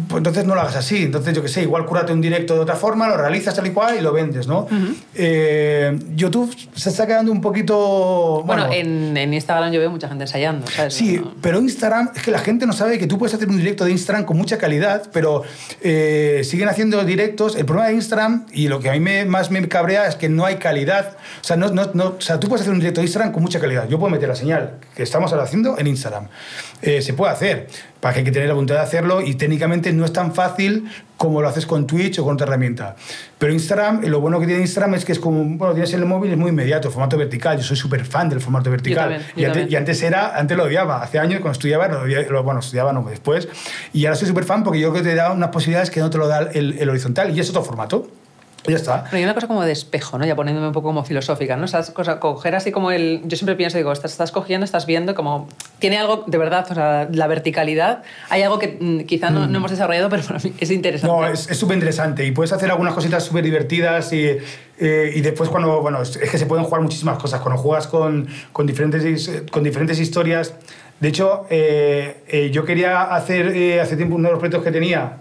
pues 0.07 0.19
entonces 0.19 0.45
no 0.45 0.55
lo 0.55 0.61
hagas 0.61 0.75
así. 0.75 1.03
Entonces, 1.03 1.35
yo 1.35 1.41
que 1.41 1.47
sé, 1.47 1.61
igual 1.61 1.85
cúrate 1.85 2.11
un 2.11 2.21
directo 2.21 2.55
de 2.55 2.61
otra 2.61 2.75
forma, 2.75 3.07
lo 3.07 3.17
realizas 3.17 3.55
tal 3.55 3.67
y 3.67 3.71
cual 3.71 3.97
y 3.97 4.01
lo 4.01 4.11
vendes, 4.11 4.47
¿no? 4.47 4.67
Eh, 5.13 5.97
YouTube 6.15 6.55
se 6.73 6.89
está 6.89 7.05
quedando 7.05 7.31
un 7.31 7.41
poquito... 7.41 8.43
Bueno, 8.45 8.71
en, 8.71 9.15
en, 9.15 9.33
Instagram 9.33 9.71
yo 9.71 9.79
veo 9.79 9.91
mucha 9.91 10.07
gente 10.07 10.23
ensayando, 10.23 10.67
¿sabes? 10.67 10.93
Sí, 10.93 11.21
pero 11.41 11.59
Instagram, 11.59 12.11
es 12.15 12.23
que 12.23 12.31
la 12.31 12.39
gente 12.39 12.65
no 12.65 12.73
sabe 12.73 12.97
que 12.97 13.07
tú 13.07 13.17
puedes 13.17 13.33
hacer 13.33 13.47
un 13.47 13.57
directo 13.57 13.85
de 13.85 13.91
Instagram 13.91 14.25
con 14.25 14.37
mucha 14.37 14.57
calidad, 14.57 15.09
pero 15.13 15.43
eh, 15.81 16.41
siguen 16.43 16.69
haciendo 16.69 17.03
directos. 17.03 17.55
El 17.55 17.65
problema 17.65 17.89
de 17.89 17.95
Instagram, 17.95 18.47
y 18.51 18.67
lo 18.67 18.79
que 18.79 18.89
a 18.89 18.93
mí 18.93 18.99
me, 18.99 19.25
más 19.25 19.51
me 19.51 19.67
cabrea, 19.67 20.07
es 20.07 20.15
que 20.15 20.29
no 20.29 20.45
hay 20.45 20.55
calidad. 20.55 21.17
O 21.41 21.43
sea, 21.43 21.55
no, 21.55 21.69
no, 21.69 21.91
no, 21.93 22.15
o 22.17 22.21
sea, 22.21 22.39
tú 22.39 22.47
puedes 22.47 22.61
hacer 22.61 22.73
un 22.73 22.79
directo 22.79 23.01
de 23.01 23.05
Instagram 23.05 23.31
con 23.31 23.43
mucha 23.43 23.59
calidad. 23.59 23.87
Yo 23.87 23.99
puedo 23.99 24.09
meter 24.09 24.27
la 24.27 24.35
señal 24.35 24.79
que 24.95 25.03
estamos 25.03 25.31
haciendo 25.33 25.77
en 25.77 25.87
Instagram. 25.87 26.27
Eh, 26.81 27.01
se 27.01 27.13
puede 27.13 27.33
hacer, 27.33 27.67
para 27.99 28.13
que 28.13 28.19
hay 28.19 28.25
que 28.25 28.31
tener 28.31 28.47
la 28.47 28.53
voluntad 28.53 28.75
de 28.75 28.81
hacerlo 28.81 29.21
y 29.21 29.35
técnicamente 29.35 29.91
no 29.91 30.05
es 30.05 30.13
tan 30.13 30.33
fácil 30.33 30.89
como 31.17 31.41
lo 31.41 31.49
haces 31.49 31.65
con 31.65 31.85
Twitch 31.85 32.19
o 32.19 32.23
con 32.23 32.35
otra 32.35 32.47
herramienta. 32.47 32.95
Pero 33.37 33.51
Instagram, 33.51 34.05
lo 34.05 34.21
bueno 34.21 34.39
que 34.39 34.45
tiene 34.45 34.61
Instagram 34.61 34.93
es 34.93 35.03
que 35.03 35.11
es 35.11 35.19
como, 35.19 35.43
bueno, 35.43 35.73
tienes 35.73 35.93
en 35.93 35.99
el 35.99 36.05
móvil, 36.05 36.31
es 36.31 36.37
muy 36.37 36.51
inmediato, 36.51 36.89
formato 36.89 37.17
vertical. 37.17 37.57
Yo 37.57 37.63
soy 37.63 37.75
súper 37.75 38.05
fan 38.05 38.29
del 38.29 38.39
formato 38.39 38.71
vertical. 38.71 39.21
y, 39.35 39.43
antes, 39.75 40.01
era, 40.01 40.37
antes 40.37 40.55
lo 40.55 40.63
odiaba, 40.63 41.03
hace 41.03 41.19
años 41.19 41.41
cuando 41.41 41.51
estudiaba, 41.51 41.89
lo, 41.89 42.43
bueno, 42.43 42.61
estudiaba 42.61 42.93
no, 42.93 43.03
después. 43.09 43.49
Y 43.91 44.05
ahora 44.05 44.15
soy 44.15 44.29
súper 44.29 44.45
fan 44.45 44.63
porque 44.63 44.79
yo 44.79 44.91
creo 44.91 45.03
que 45.03 45.09
te 45.09 45.15
da 45.15 45.33
unas 45.33 45.49
posibilidades 45.49 45.91
que 45.91 45.99
no 45.99 46.09
te 46.09 46.17
lo 46.17 46.27
da 46.27 46.49
el, 46.53 46.77
el 46.79 46.89
horizontal 46.89 47.35
y 47.35 47.39
es 47.41 47.49
otro 47.49 47.63
formato. 47.63 48.07
Ya 48.69 48.77
está. 48.77 49.03
Pero 49.05 49.17
hay 49.17 49.23
una 49.23 49.33
cosa 49.33 49.47
como 49.47 49.63
de 49.63 49.71
espejo, 49.71 50.17
¿no? 50.17 50.25
Ya 50.25 50.35
poniéndome 50.35 50.67
un 50.67 50.73
poco 50.73 50.89
como 50.89 51.03
filosófica, 51.03 51.55
¿no? 51.55 51.65
Esas 51.65 51.91
cosas, 51.91 52.17
coger 52.17 52.55
así 52.55 52.71
como 52.71 52.91
el... 52.91 53.21
Yo 53.25 53.35
siempre 53.35 53.55
pienso, 53.55 53.77
digo, 53.77 53.91
estás, 53.91 54.11
estás 54.11 54.31
cogiendo, 54.31 54.65
estás 54.65 54.85
viendo 54.85 55.15
como... 55.15 55.47
Tiene 55.79 55.97
algo, 55.97 56.23
de 56.27 56.37
verdad, 56.37 56.67
o 56.69 56.73
sea, 56.73 57.07
la 57.11 57.27
verticalidad. 57.27 58.03
Hay 58.29 58.43
algo 58.43 58.59
que 58.59 58.77
mm, 58.79 59.05
quizá 59.05 59.29
no, 59.29 59.41
no, 59.41 59.47
mm. 59.47 59.55
hemos 59.55 59.71
desarrollado, 59.71 60.09
pero 60.09 60.23
para 60.23 60.39
mí 60.39 60.53
es 60.59 60.71
interesante. 60.71 61.15
No, 61.15 61.27
es 61.27 61.39
súper 61.39 61.77
interesante 61.77 62.25
y 62.25 62.31
puedes 62.31 62.51
hacer 62.51 62.69
algunas 62.69 62.93
cositas 62.93 63.23
súper 63.23 63.43
divertidas 63.43 64.13
y, 64.13 64.25
eh, 64.79 65.11
y 65.15 65.21
después 65.21 65.49
cuando... 65.49 65.81
Bueno, 65.81 66.01
es 66.01 66.17
que 66.17 66.37
se 66.37 66.45
pueden 66.45 66.65
jugar 66.65 66.81
muchísimas 66.81 67.17
cosas. 67.17 67.41
Cuando 67.41 67.61
juegas 67.61 67.87
con, 67.87 68.27
con, 68.51 68.67
diferentes, 68.67 69.43
con 69.51 69.63
diferentes 69.63 69.99
historias... 69.99 70.53
De 70.99 71.07
hecho, 71.07 71.45
eh, 71.49 72.23
eh, 72.27 72.49
yo 72.51 72.65
quería 72.65 73.03
hacer 73.03 73.79
hace 73.79 73.95
tiempo 73.95 74.15
uno 74.15 74.27
de 74.27 74.31
los 74.33 74.39
proyectos 74.39 74.65
que 74.65 74.71
tenía, 74.71 75.19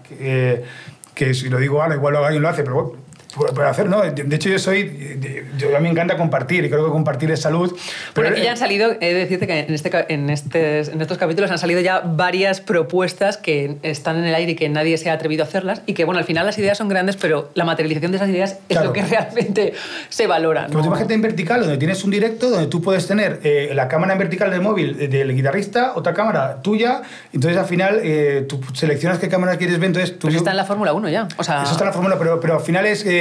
que 1.15 1.35
si 1.35 1.49
lo 1.49 1.59
digo 1.59 1.81
ahora, 1.81 1.95
igual 1.95 2.17
alguien 2.17 2.43
lo 2.43 2.49
hace, 2.49 2.65
pero 2.65 2.97
bueno, 3.37 3.53
puede 3.53 3.69
hacer, 3.69 3.89
¿no? 3.89 4.01
De 4.01 4.37
hecho, 4.37 4.49
yo 4.49 4.59
soy. 4.59 5.19
Yo, 5.59 5.77
a 5.77 5.81
mí 5.81 5.85
me 5.85 5.91
encanta 5.91 6.17
compartir 6.17 6.65
y 6.65 6.71
creo 6.71 6.87
que 6.87 6.91
compartir 6.91 7.31
es 7.31 7.43
salud. 7.43 7.77
Pero 8.15 8.29
aquí 8.31 8.43
ya 8.43 8.53
han 8.53 8.57
salido, 8.57 8.93
he 9.01 9.13
de 9.13 9.21
decirte 9.21 9.47
que 9.47 9.61
en, 9.61 9.75
este, 9.75 10.13
en, 10.13 10.31
este, 10.31 10.81
en 10.81 11.01
estos 11.01 11.19
capítulos 11.19 11.51
han 11.51 11.59
salido 11.59 11.81
ya 11.81 12.01
varias 12.01 12.61
propuestas 12.63 13.37
que 13.37 13.77
están 13.83 14.17
en 14.17 14.25
el 14.25 14.35
aire 14.35 14.53
y 14.53 14.57
que 14.57 14.69
nadie 14.71 14.97
se 14.97 15.11
ha 15.11 15.13
atrevido 15.13 15.45
a 15.45 15.47
hacerlas. 15.47 15.83
Y 15.85 15.93
que, 15.93 16.05
bueno, 16.05 16.19
al 16.19 16.25
final 16.25 16.47
las 16.47 16.59
ideas 16.59 16.79
son 16.79 16.89
grandes, 16.89 17.17
pero 17.17 17.51
la 17.55 17.65
materialización 17.65 18.13
de 18.13 18.17
esas 18.17 18.31
ideas 18.31 18.59
es 18.69 18.83
lo 18.83 18.95
que 18.95 19.03
realmente 19.11 19.75
se 20.09 20.27
valora. 20.27 20.69
¿no? 20.69 20.81
Como 20.81 20.97
te 21.07 21.13
en 21.13 21.23
vertical, 21.23 21.61
donde 21.61 21.77
tienes 21.77 22.03
un 22.05 22.11
directo, 22.11 22.49
donde 22.49 22.69
tú 22.69 22.81
puedes 22.81 23.07
tener 23.07 23.41
eh, 23.45 23.73
la 23.75 23.89
cámara 23.89 24.15
en 24.15 24.19
vertical 24.19 24.51
del 24.51 24.63
móvil 24.63 25.11
del 25.11 25.35
guitarrista, 25.35 25.93
otra 25.95 26.15
cámara 26.15 26.63
tuya. 26.63 27.03
Entonces, 27.33 27.59
al 27.59 27.67
final, 27.67 28.01
eh, 28.03 28.47
tú 28.49 28.61
seleccionas 28.73 29.19
qué 29.19 29.29
cámara 29.29 29.59
quieres 29.59 29.79
ver. 29.79 29.89
Entonces, 29.89 30.19
tú, 30.19 30.29
eso 30.29 30.39
está 30.39 30.53
en 30.53 30.57
la 30.57 30.65
Fórmula 30.65 30.95
1 30.95 31.09
ya. 31.11 31.29
O 31.37 31.45
sea... 31.45 31.63
Eso 31.63 31.73
está 31.73 31.85
en 31.85 31.89
la 31.89 31.93
Fórmula, 31.93 32.17
pero, 32.19 32.41
pero 32.41 32.55
al 32.57 32.63
final 32.63 32.87
es. 32.87 33.05
Eh, 33.05 33.18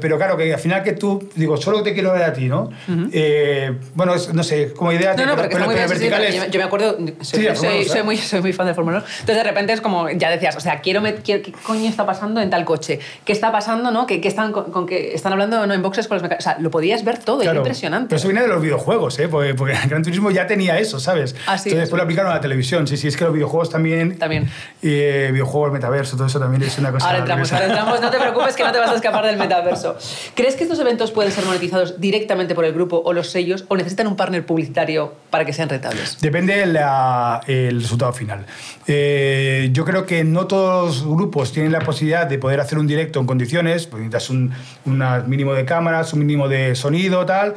pero 0.00 0.16
claro, 0.16 0.36
que 0.36 0.52
al 0.52 0.60
final 0.60 0.82
que 0.82 0.92
tú, 0.92 1.28
digo, 1.34 1.56
solo 1.56 1.82
te 1.82 1.92
quiero 1.92 2.12
ver 2.12 2.22
a 2.22 2.32
ti, 2.32 2.46
¿no? 2.46 2.70
Eh, 3.12 3.72
bueno, 3.94 4.14
no 4.32 4.42
sé, 4.42 4.72
como 4.72 4.92
idea... 4.92 5.14
No, 5.14 5.26
no, 5.26 5.36
porque 5.36 5.54
está 5.54 5.64
muy 5.64 5.74
bien, 5.74 6.50
yo 6.50 6.58
me 6.58 6.64
acuerdo, 6.64 6.96
soy, 7.20 7.48
soy, 7.86 8.02
muy, 8.02 8.16
soy 8.16 8.40
muy 8.40 8.52
fan 8.52 8.66
de 8.66 8.74
Fórmula 8.74 8.98
1, 8.98 9.06
entonces 9.06 9.36
de 9.36 9.42
repente 9.42 9.72
es 9.72 9.80
como, 9.80 10.10
ya 10.10 10.30
decías, 10.30 10.56
o 10.56 10.60
sea, 10.60 10.80
quiero, 10.80 11.02
¿qué 11.24 11.52
coño 11.62 11.88
está 11.88 12.06
pasando 12.06 12.40
en 12.40 12.50
tal 12.50 12.64
coche? 12.64 13.00
¿Qué 13.24 13.32
está 13.32 13.52
pasando, 13.52 13.90
no? 13.90 14.06
¿Qué, 14.06 14.20
están, 14.24 14.52
con, 14.52 14.86
que 14.86 15.14
están 15.14 15.32
hablando 15.32 15.66
¿no? 15.66 15.74
en 15.74 15.82
boxes 15.82 16.08
con 16.08 16.16
los 16.16 16.22
mecánicos? 16.22 16.46
O 16.46 16.50
sea, 16.50 16.58
lo 16.60 16.70
podías 16.70 17.04
ver 17.04 17.18
todo, 17.18 17.42
es 17.42 17.54
impresionante. 17.54 18.08
Pero 18.08 18.16
eso 18.18 18.28
viene 18.28 18.42
de 18.42 18.48
los 18.48 18.62
videojuegos, 18.62 19.18
¿eh? 19.18 19.28
Porque, 19.28 19.54
porque 19.54 19.74
el 19.74 19.88
Gran 19.88 20.02
Turismo 20.02 20.30
ya 20.30 20.46
tenía 20.46 20.78
eso, 20.78 20.98
¿sabes? 21.00 21.34
Ah, 21.46 21.56
entonces 21.56 21.78
después 21.78 21.98
lo 21.98 22.04
aplicaron 22.04 22.30
a 22.30 22.36
la 22.36 22.40
televisión, 22.40 22.86
sí, 22.86 22.96
sí, 22.96 23.08
es 23.08 23.16
que 23.16 23.24
los 23.24 23.32
videojuegos 23.32 23.70
también... 23.70 24.18
También. 24.18 24.50
Y 24.82 24.90
eh, 24.92 25.30
videojuegos, 25.32 25.72
metaverso, 25.72 26.16
todo 26.16 26.26
eso 26.26 26.40
también 26.40 26.62
es 26.62 26.78
una 26.78 26.92
cosa... 26.92 27.06
Ahora 27.06 27.18
entramos, 27.18 27.52
ahora 27.52 27.66
entramos, 27.66 28.00
no 28.00 28.10
te 28.10 28.18
preocupes 28.18 28.56
que 28.56 28.64
no 28.64 28.72
te 28.72 28.78
vas 28.78 28.90
a 28.90 28.94
escapar 28.94 29.26
del 29.26 29.35
metaverso. 29.36 29.96
¿Crees 30.34 30.56
que 30.56 30.64
estos 30.64 30.78
eventos 30.78 31.10
pueden 31.10 31.32
ser 31.32 31.44
monetizados 31.44 32.00
directamente 32.00 32.54
por 32.54 32.64
el 32.64 32.72
grupo 32.72 33.02
o 33.04 33.12
los 33.12 33.30
sellos 33.30 33.64
o 33.68 33.76
necesitan 33.76 34.06
un 34.06 34.16
partner 34.16 34.44
publicitario 34.44 35.14
para 35.30 35.44
que 35.44 35.52
sean 35.52 35.68
rentables? 35.68 36.18
Depende 36.20 36.56
del 36.56 37.80
resultado 37.80 38.12
final. 38.12 38.46
Eh, 38.86 39.70
yo 39.72 39.84
creo 39.84 40.06
que 40.06 40.24
no 40.24 40.46
todos 40.46 41.02
los 41.02 41.06
grupos 41.06 41.52
tienen 41.52 41.72
la 41.72 41.80
posibilidad 41.80 42.26
de 42.26 42.38
poder 42.38 42.60
hacer 42.60 42.78
un 42.78 42.86
directo 42.86 43.20
en 43.20 43.26
condiciones, 43.26 43.86
pues 43.86 44.02
necesitas 44.02 44.30
un, 44.30 44.52
un 44.84 45.28
mínimo 45.28 45.54
de 45.54 45.64
cámaras, 45.64 46.12
un 46.12 46.20
mínimo 46.20 46.48
de 46.48 46.74
sonido, 46.74 47.26
tal, 47.26 47.54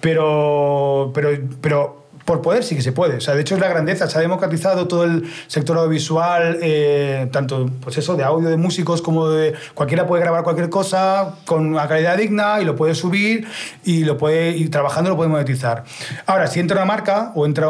pero, 0.00 1.10
pero, 1.14 1.30
pero 1.60 2.07
por 2.28 2.42
poder 2.42 2.62
sí 2.62 2.76
que 2.76 2.82
se 2.82 2.92
puede. 2.92 3.16
O 3.16 3.20
sea, 3.22 3.34
de 3.34 3.40
hecho 3.40 3.54
es 3.54 3.60
la 3.62 3.68
grandeza. 3.68 4.06
Se 4.06 4.18
ha 4.18 4.20
democratizado 4.20 4.86
todo 4.86 5.04
el 5.04 5.32
sector 5.46 5.78
audiovisual, 5.78 6.58
eh, 6.60 7.26
tanto 7.32 7.70
pues 7.80 7.96
eso, 7.96 8.16
de 8.16 8.22
audio 8.22 8.50
de 8.50 8.58
músicos 8.58 9.00
como 9.00 9.30
de... 9.30 9.54
Cualquiera 9.72 10.06
puede 10.06 10.22
grabar 10.22 10.44
cualquier 10.44 10.68
cosa 10.68 11.36
con 11.46 11.64
una 11.64 11.88
calidad 11.88 12.18
digna 12.18 12.60
y 12.60 12.66
lo 12.66 12.76
puede 12.76 12.94
subir 12.94 13.48
y, 13.82 14.04
lo 14.04 14.18
puede, 14.18 14.50
y 14.50 14.68
trabajando 14.68 15.08
lo 15.08 15.16
puede 15.16 15.30
monetizar. 15.30 15.84
Ahora, 16.26 16.48
si 16.48 16.60
entra 16.60 16.76
una 16.76 16.84
marca 16.84 17.32
o 17.34 17.46
entra 17.46 17.66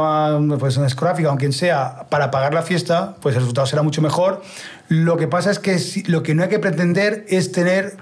pues, 0.59 0.77
una 0.77 0.87
discográfica 0.87 1.37
quien 1.37 1.53
sea 1.53 2.07
para 2.09 2.33
pagar 2.33 2.53
la 2.53 2.63
fiesta, 2.63 3.15
pues 3.21 3.37
el 3.37 3.43
resultado 3.43 3.69
será 3.69 3.83
mucho 3.83 4.03
mejor. 4.03 4.43
Lo 4.89 5.17
que 5.19 5.29
pasa 5.29 5.53
es 5.53 5.61
que 5.61 5.81
lo 6.09 6.25
que 6.25 6.35
no 6.35 6.43
hay 6.43 6.49
que 6.49 6.59
pretender 6.59 7.25
es 7.29 7.53
tener 7.53 7.97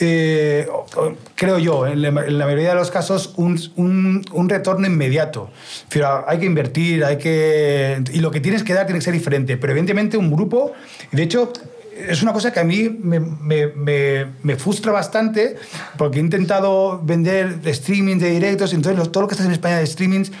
eh, 0.00 0.66
creo 1.36 1.58
yo, 1.58 1.86
en 1.86 2.02
la, 2.02 2.10
mayoría 2.10 2.70
de 2.70 2.74
los 2.74 2.90
casos, 2.90 3.32
un, 3.36 4.24
un, 4.32 4.48
retorno 4.48 4.86
inmediato. 4.86 5.50
Pero 5.88 6.28
hay 6.28 6.38
que 6.38 6.46
invertir, 6.46 7.04
hay 7.04 7.18
que... 7.18 8.02
Y 8.12 8.20
lo 8.20 8.30
que 8.30 8.40
tienes 8.40 8.64
que 8.64 8.74
dar 8.74 8.86
tiene 8.86 8.98
que 8.98 9.04
ser 9.04 9.14
diferente. 9.14 9.56
Pero 9.56 9.72
evidentemente 9.72 10.16
un 10.16 10.32
grupo, 10.32 10.72
de 11.12 11.22
hecho, 11.22 11.52
es 11.96 12.22
una 12.22 12.32
cosa 12.32 12.52
que 12.52 12.60
a 12.60 12.64
mí 12.64 12.88
me, 12.88 13.20
me, 13.20 14.26
me, 14.42 14.56
frustra 14.56 14.90
bastante 14.90 15.56
porque 15.96 16.18
he 16.18 16.20
intentado 16.20 17.00
vender 17.02 17.60
streaming 17.64 18.18
de 18.18 18.30
directos, 18.30 18.72
entonces 18.72 19.10
todo 19.12 19.22
lo 19.22 19.28
que 19.28 19.34
está 19.34 19.44
en 19.44 19.52
España 19.52 19.78
de 19.78 19.86
streamings 19.86 20.32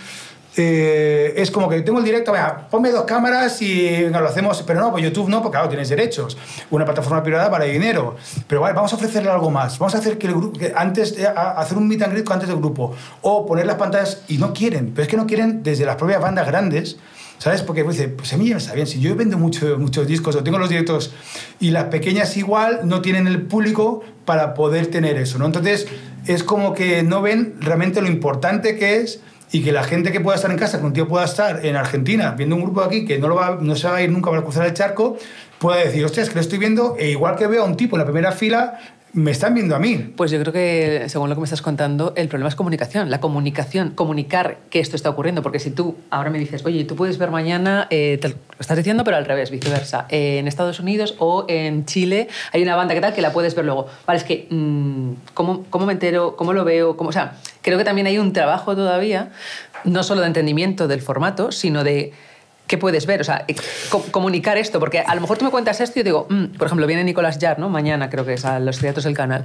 eh, 0.56 1.34
es 1.36 1.50
como 1.50 1.68
que 1.68 1.80
tengo 1.82 1.98
el 1.98 2.04
directo, 2.04 2.30
venga, 2.30 2.68
ponme 2.68 2.90
dos 2.90 3.04
cámaras 3.04 3.60
y 3.60 4.06
lo 4.08 4.28
hacemos, 4.28 4.62
pero 4.62 4.80
no, 4.80 4.92
pues 4.92 5.02
YouTube 5.02 5.28
no, 5.28 5.42
porque 5.42 5.56
claro, 5.56 5.68
tienes 5.68 5.88
derechos. 5.88 6.36
Una 6.70 6.84
plataforma 6.84 7.22
privada 7.22 7.50
para 7.50 7.64
dinero. 7.64 8.16
Pero 8.46 8.60
vale, 8.60 8.74
vamos 8.74 8.92
a 8.92 8.96
ofrecerle 8.96 9.30
algo 9.30 9.50
más. 9.50 9.78
Vamos 9.78 9.94
a 9.94 9.98
hacer 9.98 10.16
que 10.16 10.28
el 10.28 10.34
grupo, 10.34 10.60
antes, 10.76 11.16
hacer 11.34 11.76
un 11.76 11.88
meet 11.88 12.02
and 12.02 12.12
greet 12.12 12.30
antes 12.30 12.48
del 12.48 12.58
grupo. 12.58 12.94
O 13.22 13.46
poner 13.46 13.66
las 13.66 13.76
pantallas 13.76 14.22
y 14.28 14.38
no 14.38 14.52
quieren, 14.52 14.92
pero 14.94 15.02
es 15.02 15.08
que 15.08 15.16
no 15.16 15.26
quieren 15.26 15.62
desde 15.62 15.84
las 15.84 15.96
propias 15.96 16.20
bandas 16.20 16.46
grandes. 16.46 16.98
¿Sabes? 17.36 17.62
Porque 17.62 17.82
pues, 17.82 17.96
dice, 17.96 18.08
pues 18.08 18.32
a 18.32 18.36
mí 18.36 18.46
ya 18.48 18.54
me 18.54 18.60
está 18.60 18.74
bien, 18.74 18.86
si 18.86 19.00
yo 19.00 19.14
vendo 19.16 19.36
mucho, 19.36 19.76
muchos 19.76 20.06
discos 20.06 20.36
o 20.36 20.44
tengo 20.44 20.56
los 20.56 20.68
directos 20.68 21.12
y 21.58 21.72
las 21.72 21.86
pequeñas 21.86 22.36
igual 22.36 22.82
no 22.84 23.02
tienen 23.02 23.26
el 23.26 23.42
público 23.42 24.02
para 24.24 24.54
poder 24.54 24.86
tener 24.86 25.18
eso, 25.18 25.36
¿no? 25.38 25.46
Entonces 25.46 25.88
es 26.26 26.44
como 26.44 26.74
que 26.74 27.02
no 27.02 27.22
ven 27.22 27.56
realmente 27.60 28.00
lo 28.00 28.08
importante 28.08 28.76
que 28.76 29.00
es 29.00 29.20
y 29.54 29.62
que 29.62 29.70
la 29.70 29.84
gente 29.84 30.10
que 30.10 30.18
pueda 30.18 30.34
estar 30.34 30.50
en 30.50 30.58
casa, 30.58 30.80
que 30.80 30.84
un 30.84 30.92
tío 30.92 31.06
pueda 31.06 31.24
estar 31.24 31.64
en 31.64 31.76
Argentina 31.76 32.34
viendo 32.36 32.56
un 32.56 32.62
grupo 32.62 32.82
aquí 32.82 33.04
que 33.04 33.20
no, 33.20 33.28
lo 33.28 33.36
va, 33.36 33.56
no 33.60 33.76
se 33.76 33.86
va 33.86 33.94
a 33.94 34.02
ir 34.02 34.10
nunca 34.10 34.28
para 34.28 34.42
cruzar 34.42 34.66
el 34.66 34.74
charco, 34.74 35.16
pueda 35.60 35.78
decir, 35.78 36.04
hostia, 36.04 36.24
es 36.24 36.28
que 36.28 36.34
lo 36.34 36.40
estoy 36.40 36.58
viendo, 36.58 36.96
e 36.98 37.10
igual 37.10 37.36
que 37.36 37.46
veo 37.46 37.62
a 37.62 37.64
un 37.64 37.76
tipo 37.76 37.94
en 37.94 38.00
la 38.00 38.04
primera 38.04 38.32
fila, 38.32 38.80
me 39.14 39.30
están 39.30 39.54
viendo 39.54 39.76
a 39.76 39.78
mí. 39.78 40.12
Pues 40.16 40.32
yo 40.32 40.40
creo 40.40 40.52
que, 40.52 41.04
según 41.08 41.28
lo 41.28 41.36
que 41.36 41.40
me 41.40 41.44
estás 41.44 41.62
contando, 41.62 42.12
el 42.16 42.28
problema 42.28 42.48
es 42.48 42.56
comunicación. 42.56 43.10
La 43.10 43.20
comunicación, 43.20 43.90
comunicar 43.90 44.58
que 44.70 44.80
esto 44.80 44.96
está 44.96 45.08
ocurriendo. 45.08 45.40
Porque 45.40 45.60
si 45.60 45.70
tú 45.70 45.96
ahora 46.10 46.30
me 46.30 46.38
dices, 46.38 46.64
oye, 46.66 46.84
tú 46.84 46.96
puedes 46.96 47.16
ver 47.16 47.30
mañana, 47.30 47.86
eh, 47.90 48.18
te 48.20 48.30
lo 48.30 48.34
estás 48.58 48.76
diciendo, 48.76 49.04
pero 49.04 49.16
al 49.16 49.24
revés, 49.24 49.52
viceversa. 49.52 50.06
En 50.08 50.48
Estados 50.48 50.80
Unidos 50.80 51.14
o 51.18 51.46
en 51.48 51.86
Chile 51.86 52.28
hay 52.52 52.62
una 52.62 52.74
banda 52.74 52.92
que 52.94 53.00
tal 53.00 53.14
que 53.14 53.22
la 53.22 53.32
puedes 53.32 53.54
ver 53.54 53.64
luego. 53.64 53.86
Vale, 54.04 54.18
es 54.18 54.24
que, 54.24 54.48
mm, 54.50 55.12
¿cómo, 55.32 55.64
¿cómo, 55.70 55.86
me 55.86 55.92
entero? 55.92 56.34
¿Cómo 56.36 56.52
lo 56.52 56.64
veo? 56.64 56.96
O 56.98 57.12
sea, 57.12 57.36
creo 57.62 57.78
que 57.78 57.84
también 57.84 58.08
hay 58.08 58.18
un 58.18 58.32
trabajo 58.32 58.74
todavía, 58.74 59.30
no 59.84 60.02
solo 60.02 60.22
de 60.22 60.26
entendimiento 60.26 60.88
del 60.88 61.02
formato, 61.02 61.52
sino 61.52 61.84
de 61.84 62.12
¿Qué 62.66 62.78
puedes 62.78 63.04
ver? 63.04 63.20
O 63.20 63.24
sea, 63.24 63.44
eh, 63.46 63.54
comunicar 64.10 64.56
esto, 64.56 64.80
porque 64.80 65.00
a 65.00 65.14
lo 65.14 65.20
mejor 65.20 65.36
tú 65.36 65.44
me 65.44 65.50
cuentas 65.50 65.80
esto 65.80 65.98
y 65.98 66.00
yo 66.00 66.04
digo, 66.04 66.26
mm", 66.30 66.56
por 66.56 66.66
ejemplo, 66.66 66.86
viene 66.86 67.04
Nicolás 67.04 67.38
Yar, 67.38 67.58
¿no? 67.58 67.68
Mañana 67.68 68.08
creo 68.08 68.24
que 68.24 68.34
es 68.34 68.44
a 68.44 68.58
los 68.58 68.78
teatros 68.78 69.04
del 69.04 69.14
canal. 69.14 69.44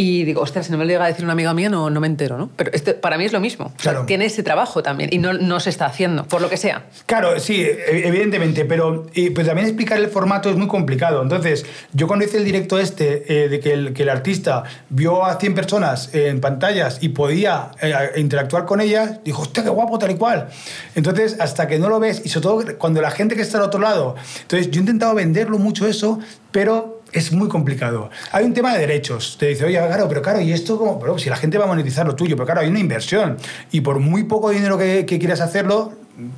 Y 0.00 0.22
digo, 0.22 0.42
ostras, 0.42 0.66
si 0.66 0.70
no 0.70 0.78
me 0.78 0.84
lo 0.84 0.90
llega 0.90 1.06
a 1.06 1.08
decir 1.08 1.24
una 1.24 1.32
amiga 1.32 1.52
mía, 1.54 1.68
no, 1.68 1.90
no 1.90 1.98
me 1.98 2.06
entero, 2.06 2.38
¿no? 2.38 2.50
Pero 2.54 2.70
este, 2.72 2.94
para 2.94 3.18
mí 3.18 3.24
es 3.24 3.32
lo 3.32 3.40
mismo. 3.40 3.72
Claro. 3.78 4.06
tiene 4.06 4.26
ese 4.26 4.44
trabajo 4.44 4.80
también 4.80 5.10
y 5.12 5.18
no, 5.18 5.32
no, 5.32 5.58
se 5.58 5.70
está 5.70 5.86
haciendo, 5.86 6.24
por 6.24 6.40
lo 6.40 6.48
que 6.48 6.56
sea. 6.56 6.84
Claro, 7.06 7.40
sí, 7.40 7.62
e, 7.62 8.06
evidentemente, 8.06 8.64
pero 8.64 9.06
pues 9.34 9.44
también 9.44 9.66
explicar 9.66 9.98
el 9.98 10.06
formato 10.06 10.50
es 10.50 10.56
muy 10.56 10.68
complicado. 10.68 11.20
Entonces, 11.20 11.66
yo 11.94 12.06
cuando 12.06 12.24
hice 12.24 12.36
el 12.36 12.44
directo 12.44 12.78
este, 12.78 13.24
eh, 13.26 13.48
de 13.48 13.58
que 13.58 13.72
el, 13.72 13.92
que 13.92 14.04
el, 14.04 14.08
artista 14.08 14.62
vio 14.88 15.24
a 15.24 15.40
100 15.40 15.56
personas 15.56 16.14
en 16.14 16.40
pantallas 16.40 16.98
y 17.00 17.08
podía 17.08 17.72
eh, 17.82 17.92
interactuar 18.18 18.66
con 18.66 18.80
ellas, 18.80 19.18
dijo, 19.24 19.42
hostia, 19.42 19.64
qué 19.64 19.70
guapo, 19.70 19.98
tal 19.98 20.12
y 20.12 20.14
cual. 20.14 20.48
Entonces, 20.94 21.40
hasta 21.40 21.66
que 21.66 21.80
no 21.80 21.88
lo 21.88 21.98
ves, 21.98 22.22
y 22.24 22.28
sobre 22.28 22.42
todo 22.44 22.78
cuando 22.78 23.02
la 23.02 23.10
gente 23.10 23.34
que 23.34 23.42
está 23.42 23.58
al 23.58 23.64
otro 23.64 23.80
lado, 23.80 24.14
entonces 24.42 24.70
yo 24.70 24.78
he 24.78 24.82
intentado 24.82 25.16
venderlo 25.16 25.58
mucho 25.58 25.88
eso, 25.88 26.20
pero 26.52 26.97
es 27.12 27.32
muy 27.32 27.48
complicado. 27.48 28.10
Hay 28.32 28.44
un 28.44 28.54
tema 28.54 28.74
de 28.74 28.80
derechos. 28.80 29.36
Te 29.38 29.46
dice, 29.46 29.64
oye, 29.64 29.78
claro, 29.78 30.08
pero 30.08 30.22
claro, 30.22 30.40
¿y 30.40 30.52
esto 30.52 30.78
cómo? 30.78 30.98
Pero 30.98 31.18
si 31.18 31.30
la 31.30 31.36
gente 31.36 31.58
va 31.58 31.64
a 31.64 31.68
monetizar 31.68 32.06
lo 32.06 32.14
tuyo, 32.14 32.36
pero 32.36 32.46
claro, 32.46 32.60
hay 32.60 32.68
una 32.68 32.80
inversión. 32.80 33.36
Y 33.70 33.80
por 33.80 33.98
muy 33.98 34.24
poco 34.24 34.50
dinero 34.50 34.76
que, 34.76 35.04
quieras 35.06 35.40
hacerlo, 35.40 35.92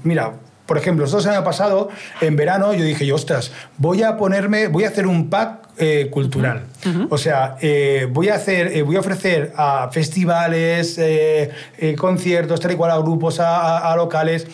mira, 0.04 0.34
por 0.66 0.78
ejemplo, 0.78 1.04
nosotros 1.04 1.26
el 1.26 1.32
año 1.32 1.44
pasado, 1.44 1.88
en 2.20 2.36
verano, 2.36 2.72
yo 2.72 2.84
dije, 2.84 3.12
ostras, 3.12 3.50
voy 3.76 4.04
a 4.04 4.16
ponerme, 4.16 4.68
voy 4.68 4.84
a 4.84 4.88
hacer 4.88 5.08
un 5.08 5.28
pack 5.28 5.68
eh, 5.78 6.08
cultural. 6.10 6.66
O 7.08 7.18
sea, 7.18 7.56
eh, 7.60 8.06
voy, 8.08 8.28
a 8.28 8.36
hacer, 8.36 8.68
eh, 8.68 8.82
voy 8.82 8.94
a 8.94 9.00
ofrecer 9.00 9.52
a 9.56 9.90
festivales, 9.90 11.00
conciertos, 11.98 12.60
tal 12.60 12.72
y 12.72 12.76
cual, 12.76 12.92
a 12.92 12.98
grupos, 12.98 13.40
a, 13.40 13.78
a 13.78 13.96
locales, 13.96 14.46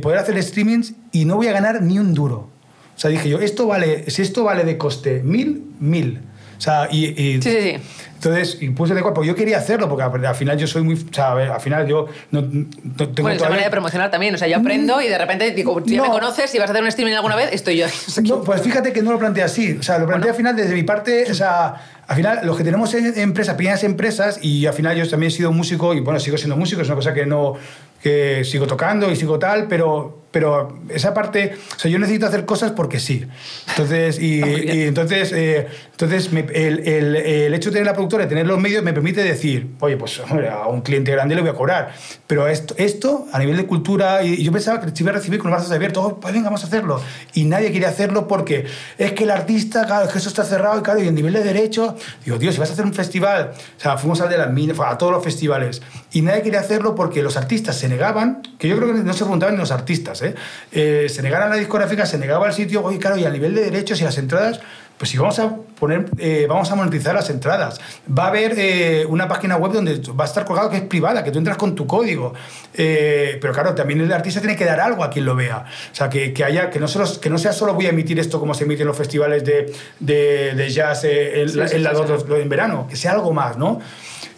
poder 0.00 0.18
hacer 0.18 0.40
streamings 0.40 0.94
y 1.10 1.24
no 1.24 1.36
voy 1.36 1.48
a 1.48 1.52
ganar 1.52 1.82
ni 1.82 1.98
un 1.98 2.14
duro. 2.14 2.53
O 2.94 2.98
sea, 2.98 3.10
dije 3.10 3.28
yo, 3.28 3.40
esto 3.40 3.66
vale, 3.66 4.10
si 4.10 4.22
esto 4.22 4.44
vale 4.44 4.64
de 4.64 4.78
coste 4.78 5.22
mil, 5.22 5.64
mil. 5.80 6.20
O 6.56 6.60
sea, 6.60 6.88
y, 6.90 7.06
sí, 7.14 7.40
sí, 7.42 7.60
sí. 7.60 7.76
Entonces, 8.24 8.56
y 8.62 8.70
puse 8.70 8.94
de 8.94 9.02
cuerpo. 9.02 9.22
Yo 9.22 9.34
quería 9.34 9.58
hacerlo 9.58 9.86
porque 9.86 10.26
al 10.26 10.34
final 10.34 10.56
yo 10.56 10.66
soy 10.66 10.82
muy. 10.82 10.94
O 10.94 11.12
sea, 11.12 11.32
al 11.32 11.60
final 11.60 11.86
yo 11.86 12.06
no, 12.30 12.42
tengo. 12.42 13.12
Bueno, 13.20 13.32
es 13.32 13.40
una 13.40 13.50
manera 13.50 13.66
de 13.66 13.70
promocionar 13.70 14.10
también. 14.10 14.34
O 14.34 14.38
sea, 14.38 14.48
yo 14.48 14.56
aprendo 14.56 15.00
y 15.02 15.08
de 15.08 15.18
repente 15.18 15.50
digo, 15.50 15.82
si 15.84 15.96
ya 15.96 16.02
me 16.02 16.08
conoces 16.08 16.54
y 16.54 16.58
vas 16.58 16.68
a 16.68 16.72
hacer 16.72 16.82
un 16.82 16.88
streaming 16.88 17.12
alguna 17.14 17.36
vez, 17.36 17.50
estoy 17.52 17.76
yo. 17.76 17.86
No, 18.24 18.42
pues 18.42 18.62
fíjate 18.62 18.92
que 18.94 19.02
no 19.02 19.12
lo 19.12 19.18
planteé 19.18 19.42
así. 19.42 19.76
O 19.78 19.82
sea, 19.82 19.98
lo 19.98 20.06
planteé 20.06 20.30
al 20.30 20.36
final 20.36 20.56
desde 20.56 20.72
mi 20.74 20.84
parte. 20.84 21.30
O 21.30 21.34
sea, 21.34 21.74
al 22.06 22.16
final, 22.16 22.40
los 22.44 22.56
que 22.56 22.64
tenemos 22.64 22.94
empresas, 22.94 23.56
pequeñas 23.56 23.84
empresas, 23.84 24.38
y 24.42 24.64
al 24.64 24.72
final 24.72 24.96
yo 24.96 25.06
también 25.08 25.28
he 25.28 25.34
sido 25.34 25.52
músico 25.52 25.92
y 25.92 26.00
bueno, 26.00 26.18
sigo 26.18 26.38
siendo 26.38 26.56
músico, 26.56 26.80
es 26.80 26.88
una 26.88 26.96
cosa 26.96 27.12
que 27.12 27.26
no. 27.26 27.54
que 28.02 28.42
sigo 28.44 28.66
tocando 28.66 29.10
y 29.10 29.16
sigo 29.16 29.38
tal, 29.38 29.68
pero 29.68 30.23
pero 30.34 30.80
esa 30.88 31.14
parte, 31.14 31.54
o 31.76 31.78
sea, 31.78 31.88
yo 31.88 32.00
necesito 32.00 32.26
hacer 32.26 32.44
cosas 32.44 32.72
porque 32.72 32.98
sí. 32.98 33.24
Entonces, 33.68 34.20
y, 34.20 34.42
entonces, 34.82 35.30
eh, 35.32 35.68
entonces 35.92 36.28
el, 36.32 36.80
el, 36.88 37.14
el, 37.14 37.54
hecho 37.54 37.70
de 37.70 37.74
tener 37.74 37.86
la 37.86 37.92
productora, 37.92 38.24
de 38.24 38.28
tener 38.28 38.44
los 38.44 38.58
medios, 38.58 38.82
me 38.82 38.92
permite 38.92 39.22
decir, 39.22 39.68
oye, 39.78 39.96
pues 39.96 40.20
a 40.20 40.66
un 40.66 40.80
cliente 40.80 41.12
grande 41.12 41.36
le 41.36 41.40
voy 41.40 41.50
a 41.50 41.54
cobrar. 41.54 41.94
Pero 42.26 42.48
esto, 42.48 42.74
esto 42.78 43.28
a 43.32 43.38
nivel 43.38 43.56
de 43.56 43.66
cultura, 43.66 44.24
y 44.24 44.42
yo 44.42 44.50
pensaba 44.50 44.80
que 44.80 44.90
se 44.90 45.04
iba 45.04 45.12
a 45.12 45.14
recibir 45.14 45.38
con 45.38 45.52
los 45.52 45.60
brazos 45.60 45.72
abiertos, 45.72 46.04
oh, 46.04 46.18
pues 46.18 46.34
venga, 46.34 46.46
vamos 46.46 46.64
a 46.64 46.66
hacerlo. 46.66 47.00
Y 47.34 47.44
nadie 47.44 47.70
quiere 47.70 47.86
hacerlo 47.86 48.26
porque 48.26 48.66
es 48.98 49.12
que 49.12 49.22
el 49.22 49.30
artista, 49.30 49.86
claro, 49.86 50.06
es 50.06 50.10
que 50.10 50.18
eso 50.18 50.30
está 50.30 50.42
cerrado 50.42 50.80
y 50.80 50.82
claro, 50.82 51.00
y 51.00 51.06
a 51.06 51.12
nivel 51.12 51.34
de 51.34 51.44
derecho, 51.44 51.94
digo, 52.24 52.38
Dios, 52.38 52.54
si 52.54 52.60
vas 52.60 52.70
a 52.70 52.72
hacer 52.72 52.84
un 52.84 52.94
festival, 52.94 53.52
o 53.54 53.80
sea, 53.80 53.96
fuimos 53.98 54.20
al 54.20 54.30
de 54.30 54.38
las 54.38 54.52
minas, 54.52 54.76
a 54.80 54.98
todos 54.98 55.12
los 55.12 55.22
festivales, 55.22 55.80
y 56.10 56.22
nadie 56.22 56.42
quería 56.42 56.58
hacerlo 56.58 56.96
porque 56.96 57.22
los 57.22 57.36
artistas 57.36 57.76
se 57.76 57.88
negaban, 57.88 58.42
que 58.58 58.66
yo 58.66 58.76
creo 58.76 58.92
que 58.92 59.00
no 59.00 59.12
se 59.12 59.20
preguntaban 59.20 59.54
ni 59.54 59.60
los 59.60 59.70
artistas, 59.70 60.23
¿eh? 60.24 60.34
¿eh? 60.72 61.06
se 61.08 61.22
negara 61.22 61.48
la 61.48 61.56
discográfica, 61.56 62.06
se 62.06 62.18
negaba 62.18 62.46
el 62.46 62.52
sitio, 62.52 62.82
oye, 62.84 62.98
claro, 62.98 63.16
y 63.16 63.24
a 63.24 63.30
nivel 63.30 63.54
de 63.54 63.62
derechos 63.62 64.00
y 64.00 64.04
las 64.04 64.18
entradas, 64.18 64.60
pues 64.98 65.10
si 65.10 65.18
vamos 65.18 65.38
a 65.38 65.56
poner, 65.78 66.06
eh, 66.18 66.46
vamos 66.48 66.70
a 66.70 66.76
monetizar 66.76 67.14
las 67.14 67.28
entradas. 67.28 67.80
Va 68.06 68.26
a 68.26 68.28
haber 68.28 68.54
eh, 68.56 69.04
una 69.08 69.26
página 69.26 69.56
web 69.56 69.72
donde 69.72 70.00
va 70.12 70.24
a 70.24 70.26
estar 70.26 70.44
colgado 70.44 70.70
que 70.70 70.76
es 70.76 70.82
privada, 70.82 71.24
que 71.24 71.30
tú 71.30 71.38
entras 71.38 71.56
con 71.56 71.74
tu 71.74 71.86
código. 71.86 72.32
pero 72.72 73.52
claro, 73.52 73.74
también 73.74 74.00
el 74.00 74.12
artista 74.12 74.40
tiene 74.40 74.56
que 74.56 74.64
dar 74.64 74.80
algo 74.80 75.02
a 75.02 75.10
quien 75.10 75.24
lo 75.24 75.34
vea. 75.34 75.64
O 75.92 75.94
sea, 75.94 76.08
que, 76.08 76.32
que 76.32 76.44
haya, 76.44 76.70
que 76.70 76.78
no, 76.78 76.86
solo, 76.86 77.06
que 77.20 77.28
no 77.28 77.38
sea 77.38 77.52
solo 77.52 77.74
voy 77.74 77.86
a 77.86 77.90
emitir 77.90 78.18
esto 78.20 78.38
como 78.38 78.54
se 78.54 78.64
emite 78.64 78.82
en 78.82 78.88
los 78.88 78.96
festivales 78.96 79.44
de, 79.44 79.72
de, 79.98 80.70
jazz 80.70 81.04
en, 81.04 81.48
en 81.50 82.48
verano, 82.48 82.86
que 82.88 82.96
sea 82.96 83.12
algo 83.12 83.32
más, 83.32 83.58
¿no? 83.58 83.80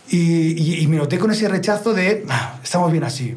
Y, 0.08 0.82
y, 0.82 0.86
me 0.86 0.96
noté 0.96 1.18
con 1.18 1.32
ese 1.32 1.48
rechazo 1.48 1.92
de, 1.92 2.24
ah, 2.28 2.60
estamos 2.62 2.92
bien 2.92 3.02
así. 3.02 3.36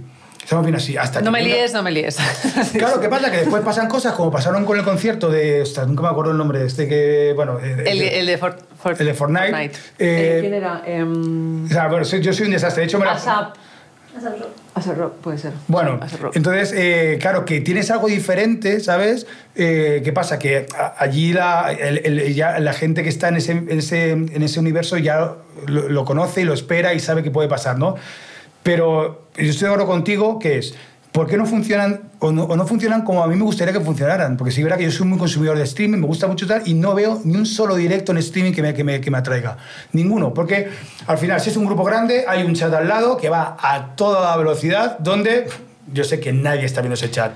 Estamos 0.49 0.65
bien 0.65 0.77
así. 0.77 0.97
Hasta 0.97 1.21
no 1.21 1.29
me 1.29 1.43
líes, 1.43 1.73
no 1.73 1.83
me 1.83 1.91
líes. 1.91 2.17
Claro, 2.73 2.99
¿qué 2.99 3.07
pasa? 3.07 3.29
Que 3.29 3.37
después 3.37 3.63
pasan 3.63 3.87
cosas 3.87 4.13
como 4.13 4.31
pasaron 4.31 4.65
con 4.65 4.79
el 4.79 4.83
concierto 4.83 5.29
de. 5.29 5.61
Ostras, 5.61 5.87
nunca 5.87 6.01
me 6.01 6.09
acuerdo 6.09 6.31
el 6.31 6.37
nombre 6.39 6.57
de 6.57 6.65
este 6.65 6.87
que. 6.87 7.33
Bueno. 7.35 7.59
El, 7.59 7.81
el, 7.87 7.99
de, 7.99 8.19
el 8.19 8.25
de 8.25 9.13
Fortnite. 9.13 9.71
Eh, 9.99 10.37
¿Quién 10.41 10.55
era? 10.55 10.81
Um... 10.87 11.65
O 11.65 11.67
sea, 11.67 11.87
bueno, 11.87 12.03
yo 12.03 12.33
soy 12.33 12.47
un 12.47 12.51
desastre. 12.53 12.81
De 12.81 12.87
hecho, 12.87 12.97
me 12.97 13.05
la. 13.05 13.11
ASAP. 13.11 13.57
ASAP 14.73 14.97
Rock, 14.97 15.13
puede 15.17 15.37
ser. 15.37 15.53
Bueno, 15.67 15.99
entonces, 16.33 16.73
eh, 16.75 17.19
claro, 17.21 17.45
que 17.45 17.61
tienes 17.61 17.91
algo 17.91 18.07
diferente, 18.07 18.79
¿sabes? 18.79 19.27
Eh, 19.53 20.01
¿Qué 20.03 20.11
pasa? 20.13 20.39
Que 20.39 20.65
allí 20.97 21.31
la, 21.31 21.71
ya 22.33 22.57
la 22.59 22.73
gente 22.73 23.03
que 23.03 23.09
está 23.09 23.27
en 23.27 23.37
ese, 23.37 23.51
en 23.51 23.77
ese, 23.77 24.09
en 24.09 24.41
ese 24.41 24.59
universo 24.59 24.97
ya 24.97 25.35
lo, 25.67 25.89
lo, 25.89 26.05
conoce 26.05 26.41
y 26.41 26.45
lo 26.45 26.55
espera 26.55 26.95
y 26.95 26.99
sabe 26.99 27.21
qué 27.21 27.29
puede 27.29 27.47
pasar, 27.47 27.77
¿no? 27.77 27.97
Pero 28.63 29.27
yo 29.37 29.49
estoy 29.49 29.67
de 29.67 29.73
acuerdo 29.73 29.87
contigo 29.87 30.39
que 30.39 30.57
es, 30.57 30.75
¿por 31.11 31.27
qué 31.27 31.37
no 31.37 31.45
funcionan 31.45 32.01
o 32.19 32.31
no, 32.31 32.67
funcionan 32.67 33.03
como 33.03 33.23
a 33.23 33.27
mí 33.27 33.35
me 33.35 33.43
gustaría 33.43 33.73
que 33.73 33.79
funcionaran? 33.79 34.37
Porque 34.37 34.51
sí, 34.51 34.61
verdad 34.61 34.77
que 34.77 34.83
yo 34.83 34.91
soy 34.91 35.07
muy 35.07 35.17
consumidor 35.17 35.57
de 35.57 35.63
streaming, 35.63 35.99
me 35.99 36.07
gusta 36.07 36.27
mucho 36.27 36.45
tal, 36.45 36.63
y 36.65 36.73
no 36.73 36.93
veo 36.93 37.21
ni 37.23 37.35
un 37.37 37.45
solo 37.45 37.75
directo 37.75 38.11
en 38.11 38.17
streaming 38.19 38.51
que 38.51 38.61
me, 38.61 38.73
que 38.73 38.83
me, 38.83 39.01
que 39.01 39.11
me 39.11 39.17
atraiga. 39.17 39.57
Ninguno. 39.93 40.33
Porque 40.33 40.69
al 41.07 41.17
final, 41.17 41.39
si 41.39 41.49
es 41.49 41.57
un 41.57 41.65
grupo 41.65 41.83
grande, 41.83 42.25
hay 42.27 42.43
un 42.43 42.53
chat 42.53 42.73
al 42.73 42.87
lado 42.87 43.17
que 43.17 43.29
va 43.29 43.57
a 43.59 43.95
toda 43.95 44.35
velocidad, 44.37 44.99
donde 44.99 45.47
yo 45.93 46.03
sé 46.03 46.19
que 46.19 46.31
nadie 46.31 46.65
está 46.65 46.81
viendo 46.81 46.95
ese 46.95 47.09
chat. 47.11 47.35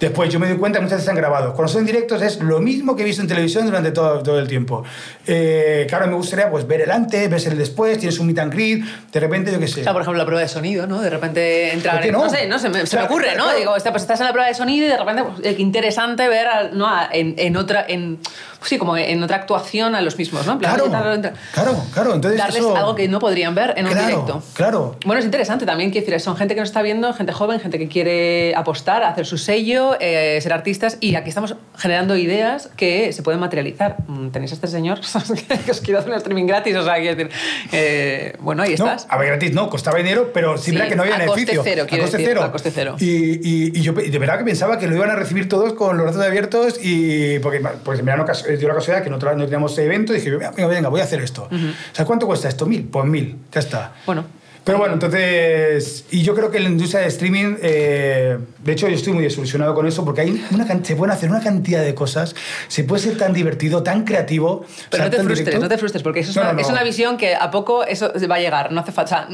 Después, 0.00 0.30
yo 0.30 0.38
me 0.38 0.48
doy 0.48 0.58
cuenta 0.58 0.78
que 0.78 0.84
muchas 0.84 0.98
veces 0.98 1.04
están 1.04 1.16
grabados. 1.16 1.54
Cuando 1.54 1.72
son 1.72 1.80
en 1.80 1.86
directos 1.86 2.22
es 2.22 2.40
lo 2.40 2.60
mismo 2.60 2.96
que 2.96 3.02
he 3.02 3.04
visto 3.04 3.22
en 3.22 3.28
televisión 3.28 3.66
durante 3.66 3.90
todo, 3.90 4.22
todo 4.22 4.38
el 4.38 4.48
tiempo. 4.48 4.84
Eh, 5.26 5.86
claro, 5.88 6.06
me 6.06 6.14
gustaría 6.14 6.50
pues, 6.50 6.66
ver 6.66 6.82
el 6.82 6.90
antes, 6.90 7.28
ves 7.30 7.46
el 7.46 7.58
después, 7.58 7.98
tienes 7.98 8.18
un 8.18 8.26
meet 8.26 8.38
and 8.38 8.52
greet, 8.52 8.84
de 9.12 9.20
repente, 9.20 9.52
yo 9.52 9.58
qué 9.58 9.68
sé. 9.68 9.80
O 9.80 9.84
sea, 9.84 9.92
por 9.92 10.02
ejemplo, 10.02 10.18
la 10.18 10.26
prueba 10.26 10.42
de 10.42 10.48
sonido, 10.48 10.86
¿no? 10.86 11.00
De 11.00 11.10
repente 11.10 11.72
entrar... 11.72 12.04
no? 12.10 12.24
no 12.24 12.30
sé, 12.30 12.46
no, 12.46 12.58
se 12.58 12.68
me, 12.68 12.86
se 12.86 12.96
me 12.96 13.04
ocurre, 13.04 13.36
¿no? 13.36 13.54
Digo, 13.54 13.72
pues 13.72 14.02
estás 14.02 14.20
en 14.20 14.26
la 14.26 14.32
prueba 14.32 14.48
de 14.48 14.54
sonido 14.54 14.86
y 14.86 14.88
de 14.90 14.96
repente, 14.96 15.24
pues, 15.24 15.54
qué 15.54 15.62
interesante 15.62 16.28
ver 16.28 16.72
¿no? 16.72 16.88
en, 17.12 17.34
en 17.38 17.56
otra... 17.56 17.84
En, 17.88 18.18
sí, 18.64 18.78
como 18.78 18.96
en 18.96 19.22
otra 19.22 19.36
actuación 19.36 19.94
a 19.94 20.00
los 20.00 20.16
mismos, 20.18 20.46
¿no? 20.46 20.58
claro, 20.58 20.86
claro, 20.86 21.76
claro. 21.92 22.14
Entonces 22.14 22.38
Darles 22.38 22.64
algo 22.64 22.94
que 22.94 23.08
no 23.08 23.18
podrían 23.18 23.54
ver 23.54 23.74
en 23.76 23.86
un 23.86 23.94
directo. 23.94 24.42
Claro. 24.54 24.96
Bueno, 25.04 25.18
es 25.18 25.24
interesante 25.24 25.66
también, 25.66 25.90
quiero 25.90 26.06
decir, 26.06 26.20
son 26.20 26.36
gente 26.36 26.54
que 26.54 26.60
nos 26.60 26.68
está 26.70 26.82
viendo, 26.82 27.12
gente 27.12 27.32
joven, 27.32 27.60
gente 27.60 27.78
que 27.78 27.88
quiere 27.88 28.54
apostar, 28.54 29.02
hacer 29.02 29.26
su 29.26 29.38
sello, 29.38 29.96
eh, 30.00 30.38
ser 30.40 30.52
artistas 30.52 30.98
y 31.00 31.14
aquí 31.14 31.28
estamos 31.28 31.56
generando 31.76 32.16
ideas 32.16 32.70
que 32.76 33.12
se 33.12 33.22
pueden 33.22 33.40
materializar. 33.40 33.96
Mm, 34.06 34.28
Tenéis 34.28 34.52
a 34.52 34.54
este 34.54 34.68
señor 34.68 35.00
que 35.64 35.70
os 35.70 35.80
quiero 35.80 36.00
hacer 36.00 36.10
un 36.10 36.16
streaming 36.16 36.46
gratis, 36.46 36.76
o 36.76 36.84
sea, 36.84 36.94
quiero 36.96 37.16
decir, 37.16 37.32
eh, 37.72 38.36
bueno, 38.40 38.62
ahí 38.62 38.74
estás. 38.74 39.06
a 39.08 39.16
ver, 39.18 39.28
gratis 39.28 39.52
no, 39.52 39.68
costaba 39.68 39.98
dinero, 39.98 40.30
pero 40.32 40.58
sí, 40.58 40.74
que 40.76 40.96
no 40.96 41.02
había 41.02 41.16
a 41.16 41.26
Coste 41.26 41.58
cero, 41.62 41.84
a 41.84 41.98
coste 41.98 42.18
cero. 42.18 42.42
A 42.42 42.52
coste 42.52 42.70
cero. 42.70 42.96
Y, 42.98 43.78
y, 43.78 43.82
yo 43.82 43.92
de 43.92 44.18
verdad 44.18 44.38
que 44.38 44.44
pensaba 44.44 44.78
que 44.78 44.86
lo 44.86 44.96
iban 44.96 45.10
a 45.10 45.16
recibir 45.16 45.48
todos 45.48 45.74
con 45.74 45.96
los 45.96 46.04
brazos 46.04 46.24
abiertos 46.24 46.78
y 46.82 47.38
porque, 47.40 47.60
pues 47.82 48.00
mira, 48.02 48.16
no, 48.16 48.24
dio 48.56 48.68
la 48.68 48.74
casualidad 48.74 49.04
que 49.04 49.10
no, 49.10 49.18
no 49.18 49.44
teníamos 49.44 49.76
evento 49.78 50.12
y 50.12 50.16
dije, 50.16 50.30
venga, 50.30 50.66
venga, 50.66 50.88
voy 50.88 51.00
a 51.00 51.04
hacer 51.04 51.20
esto. 51.20 51.48
¿Sabes 51.92 52.06
cuánto 52.06 52.26
cuesta 52.26 52.48
esto? 52.48 52.66
Mil, 52.66 52.84
pues 52.84 53.04
mil, 53.06 53.36
ya 53.52 53.60
está. 53.60 53.92
Bueno. 54.06 54.24
Pero 54.64 54.78
bueno, 54.78 54.94
entonces, 54.94 56.06
y 56.10 56.22
yo 56.22 56.34
creo 56.34 56.50
que 56.50 56.58
la 56.58 56.70
industria 56.70 57.02
de 57.02 57.08
streaming, 57.08 57.56
eh, 57.60 58.38
de 58.60 58.72
hecho 58.72 58.88
yo 58.88 58.94
estoy 58.94 59.12
muy 59.12 59.22
desilusionado 59.22 59.74
con 59.74 59.86
eso 59.86 60.06
porque 60.06 60.22
hay 60.22 60.42
una, 60.52 60.66
se 60.82 60.96
pueden 60.96 61.12
hacer 61.12 61.28
una 61.28 61.42
cantidad 61.42 61.82
de 61.82 61.94
cosas, 61.94 62.34
se 62.68 62.82
puede 62.84 63.02
ser 63.02 63.18
tan 63.18 63.34
divertido, 63.34 63.82
tan 63.82 64.04
creativo. 64.04 64.64
Pero 64.88 65.04
no 65.04 65.10
te 65.10 65.22
frustres, 65.22 65.60
no 65.60 65.68
te 65.68 65.76
frustres, 65.76 66.02
porque 66.02 66.20
eso 66.20 66.30
es, 66.30 66.36
una, 66.70 66.82
visión 66.82 67.18
que 67.18 67.34
a 67.34 67.50
poco 67.50 67.84
eso 67.84 68.10
va 68.30 68.36
a 68.36 68.40
llegar, 68.40 68.72
no 68.72 68.80
hace 68.80 68.92
falta, 68.92 69.28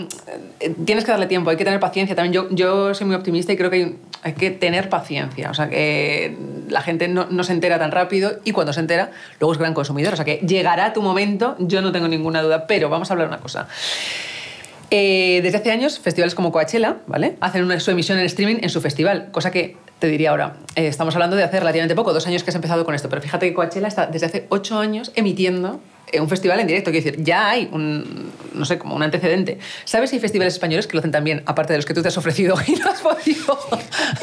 eh, 0.59 0.75
tienes 0.85 1.05
que 1.05 1.13
darle 1.13 1.27
tiempo, 1.29 1.49
hay 1.51 1.57
que 1.57 1.65
tener 1.65 1.79
paciencia. 1.79 2.17
También 2.17 2.33
yo, 2.33 2.49
yo 2.51 2.93
soy 2.93 3.07
muy 3.07 3.15
optimista 3.15 3.53
y 3.53 3.57
creo 3.57 3.71
que 3.71 3.77
hay, 3.77 3.97
hay 4.23 4.35
que 4.35 4.51
tener 4.51 4.89
paciencia, 4.89 5.51
o 5.51 5.55
sea 5.55 5.69
que 5.69 6.37
la 6.69 6.83
gente 6.83 7.09
no, 7.09 7.45
se 7.45 7.53
entera 7.53 7.79
tan 7.79 7.91
rápido 7.91 8.33
y 8.45 8.53
cuando 8.53 8.73
se 8.73 8.81
entera, 8.81 9.11
luego 9.39 9.53
es 9.53 9.59
gran 9.59 9.75
consumidor, 9.75 10.13
o 10.13 10.17
sea 10.17 10.25
que 10.25 10.39
llegará 10.47 10.93
tu 10.93 11.03
momento, 11.03 11.57
yo 11.59 11.83
no 11.83 11.93
tengo 11.93 12.09
ninguna 12.09 12.43
duda, 12.43 12.67
pero 12.67 12.89
vamos 12.89 13.11
a 13.11 13.15
hablar 13.15 13.29
una 13.29 13.39
cosa. 13.39 13.67
Eh, 14.91 15.41
desde 15.43 15.59
hace 15.59 15.71
años, 15.71 16.01
festivales 16.01 16.35
como 16.35 16.51
Coachella, 16.51 16.97
¿vale? 17.07 17.37
Hacen 17.41 17.81
su 17.81 17.93
emisión 17.93 18.19
en 18.19 18.27
streaming 18.27 18.57
en 18.61 18.71
su 18.71 18.81
festival, 18.81 19.29
cosa 19.31 19.51
que 19.53 19.77
te 20.01 20.09
diría 20.09 20.31
ahora, 20.31 20.57
eh, 20.75 20.89
estamos 20.89 21.15
hablando 21.15 21.37
de 21.37 21.45
hace 21.45 21.61
relativamente 21.61 21.95
poco, 21.95 22.13
dos 22.13 22.27
años 22.27 22.43
que 22.43 22.51
has 22.51 22.57
empezado 22.57 22.85
con 22.85 22.95
esto, 22.95 23.09
pero 23.09 23.23
fíjate 23.23 23.47
que 23.47 23.55
Coachella 23.55 23.89
está 23.89 24.07
desde 24.07 24.27
hace 24.27 24.47
ocho 24.49 24.79
años 24.79 25.13
emitiendo 25.15 25.81
un 26.19 26.29
festival 26.29 26.61
en 26.61 26.67
directo. 26.67 26.91
Quiero 26.91 27.05
decir, 27.05 27.23
ya 27.23 27.51
hay 27.51 27.69
un, 27.73 28.33
no 28.55 28.65
sé, 28.65 28.79
como 28.79 28.97
un 28.97 29.03
antecedente. 29.03 29.59
¿Sabes 29.85 30.11
si 30.11 30.17
hay 30.17 30.21
festivales 30.21 30.55
españoles 30.55 30.87
que 30.87 30.95
lo 30.95 31.01
hacen 31.01 31.11
también, 31.11 31.43
aparte 31.47 31.73
de 31.73 31.79
los 31.79 31.87
que 31.87 31.95
tú 31.95 32.03
te 32.03 32.09
has 32.09 32.17
ofrecido 32.17 32.57
y 32.67 32.73
no 32.73 32.91
has 32.91 33.01
podido? 33.01 33.59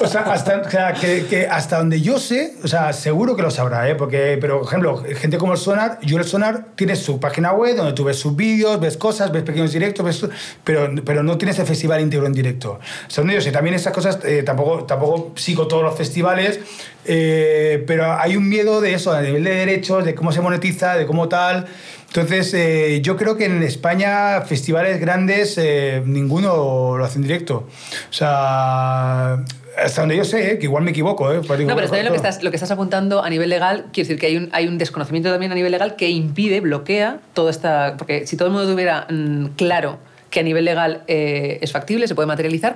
O 0.02 0.08
sea, 0.08 0.22
hasta, 0.22 1.78
donde 1.78 2.02
yo 2.02 2.20
sé, 2.20 2.56
o 2.64 2.68
sea, 2.68 2.94
seguro 2.94 3.36
que 3.36 3.42
lo 3.42 3.52
sabrá, 3.52 3.90
¿eh? 3.90 3.96
Porque, 3.96 4.38
pero, 4.40 4.60
por 4.60 4.68
ejemplo, 4.68 5.04
gente 5.16 5.38
como 5.38 5.54
el 5.54 5.60
Sonar, 5.60 6.00
yo 6.02 6.18
el 6.18 6.26
Sonar 6.26 6.68
tiene 6.76 6.96
su 6.96 7.20
página 7.20 7.54
web 7.54 7.76
donde 7.76 7.94
tú 7.94 8.04
ves 8.04 8.18
sus 8.18 8.36
vídeos, 8.36 8.80
ves 8.80 8.98
cosas, 8.98 9.32
ves 9.32 9.44
pequeños 9.44 9.72
directos, 9.72 10.06
ves, 10.06 10.26
pero, 10.64 10.90
pero 11.06 11.24
no 11.24 11.38
tienes 11.38 11.60
el 11.60 11.66
festival 11.66 12.02
íntegro 12.02 12.26
en 12.28 12.34
directo. 12.34 12.80
O 13.10 13.16
donde 13.16 13.34
yo 13.34 13.42
sé, 13.42 13.52
también 13.52 13.76
esas 13.76 13.94
cosas, 13.94 14.20
eh, 14.24 14.44
tampoco, 14.44 14.86
tampoco 14.86 15.34
sigo 15.36 15.68
todos 15.68 15.84
los 15.84 15.96
festivales, 15.96 16.60
eh, 17.08 17.84
pero 17.88 18.14
hay 18.14 18.36
un 18.36 18.48
miedo 18.48 18.82
de 18.82 18.94
eso, 18.94 19.12
a 19.14 19.22
nivel 19.22 19.44
de 19.44 19.56
derechos, 19.56 20.06
de 20.06 20.14
cómo 20.14 20.32
se 20.32 20.42
monetiza, 20.42 20.96
de 20.96 21.06
cómo 21.06 21.30
tal. 21.30 21.66
Entonces, 22.08 22.54
eh, 22.54 23.00
yo 23.02 23.18
creo 23.18 23.38
que 23.38 23.46
en 23.46 23.64
España, 23.64 24.42
festivales 24.42 25.00
grandes, 25.00 25.58
eh, 25.58 26.02
ninguno 26.06 26.98
lo 26.98 27.04
hace 27.04 27.18
en 27.18 27.24
directo. 27.24 27.68
O 28.10 28.14
sea, 28.14 29.44
hasta 29.78 30.02
donde 30.02 30.18
yo 30.18 30.24
sé, 30.24 30.58
que 30.58 30.66
igual 30.66 30.84
me 30.84 30.92
equivoco. 30.92 31.32
no, 31.34 31.42
pero 31.42 31.58
bien 31.58 32.06
lo 32.06 32.12
que, 32.12 32.16
estás, 32.16 32.44
lo 32.44 32.50
que 32.50 32.56
estás 32.56 32.72
apuntando 32.72 33.24
a 33.24 33.30
nivel 33.30 33.50
legal. 33.50 33.88
Quiero 33.92 34.08
decir 34.08 34.20
que 34.20 34.28
hay 34.28 34.38
un, 34.38 34.50
hay 34.52 34.68
un 34.68 34.78
desconocimiento 34.78 35.30
también 35.30 35.52
a 35.52 35.56
nivel 35.56 35.72
legal 35.72 35.96
que 35.96 36.10
impide, 36.10 36.62
bloquea 36.62 37.20
toda 37.34 37.52
esta. 37.52 37.96
Porque 37.98 38.26
si 38.26 38.38
todo 38.38 38.48
el 38.48 38.54
mundo 38.54 38.72
tuviera 38.72 39.06
mm, 39.10 39.48
claro 39.56 40.00
que 40.30 40.40
a 40.40 40.44
nivel 40.44 40.66
legal 40.66 41.04
eh, 41.08 41.60
es 41.62 41.72
factible, 41.72 42.08
se 42.08 42.16
puede 42.16 42.28
materializar. 42.28 42.76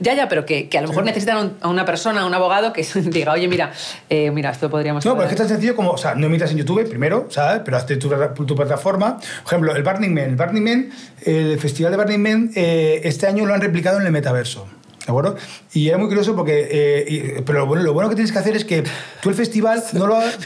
Ya, 0.00 0.14
ya, 0.14 0.28
pero 0.28 0.46
que, 0.46 0.68
que 0.68 0.78
a 0.78 0.82
lo 0.82 0.88
mejor 0.88 1.04
necesitan 1.04 1.54
a 1.60 1.68
una 1.68 1.84
persona, 1.84 2.22
a 2.22 2.26
un 2.26 2.34
abogado 2.34 2.72
que 2.72 2.86
diga, 2.94 3.32
oye, 3.32 3.48
mira, 3.48 3.72
eh, 4.08 4.30
mira, 4.30 4.50
esto 4.50 4.70
podríamos... 4.70 5.04
No, 5.04 5.12
pero 5.12 5.24
es 5.24 5.28
que 5.28 5.34
es 5.34 5.38
tan 5.38 5.48
sencillo 5.48 5.74
como, 5.76 5.92
o 5.92 5.98
sea, 5.98 6.14
no 6.14 6.26
emitas 6.26 6.50
en 6.50 6.58
YouTube 6.58 6.88
primero, 6.88 7.26
¿sabes? 7.30 7.62
Pero 7.64 7.76
hazte 7.76 7.96
tu, 7.96 8.08
tu 8.08 8.54
plataforma. 8.54 9.18
Por 9.18 9.46
ejemplo, 9.46 9.74
el 9.74 9.82
Burning 9.82 10.14
Man. 10.14 10.24
El 10.24 10.36
Burning 10.36 10.62
Man, 10.62 10.90
el 11.24 11.58
festival 11.58 11.92
de 11.92 11.98
Burning 11.98 12.18
Man, 12.18 12.50
eh, 12.54 13.00
este 13.04 13.26
año 13.26 13.46
lo 13.46 13.54
han 13.54 13.60
replicado 13.60 14.00
en 14.00 14.06
el 14.06 14.12
metaverso. 14.12 14.66
¿De 15.10 15.18
acuerdo? 15.18 15.36
Y 15.72 15.88
era 15.88 15.98
muy 15.98 16.06
curioso 16.06 16.36
porque. 16.36 16.68
Eh, 16.70 17.42
pero 17.44 17.60
lo 17.60 17.66
bueno, 17.66 17.82
lo 17.82 17.92
bueno 17.92 18.08
que 18.08 18.14
tienes 18.14 18.30
que 18.30 18.38
hacer 18.38 18.54
es 18.54 18.64
que 18.64 18.84
tú 19.20 19.28
el 19.28 19.34
festival 19.34 19.82
no 19.92 20.06
lo 20.06 20.16
hagas. 20.16 20.38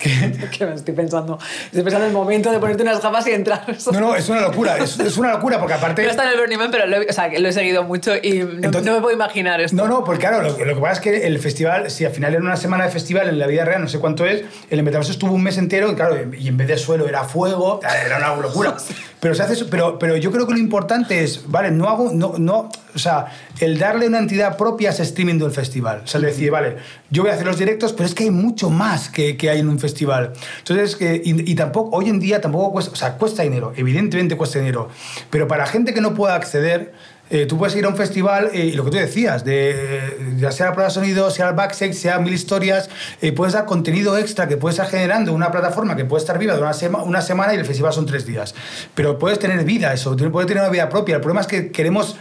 ¿Qué? 0.00 0.66
me 0.66 0.74
estoy 0.74 0.94
pensando? 0.94 1.38
Estoy 1.66 1.82
pensando 1.82 2.04
en 2.04 2.10
el 2.10 2.16
momento 2.16 2.52
de 2.52 2.58
ponerte 2.58 2.82
unas 2.82 3.02
gafas 3.02 3.26
y 3.26 3.30
entrar. 3.30 3.64
No, 3.92 4.00
no, 4.00 4.16
es 4.16 4.28
una 4.28 4.42
locura. 4.42 4.76
Es, 4.76 4.98
es 4.98 5.16
una 5.16 5.32
locura 5.32 5.58
porque 5.58 5.74
aparte. 5.74 6.02
No 6.02 6.10
está 6.10 6.24
en 6.24 6.30
el 6.32 6.38
Burning 6.38 6.58
Man, 6.58 6.70
pero 6.70 6.86
lo, 6.86 6.98
o 6.98 7.12
sea, 7.12 7.30
lo 7.38 7.48
he 7.48 7.52
seguido 7.52 7.84
mucho 7.84 8.14
y 8.16 8.40
no, 8.40 8.70
no, 8.70 8.92
me 8.92 9.00
puedo 9.00 9.12
imaginar 9.12 9.60
esto. 9.60 9.76
No, 9.76 9.88
no, 9.88 10.04
porque 10.04 10.20
claro, 10.20 10.42
lo, 10.42 10.56
que 10.56 10.80
pasa 10.80 10.92
es 10.92 11.00
que 11.00 11.26
el 11.26 11.38
festival, 11.38 11.90
si 11.90 12.04
al 12.04 12.12
final 12.12 12.34
era 12.34 12.42
una 12.42 12.56
semana 12.56 12.84
de 12.84 12.90
festival 12.90 13.28
en 13.28 13.38
la 13.38 13.46
vida 13.46 13.64
real, 13.64 13.80
no 13.80 13.88
sé 13.88 13.98
cuánto 13.98 14.26
es, 14.26 14.42
el 14.68 14.82
metaverso 14.82 15.12
estuvo 15.12 15.32
un 15.32 15.42
mes 15.42 15.56
entero 15.56 15.90
y 15.90 15.94
claro, 15.94 16.16
y 16.38 16.48
en 16.48 16.56
vez 16.56 16.68
de 16.68 16.76
suelo 16.76 17.08
era 17.08 17.24
fuego, 17.24 17.80
era 17.82 18.18
una 18.18 18.36
locura. 18.36 18.76
Pero, 19.18 19.34
se 19.34 19.42
hace, 19.42 19.64
pero, 19.64 19.98
pero 19.98 20.16
yo 20.16 20.30
creo 20.30 20.46
que 20.46 20.52
lo 20.52 20.58
importante 20.58 21.24
es, 21.24 21.50
vale, 21.50 21.70
no 21.70 21.88
hago. 21.88 22.12
No, 22.12 22.34
no, 22.38 22.68
o 22.96 22.98
sea, 22.98 23.26
el 23.60 23.78
darle 23.78 24.08
una 24.08 24.18
entidad 24.18 24.56
propia 24.56 24.88
a 24.88 24.92
ese 24.92 25.02
streaming 25.02 25.38
del 25.38 25.50
festival. 25.50 26.00
O 26.04 26.06
sea, 26.06 26.18
decir, 26.20 26.50
vale, 26.50 26.76
yo 27.10 27.22
voy 27.22 27.30
a 27.30 27.34
hacer 27.34 27.46
los 27.46 27.58
directos, 27.58 27.92
pero 27.92 28.06
es 28.06 28.14
que 28.14 28.24
hay 28.24 28.30
mucho 28.30 28.70
más 28.70 29.10
que, 29.10 29.36
que 29.36 29.50
hay 29.50 29.60
en 29.60 29.68
un 29.68 29.78
festival. 29.78 30.32
Entonces, 30.58 30.96
que, 30.96 31.20
y, 31.22 31.54
tampoco, 31.54 31.94
hoy 31.96 32.08
en 32.08 32.18
día 32.18 32.40
tampoco 32.40 32.72
cuesta, 32.72 32.92
o 32.92 32.96
sea, 32.96 33.18
cuesta 33.18 33.42
dinero, 33.42 33.74
evidentemente 33.76 34.36
cuesta 34.36 34.58
dinero, 34.58 34.88
pero 35.30 35.46
para 35.46 35.66
gente 35.66 35.92
que 35.92 36.00
no 36.00 36.14
pueda 36.14 36.34
acceder, 36.34 36.94
eh, 37.28 37.46
tú 37.46 37.58
puedes 37.58 37.74
ir 37.74 37.84
a 37.84 37.88
un 37.88 37.96
festival 37.96 38.50
eh, 38.52 38.66
y 38.66 38.72
lo 38.72 38.84
que 38.84 38.90
tú 38.92 38.96
decías, 38.98 39.44
de, 39.44 40.36
ya 40.38 40.52
sea 40.52 40.66
la 40.66 40.72
prueba 40.72 40.88
de 40.88 40.94
sonido, 40.94 41.30
sea 41.30 41.48
el 41.48 41.54
backstage, 41.54 41.94
sea 41.94 42.20
mil 42.20 42.32
historias, 42.32 42.88
eh, 43.20 43.32
puedes 43.32 43.54
dar 43.54 43.66
contenido 43.66 44.16
extra 44.16 44.46
que 44.46 44.56
puedes 44.56 44.78
estar 44.78 44.88
generando 44.88 45.32
una 45.32 45.50
plataforma 45.50 45.96
que 45.96 46.04
puede 46.04 46.20
estar 46.20 46.38
viva 46.38 46.54
de 46.54 46.60
una, 46.60 47.02
una 47.02 47.20
semana 47.20 47.52
y 47.52 47.58
el 47.58 47.64
festival 47.64 47.92
son 47.92 48.06
tres 48.06 48.26
días. 48.26 48.54
Pero 48.94 49.18
puedes 49.18 49.40
tener 49.40 49.64
vida 49.64 49.92
eso, 49.92 50.16
puedes 50.16 50.46
tener 50.46 50.62
una 50.62 50.70
vida 50.70 50.88
propia. 50.88 51.16
El 51.16 51.20
problema 51.20 51.40
es 51.40 51.48
que 51.48 51.72
queremos 51.72 52.16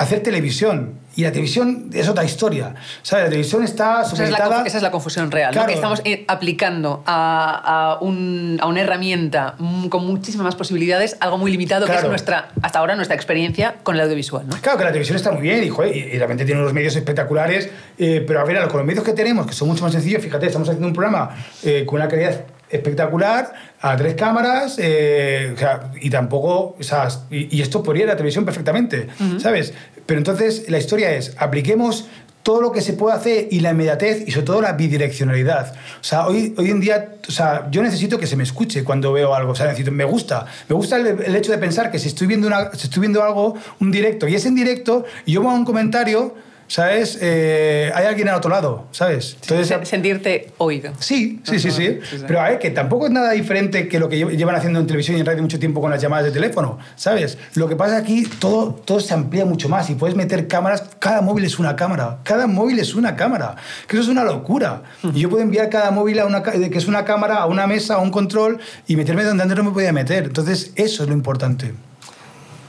hacer 0.00 0.22
televisión. 0.22 0.98
Y 1.16 1.22
la 1.22 1.30
televisión 1.30 1.90
es 1.92 2.08
otra 2.08 2.24
historia. 2.24 2.74
¿Sabes? 3.02 3.24
La 3.24 3.30
televisión 3.30 3.62
está 3.62 4.04
supeditada... 4.04 4.64
Esa 4.64 4.78
es 4.78 4.82
la, 4.82 4.90
confusión 4.90 5.30
real, 5.30 5.54
que 5.66 5.74
estamos 5.74 6.00
eh, 6.04 6.24
aplicando 6.26 7.02
a, 7.04 7.98
a, 7.98 8.04
una 8.04 8.80
herramienta 8.80 9.56
con 9.90 10.06
muchísimas 10.06 10.44
más 10.44 10.54
posibilidades 10.54 11.16
algo 11.20 11.36
muy 11.36 11.50
limitado, 11.50 11.86
que 11.86 11.94
es 11.94 12.04
nuestra, 12.04 12.48
hasta 12.62 12.78
ahora 12.78 12.96
nuestra 12.96 13.14
experiencia 13.14 13.74
con 13.82 13.96
el 13.96 14.00
audiovisual. 14.02 14.46
¿no? 14.46 14.56
Claro, 14.60 14.78
que 14.78 14.84
la 14.84 14.90
televisión 14.90 15.16
está 15.16 15.32
muy 15.32 15.42
bien 15.42 15.64
y, 15.64 15.66
y, 15.66 16.16
realmente 16.16 16.44
tiene 16.46 16.60
unos 16.60 16.72
medios 16.72 16.96
espectaculares, 16.96 17.68
eh, 17.98 18.24
pero 18.26 18.40
a 18.40 18.44
ver, 18.44 18.66
con 18.68 18.78
los 18.78 18.86
medios 18.86 19.04
que 19.04 19.12
tenemos, 19.12 19.46
que 19.46 19.52
son 19.52 19.68
mucho 19.68 19.82
más 19.82 19.92
sencillos, 19.92 20.22
fíjate, 20.22 20.46
estamos 20.46 20.68
haciendo 20.68 20.86
un 20.86 20.94
programa 20.94 21.36
eh, 21.62 21.84
con 21.84 21.96
una 21.96 22.08
calidad 22.08 22.44
espectacular, 22.70 23.52
a 23.80 23.96
tres 23.96 24.14
cámaras, 24.14 24.76
eh, 24.78 25.54
y 26.00 26.10
tampoco, 26.10 26.76
o 26.78 26.82
sea, 26.82 27.08
y, 27.30 27.60
esto 27.60 27.82
podría 27.82 28.04
ir 28.04 28.08
a 28.10 28.12
la 28.12 28.16
televisión 28.16 28.44
perfectamente, 28.44 29.08
¿sabes? 29.38 29.72
Pero 30.06 30.18
entonces 30.18 30.68
la 30.68 30.78
historia 30.78 31.12
es, 31.12 31.34
apliquemos 31.38 32.08
todo 32.42 32.62
lo 32.62 32.72
que 32.72 32.80
se 32.80 32.94
puede 32.94 33.16
hacer 33.16 33.48
y 33.50 33.60
la 33.60 33.70
inmediatez 33.70 34.24
y 34.26 34.30
sobre 34.30 34.46
todo 34.46 34.60
la 34.62 34.72
bidireccionalidad. 34.72 35.74
O 36.00 36.04
sea, 36.04 36.26
hoy, 36.26 36.54
hoy 36.56 36.70
en 36.70 36.80
día, 36.80 37.16
o 37.28 37.30
sea, 37.30 37.68
yo 37.70 37.82
necesito 37.82 38.18
que 38.18 38.26
se 38.26 38.36
me 38.36 38.42
escuche 38.42 38.82
cuando 38.82 39.12
veo 39.12 39.34
algo. 39.34 39.52
O 39.52 39.54
sea, 39.54 39.66
necesito, 39.66 39.92
me 39.92 40.04
gusta. 40.04 40.46
Me 40.68 40.74
gusta 40.74 40.96
el, 40.96 41.36
hecho 41.36 41.52
de 41.52 41.58
pensar 41.58 41.90
que 41.90 41.98
si 41.98 42.08
estoy, 42.08 42.26
viendo 42.26 42.46
una, 42.46 42.70
si 42.72 42.86
estoy 42.86 43.00
viendo 43.00 43.22
algo, 43.22 43.54
un 43.80 43.90
directo, 43.90 44.26
y 44.26 44.34
es 44.34 44.46
en 44.46 44.54
directo, 44.54 45.04
y 45.26 45.32
yo 45.32 45.42
pongo 45.42 45.54
un 45.54 45.64
comentario 45.64 46.34
¿sabes? 46.70 47.18
Eh, 47.20 47.90
hay 47.92 48.06
alguien 48.06 48.28
al 48.28 48.36
otro 48.36 48.48
lado, 48.48 48.86
¿sabes? 48.92 49.36
Entonces, 49.42 49.88
sentirte 49.88 50.52
oído. 50.58 50.92
Sí, 51.00 51.40
sí, 51.42 51.58
sí, 51.58 51.72
sí. 51.72 51.98
Pero 52.28 52.40
a 52.40 52.48
ver, 52.48 52.58
que 52.60 52.70
tampoco 52.70 53.06
es 53.06 53.12
nada 53.12 53.32
diferente 53.32 53.88
que 53.88 53.98
lo 53.98 54.08
que 54.08 54.18
llevan 54.18 54.54
haciendo 54.54 54.78
en 54.78 54.86
televisión 54.86 55.16
y 55.16 55.20
en 55.20 55.26
radio 55.26 55.42
mucho 55.42 55.58
tiempo 55.58 55.80
con 55.80 55.90
las 55.90 56.00
llamadas 56.00 56.26
de 56.26 56.30
teléfono, 56.30 56.78
¿sabes? 56.94 57.38
Lo 57.54 57.68
que 57.68 57.74
pasa 57.74 57.96
aquí, 57.96 58.24
todo, 58.38 58.72
todo 58.84 59.00
se 59.00 59.12
amplía 59.12 59.44
mucho 59.44 59.68
más 59.68 59.90
y 59.90 59.96
puedes 59.96 60.16
meter 60.16 60.46
cámaras, 60.46 60.84
cada 61.00 61.22
móvil 61.22 61.44
es 61.44 61.58
una 61.58 61.74
cámara, 61.74 62.18
cada 62.22 62.46
móvil 62.46 62.78
es 62.78 62.94
una 62.94 63.16
cámara, 63.16 63.56
que 63.88 63.96
eso 63.96 64.04
es 64.04 64.08
una 64.08 64.22
locura. 64.22 64.84
Y 65.12 65.20
yo 65.20 65.28
puedo 65.28 65.42
enviar 65.42 65.68
cada 65.70 65.90
móvil 65.90 66.20
a 66.20 66.26
una, 66.26 66.44
que 66.44 66.78
es 66.78 66.86
una 66.86 67.04
cámara 67.04 67.38
a 67.38 67.46
una 67.46 67.66
mesa, 67.66 67.96
a 67.96 67.98
un 67.98 68.12
control 68.12 68.60
y 68.86 68.94
meterme 68.94 69.24
donde 69.24 69.42
antes 69.42 69.58
no 69.58 69.64
me 69.64 69.72
podía 69.72 69.92
meter. 69.92 70.24
Entonces, 70.24 70.70
eso 70.76 71.02
es 71.02 71.08
lo 71.08 71.16
importante. 71.16 71.74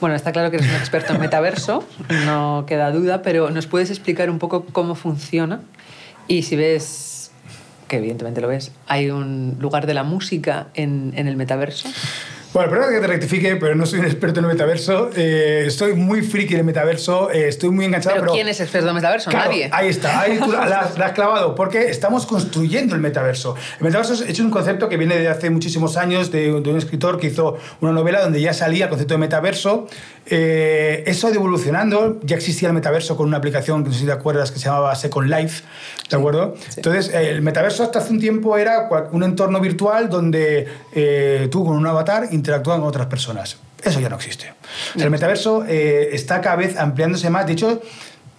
Bueno, 0.02 0.16
está 0.16 0.32
claro 0.32 0.50
que 0.50 0.58
eres 0.58 0.68
un 0.68 0.76
experto 0.78 1.14
en 1.14 1.22
metaverso, 1.22 1.84
no 2.26 2.66
queda 2.68 2.90
duda, 2.92 3.22
pero 3.22 3.52
¿nos 3.52 3.68
puedes 3.68 3.92
explicar 3.92 4.32
un 4.32 4.40
poco 4.40 4.66
cómo 4.66 4.96
funciona? 4.96 5.62
Y 6.28 6.42
si 6.42 6.56
ves, 6.56 7.30
que 7.88 7.98
evidentemente 7.98 8.42
lo 8.42 8.48
ves, 8.48 8.72
hay 8.88 9.12
un 9.12 9.58
lugar 9.60 9.86
de 9.86 9.94
la 9.94 10.02
música 10.04 10.70
en, 10.74 11.14
en 11.16 11.28
el 11.28 11.38
metaverso. 11.38 11.88
Bueno, 12.54 12.70
perdón 12.70 12.94
que 12.94 13.00
te 13.00 13.08
rectifique, 13.08 13.56
pero 13.56 13.76
no 13.76 13.86
soy 13.86 14.00
un 14.00 14.06
experto 14.06 14.42
en 14.42 14.46
el 14.46 14.52
metaverso. 14.52 15.10
Eh, 15.16 15.64
estoy 15.68 15.94
muy 15.94 16.22
friki 16.22 16.54
del 16.56 16.66
metaverso, 16.66 17.32
eh, 17.32 17.48
estoy 17.48 17.70
muy 17.70 17.86
enganchado. 17.86 18.20
¿Pero, 18.20 18.34
quién 18.34 18.50
es 18.50 18.60
experto 18.60 18.90
en 18.90 18.96
metaverso? 18.96 19.32
Nadie. 19.32 19.70
Ahí 19.72 19.88
está, 19.88 20.20
ahí 20.20 20.38
tú 20.38 20.52
la, 20.52 20.92
has 20.94 21.12
clavado, 21.14 21.56
porque 21.56 21.90
estamos 21.90 22.26
construyendo 22.26 22.94
el 22.94 23.00
metaverso. 23.00 23.56
El 23.80 23.86
metaverso 23.86 24.22
es 24.26 24.38
un 24.42 24.52
concepto 24.52 24.90
que 24.90 24.98
viene 24.98 25.18
de 25.18 25.30
hace 25.30 25.50
muchísimos 25.50 25.96
años 25.96 26.30
de, 26.30 26.52
un 26.52 26.78
escritor 26.78 27.22
que 27.22 27.28
hizo 27.28 27.58
una 27.80 27.94
novela 27.94 28.22
donde 28.22 28.42
ya 28.42 28.54
salía 28.54 28.86
el 28.86 28.90
concepto 28.90 29.14
de 29.14 29.20
metaverso. 29.20 29.88
Eh, 30.26 31.04
eso 31.08 31.28
ha 31.28 31.30
ido 31.30 31.40
evolucionando, 31.40 32.20
ya 32.22 32.36
existía 32.36 32.68
el 32.68 32.74
metaverso 32.74 33.16
con 33.16 33.28
una 33.28 33.38
aplicación, 33.38 33.84
que 33.84 33.90
no 33.90 33.94
sé 33.94 34.02
si 34.02 34.06
te 34.06 34.12
acuerdas, 34.12 34.52
que 34.52 34.60
se 34.60 34.66
llamaba 34.66 34.94
Second 34.96 35.30
Life, 35.30 35.64
¿de 36.12 36.18
acuerdo? 36.18 36.54
Entonces, 36.76 37.14
el 37.14 37.42
metaverso 37.42 37.84
hasta 37.84 38.00
hace 38.00 38.14
un 38.14 38.20
tiempo 38.20 38.58
era 38.58 38.88
un 39.12 39.24
entorno 39.24 39.60
virtual 39.60 40.10
donde 40.10 40.68
tú 41.50 41.66
con 41.66 41.76
un 41.76 41.88
avatar 41.88 42.28
interactúan 42.32 42.80
con 42.80 42.90
otras 42.90 43.08
personas. 43.08 43.58
Eso 43.84 44.00
ya 44.00 44.10
no 44.10 44.16
existe. 44.16 44.54
el 44.96 45.10
metaverso 45.10 45.66
eh, 45.68 46.10
está 46.14 46.42
cada 46.42 46.56
vez 46.56 46.78
ampliándose 46.78 47.30
más. 47.30 47.48
De 47.48 47.54
hecho, 47.54 47.82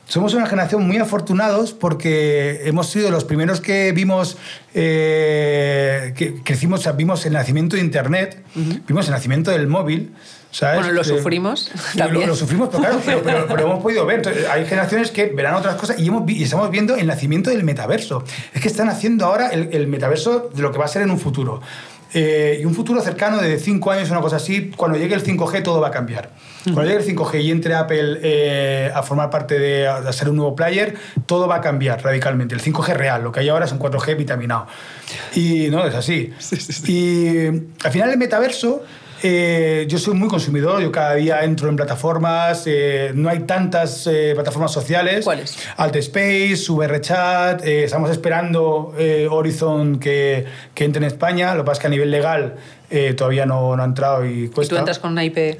somos 0.06 0.34
una 0.34 0.46
generación 0.46 0.86
muy 0.86 0.98
afortunados 0.98 1.72
porque 1.72 2.60
hemos 2.64 2.88
sido 2.88 3.10
los 3.10 3.24
primeros 3.24 3.60
que 3.60 3.92
vimos, 3.92 4.36
eh, 4.74 6.12
que 6.16 6.42
crecimos, 6.42 6.88
vimos 6.96 7.26
el 7.26 7.32
nacimiento 7.32 7.76
de 7.76 7.82
Internet, 7.82 8.42
vimos 8.86 9.06
el 9.06 9.12
nacimiento 9.12 9.50
del 9.50 9.66
móvil. 9.66 10.12
Bueno, 10.60 10.92
lo 10.92 11.00
eh, 11.00 11.04
sufrimos 11.04 11.70
también. 11.96 12.28
Lo, 12.28 12.36
sufrimos, 12.36 12.68
pero, 12.70 13.22
claro, 13.22 13.46
pero, 13.48 13.62
hemos 13.62 13.82
podido 13.82 14.04
ver. 14.04 14.22
hay 14.50 14.66
generaciones 14.66 15.10
que 15.10 15.26
verán 15.26 15.54
otras 15.54 15.76
cosas 15.76 15.98
y, 15.98 16.08
hemos, 16.08 16.28
y 16.30 16.42
estamos 16.42 16.70
viendo 16.70 16.94
el 16.96 17.06
nacimiento 17.06 17.50
del 17.50 17.64
metaverso. 17.64 18.24
Es 18.52 18.60
que 18.60 18.68
están 18.68 18.88
haciendo 18.88 19.26
ahora 19.26 19.48
el, 19.48 19.70
el 19.72 19.86
metaverso 19.86 20.50
de 20.54 20.62
lo 20.62 20.72
que 20.72 20.78
va 20.78 20.84
a 20.84 20.88
ser 20.88 21.02
en 21.02 21.10
un 21.10 21.18
futuro. 21.18 21.60
Eh, 22.14 22.58
y 22.60 22.64
un 22.66 22.74
futuro 22.74 23.00
cercano 23.00 23.40
de 23.40 23.58
5 23.58 23.90
años, 23.90 24.10
una 24.10 24.20
cosa 24.20 24.36
así, 24.36 24.70
cuando 24.76 24.98
llegue 24.98 25.14
el 25.14 25.24
5G 25.24 25.62
todo 25.62 25.80
va 25.80 25.88
a 25.88 25.90
cambiar. 25.90 26.30
Cuando 26.64 26.82
llegue 26.82 26.96
el 26.96 27.16
5G 27.16 27.42
y 27.42 27.50
entre 27.50 27.74
Apple 27.74 28.18
eh, 28.22 28.90
a 28.94 29.02
formar 29.02 29.30
parte 29.30 29.58
de 29.58 29.88
a 29.88 30.12
ser 30.12 30.28
un 30.28 30.36
nuevo 30.36 30.54
player, 30.54 30.94
todo 31.24 31.48
va 31.48 31.56
a 31.56 31.60
cambiar 31.62 32.02
radicalmente. 32.02 32.54
El 32.54 32.60
5G 32.60 32.94
real, 32.94 33.22
lo 33.22 33.32
que 33.32 33.40
hay 33.40 33.48
ahora 33.48 33.64
es 33.64 33.72
un 33.72 33.78
4G 33.78 34.16
vitaminado. 34.16 34.66
Y 35.34 35.68
no, 35.70 35.86
es 35.86 35.94
así. 35.94 36.32
Y 36.86 37.46
al 37.82 37.90
final 37.90 38.10
el 38.10 38.18
metaverso 38.18 38.82
eh, 39.22 39.86
yo 39.88 39.98
soy 39.98 40.14
muy 40.14 40.28
consumidor, 40.28 40.82
yo 40.82 40.90
cada 40.90 41.14
día 41.14 41.44
entro 41.44 41.68
en 41.68 41.76
plataformas, 41.76 42.64
eh, 42.66 43.12
no 43.14 43.28
hay 43.28 43.40
tantas 43.40 44.06
eh, 44.08 44.32
plataformas 44.34 44.72
sociales. 44.72 45.24
¿Cuáles? 45.24 45.56
Altspace, 45.76 46.66
VRChat, 46.68 47.64
estamos 47.64 48.10
esperando 48.10 48.94
Horizon 49.30 50.00
que, 50.00 50.44
que, 50.74 50.84
entre 50.84 51.04
en 51.04 51.12
España, 51.12 51.54
lo 51.54 51.62
que 51.62 51.66
pasa 51.66 51.78
es 51.78 51.80
que 51.80 51.86
a 51.86 51.90
nivel 51.90 52.10
legal 52.10 52.56
todavía 53.16 53.46
no, 53.46 53.74
no, 53.74 53.82
ha 53.82 53.86
entrado 53.86 54.26
y 54.26 54.48
cuesta. 54.48 54.74
¿Y 54.74 54.76
tú 54.76 54.80
entras 54.80 54.98
con 54.98 55.12
una 55.12 55.24
IP? 55.24 55.58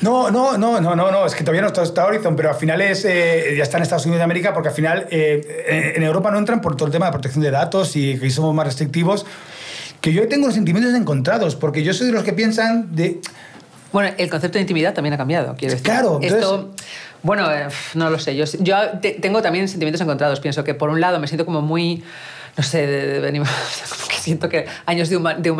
No, 0.00 0.30
no, 0.30 0.56
no, 0.56 0.80
no, 0.80 0.96
no, 0.96 1.10
no, 1.10 1.26
es 1.26 1.34
que 1.34 1.44
todavía 1.44 1.60
no 1.60 1.68
está, 1.68 2.06
Horizon, 2.06 2.36
pero 2.36 2.48
al 2.48 2.54
final 2.54 2.80
es, 2.80 3.02
ya 3.02 3.62
está 3.62 3.76
en 3.76 3.82
Estados 3.82 4.06
Unidos 4.06 4.20
de 4.20 4.24
América 4.24 4.54
porque 4.54 4.70
al 4.70 4.74
final 4.74 5.08
en 5.10 6.02
Europa 6.02 6.30
no 6.30 6.38
entran 6.38 6.62
por 6.62 6.74
todo 6.74 6.86
el 6.86 6.92
tema 6.92 7.06
de 7.06 7.12
protección 7.12 7.42
de 7.42 7.50
datos 7.50 7.96
y 7.96 8.18
que 8.18 8.30
somos 8.30 8.54
más 8.54 8.66
restrictivos 8.66 9.26
que 10.02 10.12
yo 10.12 10.28
tengo 10.28 10.50
sentimientos 10.50 10.94
encontrados, 10.94 11.56
porque 11.56 11.82
yo 11.82 11.94
soy 11.94 12.08
de 12.08 12.12
los 12.12 12.24
que 12.24 12.34
piensan 12.34 12.94
de... 12.94 13.20
Bueno, 13.92 14.14
el 14.18 14.28
concepto 14.28 14.58
de 14.58 14.62
intimidad 14.62 14.92
también 14.92 15.14
ha 15.14 15.16
cambiado, 15.16 15.54
quiero 15.56 15.72
decir. 15.72 15.84
Claro, 15.84 16.18
Esto, 16.22 16.74
bueno, 17.22 17.50
eh, 17.50 17.68
no 17.94 18.10
lo 18.10 18.18
sé. 18.18 18.34
Yo, 18.36 18.44
yo 18.60 18.76
tengo 19.20 19.42
también 19.42 19.68
sentimientos 19.68 20.00
encontrados. 20.00 20.40
Pienso 20.40 20.64
que 20.64 20.74
por 20.74 20.90
un 20.90 21.00
lado 21.00 21.20
me 21.20 21.28
siento 21.28 21.44
como 21.44 21.62
muy 21.62 22.02
no 22.56 22.62
sé, 22.62 22.86
de, 22.86 23.32
que 24.08 24.16
siento 24.16 24.48
que 24.48 24.66
años 24.86 25.08
de, 25.08 25.18
de, 25.38 25.50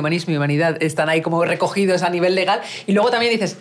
humanismo 0.00 0.32
y 0.32 0.36
humanidad 0.36 0.82
están 0.82 1.08
ahí 1.08 1.22
como 1.22 1.44
recogidos 1.44 2.02
a 2.02 2.10
nivel 2.10 2.34
legal. 2.34 2.60
Y 2.86 2.92
luego 2.92 3.10
también 3.10 3.32
dices, 3.32 3.56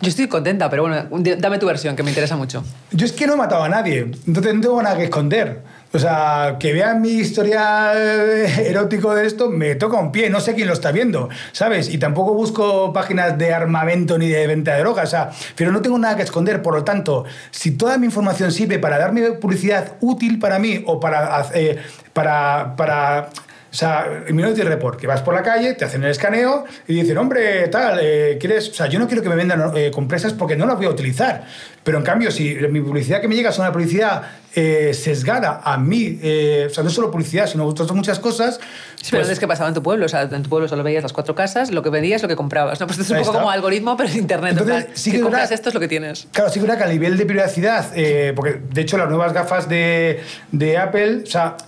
yo 0.00 0.08
estoy 0.08 0.28
contenta, 0.28 0.68
pero 0.68 0.82
bueno, 0.82 1.06
dame 1.38 1.58
tu 1.58 1.66
versión, 1.66 1.96
que 1.96 2.02
me 2.02 2.10
interesa 2.10 2.36
mucho. 2.36 2.62
Yo 2.90 3.06
es 3.06 3.12
que 3.12 3.26
no 3.26 3.34
he 3.34 3.36
matado 3.36 3.62
a 3.62 3.68
nadie, 3.68 4.00
entonces 4.26 4.54
no 4.54 4.60
tengo 4.60 4.82
nada 4.82 4.96
que 4.96 5.04
esconder. 5.04 5.62
O 5.96 5.98
sea, 5.98 6.56
que 6.60 6.74
vean 6.74 7.00
mi 7.00 7.08
historial 7.08 7.96
erótico 8.58 9.14
de 9.14 9.26
esto, 9.26 9.48
me 9.48 9.76
toca 9.76 9.98
un 9.98 10.12
pie, 10.12 10.28
no 10.28 10.40
sé 10.40 10.54
quién 10.54 10.68
lo 10.68 10.74
está 10.74 10.92
viendo, 10.92 11.30
¿sabes? 11.52 11.88
Y 11.88 11.96
tampoco 11.96 12.34
busco 12.34 12.92
páginas 12.92 13.38
de 13.38 13.54
armamento 13.54 14.18
ni 14.18 14.28
de 14.28 14.46
venta 14.46 14.74
de 14.74 14.80
drogas, 14.80 15.08
o 15.08 15.10
sea, 15.10 15.30
pero 15.56 15.72
no 15.72 15.80
tengo 15.80 15.98
nada 15.98 16.14
que 16.14 16.22
esconder, 16.22 16.60
por 16.60 16.74
lo 16.74 16.84
tanto, 16.84 17.24
si 17.50 17.70
toda 17.70 17.96
mi 17.96 18.04
información 18.04 18.52
sirve 18.52 18.78
para 18.78 18.98
darme 18.98 19.22
publicidad 19.32 19.94
útil 20.02 20.38
para 20.38 20.58
mí 20.58 20.84
o 20.86 21.00
para, 21.00 21.46
eh, 21.54 21.78
para, 22.12 22.76
para 22.76 23.30
o 23.76 23.78
sea, 23.78 24.06
el 24.26 24.32
Minority 24.32 24.62
Report, 24.62 24.98
que 24.98 25.06
vas 25.06 25.20
por 25.20 25.34
la 25.34 25.42
calle, 25.42 25.74
te 25.74 25.84
hacen 25.84 26.02
el 26.02 26.10
escaneo 26.10 26.64
y 26.88 26.94
dicen, 26.94 27.18
hombre, 27.18 27.68
tal, 27.68 27.98
eh, 28.00 28.38
¿quieres...? 28.40 28.70
O 28.70 28.72
sea, 28.72 28.86
yo 28.86 28.98
no 28.98 29.06
quiero 29.06 29.22
que 29.22 29.28
me 29.28 29.36
vendan 29.36 29.70
eh, 29.76 29.90
compresas 29.90 30.32
porque 30.32 30.56
no 30.56 30.64
las 30.64 30.78
voy 30.78 30.86
a 30.86 30.88
utilizar. 30.88 31.44
Pero 31.84 31.98
en 31.98 32.04
cambio, 32.04 32.30
si 32.30 32.54
mi 32.70 32.80
publicidad 32.80 33.20
que 33.20 33.28
me 33.28 33.36
llega 33.36 33.50
es 33.50 33.58
una 33.58 33.70
publicidad 33.72 34.22
eh, 34.54 34.94
sesgada 34.94 35.60
a 35.62 35.76
mí, 35.76 36.18
o 36.66 36.70
sea, 36.70 36.82
no 36.84 36.88
solo 36.88 37.10
publicidad, 37.10 37.48
sino 37.48 37.66
otras 37.66 37.92
muchas 37.92 38.18
cosas... 38.18 38.58
Sí, 38.94 39.08
pero 39.10 39.24
pues 39.24 39.32
es 39.34 39.38
que 39.38 39.46
pasaba 39.46 39.68
en 39.68 39.74
tu 39.74 39.82
pueblo, 39.82 40.06
o 40.06 40.08
sea, 40.08 40.22
en 40.22 40.42
tu 40.42 40.48
pueblo 40.48 40.68
solo 40.68 40.82
veías 40.82 41.02
las 41.02 41.12
cuatro 41.12 41.34
casas, 41.34 41.70
lo 41.70 41.82
que 41.82 41.90
vendías, 41.90 42.22
lo 42.22 42.28
que 42.28 42.36
comprabas. 42.36 42.80
¿no? 42.80 42.86
Pues 42.86 42.98
es 42.98 43.10
un 43.10 43.18
poco 43.18 43.34
como 43.34 43.50
algoritmo, 43.50 43.94
pero 43.98 44.08
en 44.08 44.16
Internet. 44.16 44.56
Entonces, 44.58 44.86
sí 44.94 45.12
que 45.12 45.20
compras 45.20 45.52
esto 45.52 45.68
es 45.68 45.74
lo 45.74 45.80
que 45.80 45.88
tienes. 45.88 46.28
Claro, 46.32 46.50
sí 46.50 46.60
que 46.60 46.66
que 46.66 46.72
a 46.72 46.86
nivel 46.86 47.18
de 47.18 47.26
privacidad, 47.26 47.92
porque 48.34 48.58
de 48.72 48.80
hecho 48.80 48.96
las 48.96 49.10
nuevas 49.10 49.34
gafas 49.34 49.68
de, 49.68 50.20
de 50.50 50.78
Apple, 50.78 51.24
o 51.24 51.26
sea, 51.26 51.58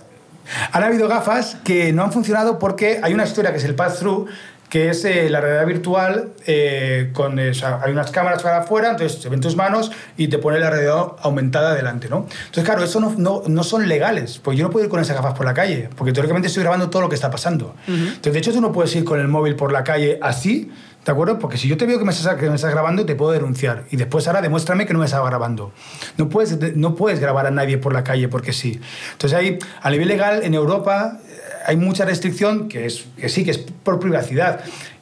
han 0.71 0.83
habido 0.83 1.07
gafas 1.07 1.57
que 1.63 1.91
no 1.93 2.03
han 2.03 2.11
funcionado 2.11 2.59
porque 2.59 2.99
hay 3.03 3.13
una 3.13 3.23
historia 3.23 3.51
que 3.51 3.57
es 3.57 3.63
el 3.63 3.75
pass-through, 3.75 4.27
que 4.69 4.89
es 4.89 5.03
eh, 5.03 5.29
la 5.29 5.41
realidad 5.41 5.65
virtual, 5.65 6.29
eh, 6.45 7.09
con, 7.13 7.39
eh, 7.39 7.51
hay 7.81 7.91
unas 7.91 8.11
cámaras 8.11 8.43
para 8.43 8.59
afuera, 8.59 8.91
entonces 8.91 9.19
se 9.19 9.27
ven 9.27 9.41
tus 9.41 9.55
manos 9.55 9.91
y 10.15 10.27
te 10.27 10.37
pone 10.37 10.59
la 10.59 10.69
realidad 10.69 11.13
aumentada 11.21 11.73
delante, 11.73 12.07
¿no? 12.07 12.27
Entonces, 12.45 12.63
claro, 12.63 12.83
eso 12.83 12.99
no, 12.99 13.15
no, 13.17 13.41
no, 13.47 13.63
son 13.63 13.87
legales, 13.87 14.39
porque 14.43 14.59
yo 14.59 14.65
no 14.65 14.71
puedo 14.71 14.85
ir 14.85 14.91
con 14.91 14.99
esas 14.99 15.15
gafas 15.15 15.33
por 15.33 15.45
la 15.45 15.55
calle, 15.55 15.89
porque 15.95 16.13
teóricamente 16.13 16.47
estoy 16.47 16.61
grabando 16.61 16.89
todo 16.89 17.01
lo 17.01 17.09
que 17.09 17.15
está 17.15 17.31
pasando. 17.31 17.75
Entonces, 17.87 18.33
de 18.33 18.39
hecho, 18.39 18.53
tú 18.53 18.61
no 18.61 18.71
puedes 18.71 18.95
ir 18.95 19.03
con 19.03 19.19
el 19.19 19.27
móvil 19.27 19.55
por 19.55 19.71
la 19.71 19.83
calle 19.83 20.19
así, 20.21 20.71
¿De 21.05 21.11
acuerdo? 21.11 21.39
Porque 21.39 21.57
si 21.57 21.67
yo 21.67 21.77
te 21.77 21.85
veo 21.85 21.97
que 21.97 22.05
me, 22.05 22.11
estás, 22.11 22.35
que 22.35 22.49
me 22.49 22.55
estás 22.55 22.71
grabando, 22.71 23.05
te 23.05 23.15
puedo 23.15 23.31
denunciar. 23.31 23.85
Y 23.89 23.95
después 23.95 24.27
ahora 24.27 24.41
demuéstrame 24.41 24.85
que 24.85 24.93
no 24.93 24.99
me 24.99 25.05
estaba 25.05 25.27
grabando. 25.27 25.71
No 26.17 26.29
puedes, 26.29 26.75
no 26.75 26.95
puedes 26.95 27.19
grabar 27.19 27.47
a 27.47 27.51
nadie 27.51 27.77
por 27.77 27.93
la 27.93 28.03
calle 28.03 28.27
porque 28.27 28.53
sí. 28.53 28.79
Entonces 29.13 29.37
ahí, 29.37 29.59
a 29.81 29.89
nivel 29.89 30.07
legal, 30.07 30.43
en 30.43 30.53
Europa 30.53 31.17
eh, 31.25 31.39
hay 31.65 31.77
mucha 31.77 32.05
restricción 32.05 32.67
que, 32.67 32.85
es, 32.85 33.05
que 33.17 33.29
sí, 33.29 33.45
que 33.45 33.51
es 33.51 33.57
por 33.57 33.99
privacidad. 33.99 34.61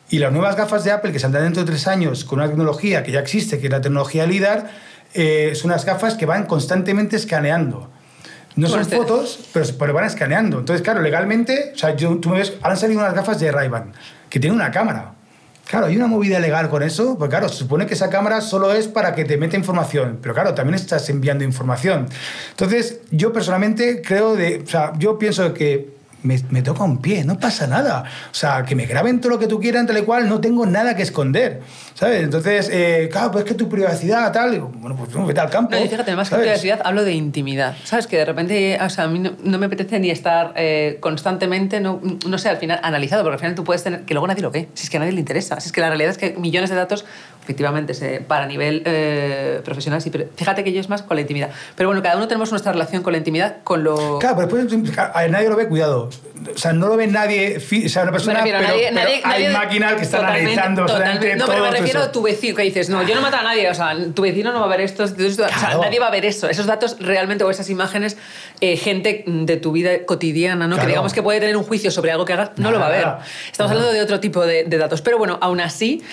Y 0.10 0.20
las 0.20 0.32
nuevas 0.32 0.56
gafas 0.56 0.84
de 0.84 0.92
Apple 0.92 1.12
que 1.12 1.20
saldrán 1.20 1.44
dentro 1.44 1.64
de 1.64 1.72
tres 1.72 1.88
años 1.88 2.24
con 2.24 2.40
una 2.40 2.48
tecnología 2.48 3.04
que 3.04 3.12
ya 3.12 3.20
existe, 3.20 3.60
que 3.60 3.68
es 3.68 3.72
la 3.72 3.82
tecnología 3.82 4.26
LIDAR, 4.26 4.70
eh, 5.14 5.54
son 5.56 5.72
unas 5.72 5.84
gafas 5.84 6.16
que 6.16 6.26
van 6.26 6.46
constantemente 6.46 7.16
escaneando. 7.16 7.90
No 8.56 8.70
son 8.70 8.86
fotos, 8.86 9.40
pero, 9.54 9.66
pero, 9.78 9.94
van 9.94 10.06
escaneando. 10.06 10.60
Entonces, 10.60 10.84
claro, 10.84 11.02
legalmente, 11.02 11.74
o 11.76 11.78
sea, 11.78 11.96
yo, 11.96 12.18
tú 12.18 12.30
me 12.30 12.40
ves, 12.40 12.54
han 12.62 12.78
salido 12.78 13.00
unas 13.00 13.14
gafas 13.14 13.40
de 13.40 13.52
ray 13.52 13.70
que 14.30 14.40
tienen 14.40 14.56
una 14.56 14.72
cámara. 14.72 15.17
Claro, 15.68 15.88
hay 15.88 15.98
una 15.98 16.08
movida 16.08 16.40
legal 16.40 16.70
con 16.70 16.82
eso, 16.82 17.18
porque 17.18 17.32
claro, 17.32 17.50
se 17.50 17.56
supone 17.56 17.86
que 17.86 17.94
esa 17.94 18.10
cámara 18.10 18.40
solo 18.40 18.72
es 18.72 18.88
para 18.88 19.14
que 19.14 19.26
te 19.26 19.38
meta 19.38 19.58
información, 19.58 20.20
pero 20.22 20.34
claro, 20.34 20.54
también 20.54 20.76
estás 20.76 21.10
enviando 21.10 21.44
información. 21.44 22.08
Entonces, 22.52 23.02
yo 23.12 23.34
personalmente 23.34 24.02
creo 24.02 24.36
de, 24.36 24.62
o 24.66 24.68
sea, 24.68 24.94
yo 24.98 25.20
pienso 25.20 25.54
que 25.54 25.97
me, 26.24 26.40
me, 26.50 26.62
toca 26.62 26.84
un 26.84 27.00
pie, 27.02 27.24
no 27.24 27.40
pasa 27.40 27.68
nada. 27.68 28.04
O 28.32 28.34
sea, 28.34 28.64
que 28.64 28.76
me 28.76 28.86
graben 28.86 29.22
todo 29.22 29.32
lo 29.32 29.40
que 29.40 29.48
tú 29.48 29.60
quieras, 29.60 29.86
tal 29.86 29.98
y 29.98 30.02
cual, 30.02 30.28
no 30.28 30.42
tengo 30.42 30.66
nada 30.66 30.96
que 30.96 31.04
esconder. 31.04 31.62
¿Sabes? 31.94 32.24
Entonces, 32.24 32.70
eh, 32.72 33.10
claro, 33.12 33.32
pues 33.32 33.46
es 33.46 33.52
que 33.52 33.56
tu 33.56 33.68
privacidad, 33.70 34.32
tal, 34.32 34.60
bueno, 34.60 34.96
pues 34.96 35.28
vete 35.28 35.40
al 35.40 35.50
campo. 35.50 35.76
No, 35.76 35.82
fíjate, 35.82 36.16
más 36.16 36.30
que 36.30 36.36
privacidad, 36.36 36.82
hablo 36.84 37.04
de 37.04 37.14
intimidad. 37.14 37.76
¿Sabes? 37.84 38.06
Que 38.06 38.18
de 38.18 38.26
repente, 38.26 38.78
o 38.80 38.90
sea, 38.90 39.06
a 39.06 39.08
mí 39.08 39.20
no, 39.20 39.58
me 39.58 39.66
apetece 39.66 40.00
ni 40.00 40.12
estar 40.12 40.54
eh, 40.56 40.98
constantemente, 41.00 41.80
no, 41.80 42.00
no 42.28 42.38
sé, 42.38 42.50
al 42.50 42.58
final, 42.58 42.80
analizado, 42.84 43.24
porque 43.24 43.36
al 43.36 43.40
final 43.40 43.56
tú 43.56 43.64
puedes 43.64 43.84
tener, 43.84 44.02
que 44.04 44.14
luego 44.14 44.28
nadie 44.28 44.44
lo 44.44 44.52
ve, 44.52 44.70
si 44.76 44.84
es 44.84 44.90
que 44.90 44.98
a 44.98 45.00
nadie 45.00 45.14
le 45.14 45.20
interesa. 45.20 45.60
Si 45.60 45.68
es 45.68 45.72
que 45.72 45.82
la 45.82 45.88
realidad 45.88 46.12
es 46.12 46.18
que 46.18 46.36
millones 46.38 46.70
de 46.70 46.76
datos, 46.76 47.06
efectivamente, 47.48 47.94
se, 47.94 48.20
para 48.20 48.46
nivel 48.46 48.84
eh, 48.84 49.62
profesional, 49.64 50.02
sí, 50.02 50.10
pero 50.10 50.26
fíjate 50.36 50.66
que 50.66 50.74
yo 50.74 50.82
es 50.82 50.90
más 50.90 51.02
con 51.02 51.16
la 51.16 51.22
intimidad. 51.22 51.50
Pero 51.78 51.88
bueno, 51.88 52.04
cada 52.04 52.18
uno 52.18 52.28
tenemos 52.28 52.52
nuestra 52.52 52.74
relación 52.74 53.04
con 53.04 53.14
la 53.14 53.20
intimidad, 53.20 53.64
con 53.64 53.86
lo... 53.86 54.20
Claro, 54.20 54.36
pero 54.36 54.66
después 54.66 54.98
a 54.98 55.28
nadie 55.30 55.48
lo 55.48 55.56
ve, 55.56 55.70
cuidado. 55.70 56.10
O 56.54 56.58
sea, 56.58 56.74
no 56.74 56.90
lo 56.90 56.98
ve 56.98 57.08
nadie, 57.08 57.58
o 57.58 57.90
sea, 57.90 58.04
una 58.04 58.12
persona, 58.12 58.42
pero, 58.44 58.60
nadie, 58.60 59.22
hay 59.24 59.48
máquinas 59.48 59.94
que 59.94 60.02
están 60.02 60.26
analizando 60.26 60.86
totalmente, 60.86 61.38
No, 61.38 61.46
pero 61.48 61.64
me 61.64 61.72
refiero 61.72 62.02
a 62.02 62.12
tu 62.12 62.22
vecino, 62.22 62.54
que 62.54 62.64
dices, 62.64 62.90
no, 62.90 63.02
yo 63.04 63.16
no 63.16 63.22
mato 63.22 63.38
a 63.38 63.44
nadie, 63.44 63.70
o 63.70 63.74
sea, 63.74 63.96
tu 64.14 64.24
vecino 64.24 64.52
no 64.52 64.60
va 64.60 64.66
a 64.66 64.70
ver 64.70 64.82
esto, 64.82 65.06
o 65.06 65.08
sea, 65.08 65.78
nadie 65.82 66.00
va 66.00 66.08
a 66.08 66.12
ver 66.12 66.26
eso. 66.26 66.50
Esos 66.50 66.66
datos 66.66 66.98
realmente 67.00 67.46
o 67.46 67.50
esas 67.50 67.70
imágenes, 67.70 68.18
eh, 68.60 68.76
gente 68.76 69.24
de 69.26 69.56
tu 69.56 69.72
vida 69.72 70.06
cotidiana, 70.06 70.68
¿no? 70.68 70.78
Que 70.78 70.86
digamos 70.86 71.14
que 71.14 71.24
puede 71.24 71.40
tener 71.40 71.56
un 71.56 71.64
juicio 71.64 71.92
sobre 71.92 72.12
algo 72.12 72.26
que 72.26 72.34
hagas, 72.34 72.52
no 72.58 72.72
lo 72.72 72.80
va 72.80 72.88
a 72.88 72.90
ver. 72.90 73.08
Estamos 73.50 73.72
hablando 73.72 73.94
de 73.94 74.02
otro 74.02 74.20
tipo 74.20 74.46
de, 74.46 74.66
de 74.66 74.78
datos. 74.78 75.02
Pero 75.02 75.18
bueno, 75.18 75.38
aún 75.40 75.62
así... 75.62 76.04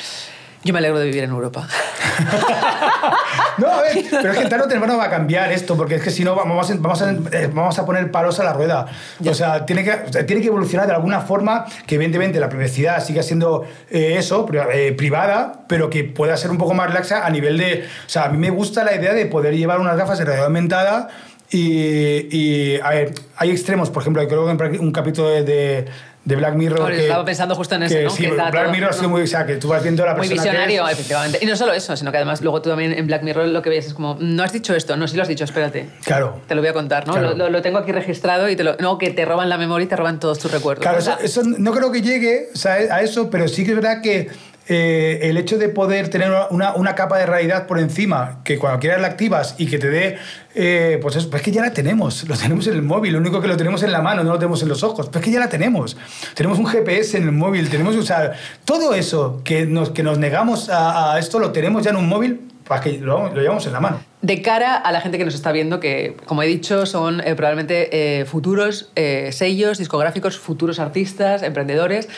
Yo 0.64 0.72
me 0.72 0.79
alegro 0.79 0.98
de 0.98 1.05
vivir 1.05 1.24
en 1.24 1.31
Europa. 1.31 1.68
no, 3.59 3.68
a 3.68 3.83
ver, 3.83 4.03
pero 4.11 4.33
es 4.33 4.38
que 4.38 4.46
tarde 4.46 4.65
o 4.65 4.69
temprano 4.69 4.96
va 4.96 5.04
a 5.04 5.10
cambiar 5.10 5.52
esto, 5.52 5.77
porque 5.77 5.96
es 5.96 6.02
que 6.02 6.10
si 6.10 6.25
no 6.25 6.35
vamos, 6.35 6.71
vamos, 6.81 7.02
a, 7.02 7.10
eh, 7.10 7.50
vamos 7.52 7.79
a 7.79 7.85
poner 7.85 8.10
palos 8.10 8.40
a 8.40 8.44
la 8.44 8.54
rueda. 8.54 8.87
O 9.29 9.35
sea, 9.35 9.67
tiene 9.67 9.85
que, 9.85 9.92
tiene 10.23 10.40
que 10.40 10.48
evolucionar 10.48 10.87
de 10.87 10.94
alguna 10.94 11.21
forma 11.21 11.67
que 11.87 11.96
evidentemente 11.96 12.40
la 12.40 12.48
privacidad 12.48 13.04
siga 13.04 13.23
siendo 13.23 13.67
eh, 13.90 14.17
eso, 14.17 14.46
eh, 14.73 14.94
privada, 14.96 15.65
pero 15.69 15.90
que 15.90 16.04
pueda 16.04 16.35
ser 16.38 16.50
un 16.50 16.56
poco 16.56 16.73
más 16.73 16.88
relaxa 16.88 17.27
a 17.27 17.31
nivel 17.31 17.58
de... 17.58 17.85
O 18.06 18.08
sea, 18.08 18.25
a 18.25 18.29
mí 18.31 18.38
me 18.38 18.48
gusta 18.48 18.85
la 18.85 18.94
idea 18.94 19.12
de 19.12 19.27
poder 19.27 19.54
llevar 19.54 19.81
unas 19.81 19.98
gafas 19.98 20.19
de 20.19 20.25
realidad 20.25 20.46
aumentada 20.46 21.08
y, 21.50 22.27
y 22.35 22.81
a 22.81 22.88
ver, 22.88 23.12
hay 23.37 23.50
extremos, 23.50 23.90
por 23.90 24.02
ejemplo, 24.02 24.27
creo 24.27 24.46
que 24.56 24.79
un 24.79 24.92
capítulo 24.92 25.29
de 25.29 25.42
de 25.42 25.87
Black 26.25 26.54
Mirror. 26.54 26.90
que, 26.90 27.02
estaba 27.02 27.25
pensando 27.25 27.54
justo 27.54 27.75
en 27.75 27.83
eso, 27.85 28.00
¿no? 28.02 28.10
Sí, 28.10 28.27
Black 28.27 28.70
Mirror 28.70 28.90
es 28.90 29.02
muy. 29.02 29.22
O 29.22 29.27
sea, 29.27 29.44
que 29.44 29.56
tú 29.56 29.68
vas 29.68 29.83
viendo 29.83 30.02
a 30.02 30.06
la 30.06 30.14
persona. 30.14 30.35
Muy 30.35 30.44
visionario, 30.44 30.88
efectivamente. 30.88 31.38
Y 31.42 31.46
no 31.46 31.56
solo 31.56 31.72
eso, 31.72 31.96
sino 31.96 32.10
que 32.10 32.16
además 32.16 32.40
luego 32.40 32.62
tú 32.62 32.70
también 32.70 32.92
en 32.92 33.06
Black 33.06 33.22
Mirror 33.22 33.48
lo 33.48 33.62
que 33.62 33.70
ves 33.70 33.87
es 33.87 33.94
como, 33.94 34.16
no 34.20 34.42
has 34.42 34.52
dicho 34.52 34.75
esto, 34.75 34.96
no, 34.96 35.06
sí 35.06 35.16
lo 35.16 35.22
has 35.22 35.29
dicho, 35.29 35.44
espérate. 35.44 35.88
Claro. 36.04 36.40
Te 36.46 36.54
lo 36.54 36.62
voy 36.62 36.68
a 36.68 36.72
contar, 36.72 37.06
¿no? 37.06 37.18
Lo, 37.18 37.50
lo, 37.50 37.62
tengo 37.62 37.79
aquí 37.79 37.92
registrado 37.92 38.48
y 38.48 38.56
te 38.56 38.64
lo. 38.64 38.77
No, 38.77 38.98
que 38.98 39.10
te 39.10 39.25
roban 39.25 39.48
la 39.48 39.58
memoria 39.58 39.85
y 39.85 39.88
te 39.88 39.96
roban 39.96 40.18
todos 40.18 40.38
tus 40.38 40.50
recuerdos. 40.50 40.83
Claro, 40.83 41.20
eso, 41.22 41.42
no 41.44 41.72
creo 41.72 41.92
que 41.92 42.00
llegue 42.00 42.48
o 42.54 42.56
sea, 42.56 42.75
a 42.75 43.02
eso, 43.02 43.29
pero 43.31 43.48
sí 43.48 43.64
que 43.64 43.70
es 43.70 43.77
verdad 43.77 44.00
que 44.00 44.31
eh, 44.67 45.21
el 45.25 45.37
hecho 45.37 45.58
de 45.58 45.69
poder 45.69 46.08
tener 46.08 46.33
una, 46.48 46.75
una, 46.75 46.94
capa 46.94 47.19
de 47.19 47.27
realidad 47.27 47.67
por 47.67 47.79
encima, 47.79 48.40
que 48.44 48.58
cuando 48.58 48.81
quieras 48.81 48.98
la 48.98 49.08
activas 49.08 49.56
y 49.58 49.67
que 49.67 49.79
te 49.79 49.90
dé, 49.90 50.17
eh, 50.54 50.98
pues 51.02 51.17
es 51.17 51.27
pues 51.27 51.42
que 51.42 51.50
ya 51.50 51.60
la 51.60 51.75
tenemos, 51.75 52.27
lo 52.27 52.35
tenemos 52.35 52.67
en 52.69 52.75
el 52.75 52.83
móvil, 52.83 53.12
lo 53.12 53.19
único 53.19 53.42
que 53.42 53.48
lo 53.48 53.58
tenemos 53.58 53.83
en 53.83 53.92
la 53.92 54.00
mano, 54.00 54.25
no 54.25 54.31
lo 54.31 54.38
tenemos 54.38 54.62
en 54.62 54.71
los 54.71 54.83
ojos, 54.83 55.10
pues 55.10 55.23
que 55.23 55.31
ya 55.31 55.38
la 55.38 55.50
tenemos. 55.50 55.98
Tenemos 56.35 56.58
un 56.58 56.67
GPS 56.67 57.19
en 57.19 57.25
el 57.25 57.33
móvil, 57.33 57.69
tenemos, 57.69 57.94
o 57.94 58.02
sea, 58.02 58.33
todo 58.65 58.94
eso 58.94 59.42
que 59.44 59.67
nos, 59.67 59.90
que 59.90 60.02
nos 60.02 60.19
negamos 60.19 60.71
a, 60.71 61.19
esto 61.19 61.38
lo 61.38 61.52
tenemos 61.52 61.83
ya 61.83 61.90
en 61.90 61.96
un 61.96 62.08
móvil, 62.08 62.40
para 62.67 62.81
que 62.81 62.92
lo, 62.98 63.29
lo, 63.29 63.42
llevamos 63.42 63.67
en 63.67 63.75
la 63.75 63.81
mano. 63.81 64.00
De 64.23 64.40
cara 64.40 64.77
a 64.77 64.92
la 64.92 65.02
gente 65.02 65.19
que 65.19 65.27
nos 65.27 65.35
está 65.35 65.52
viendo, 65.52 65.81
que 65.81 66.17
como 66.25 66.42
he 66.42 66.46
dicho, 66.46 66.87
son 66.87 67.21
eh, 67.21 67.35
probablemente 67.35 68.25
futuros 68.25 68.90
sellos 68.94 69.77
discográficos, 69.77 70.38
futuros 70.38 70.79
artistas, 70.79 71.42
emprendedores, 71.42 72.08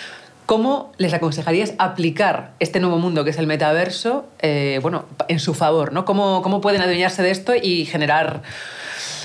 ¿Cómo 0.47 0.93
les 0.97 1.13
aconsejarías 1.13 1.75
aplicar 1.79 2.53
este 2.61 2.79
nuevo 2.79 2.99
mundo 2.99 3.25
que 3.25 3.31
es 3.31 3.39
el 3.39 3.49
metaverso 3.49 4.27
eh, 4.39 4.79
bueno, 4.81 5.05
en 5.27 5.41
su 5.41 5.55
favor? 5.55 5.93
¿no? 5.93 6.05
¿Cómo, 6.05 6.41
¿Cómo 6.43 6.61
pueden 6.61 6.81
adueñarse 6.83 7.21
de 7.21 7.33
esto 7.33 7.53
y 7.61 7.85
generar, 7.85 8.43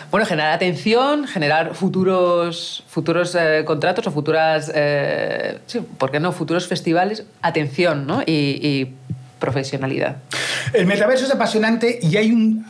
bueno, 0.10 0.26
generar 0.26 0.52
atención, 0.52 1.28
generar 1.28 1.76
futuros, 1.76 2.84
futuros 2.88 3.36
eh, 3.36 3.64
contratos 3.66 4.08
o 4.08 4.12
futuras, 4.12 4.72
eh, 4.74 5.60
sí, 5.68 5.82
¿por 6.00 6.10
qué 6.10 6.20
no? 6.20 6.32
Futuros 6.32 6.68
festivales, 6.68 7.24
atención 7.44 8.08
¿no? 8.08 8.24
y, 8.24 8.60
y 8.60 8.96
profesionalidad. 9.38 10.18
El 10.74 10.88
metaverso 10.88 11.26
es 11.26 11.32
apasionante 11.32 12.00
y 12.02 12.18
hay 12.18 12.32
un 12.32 12.66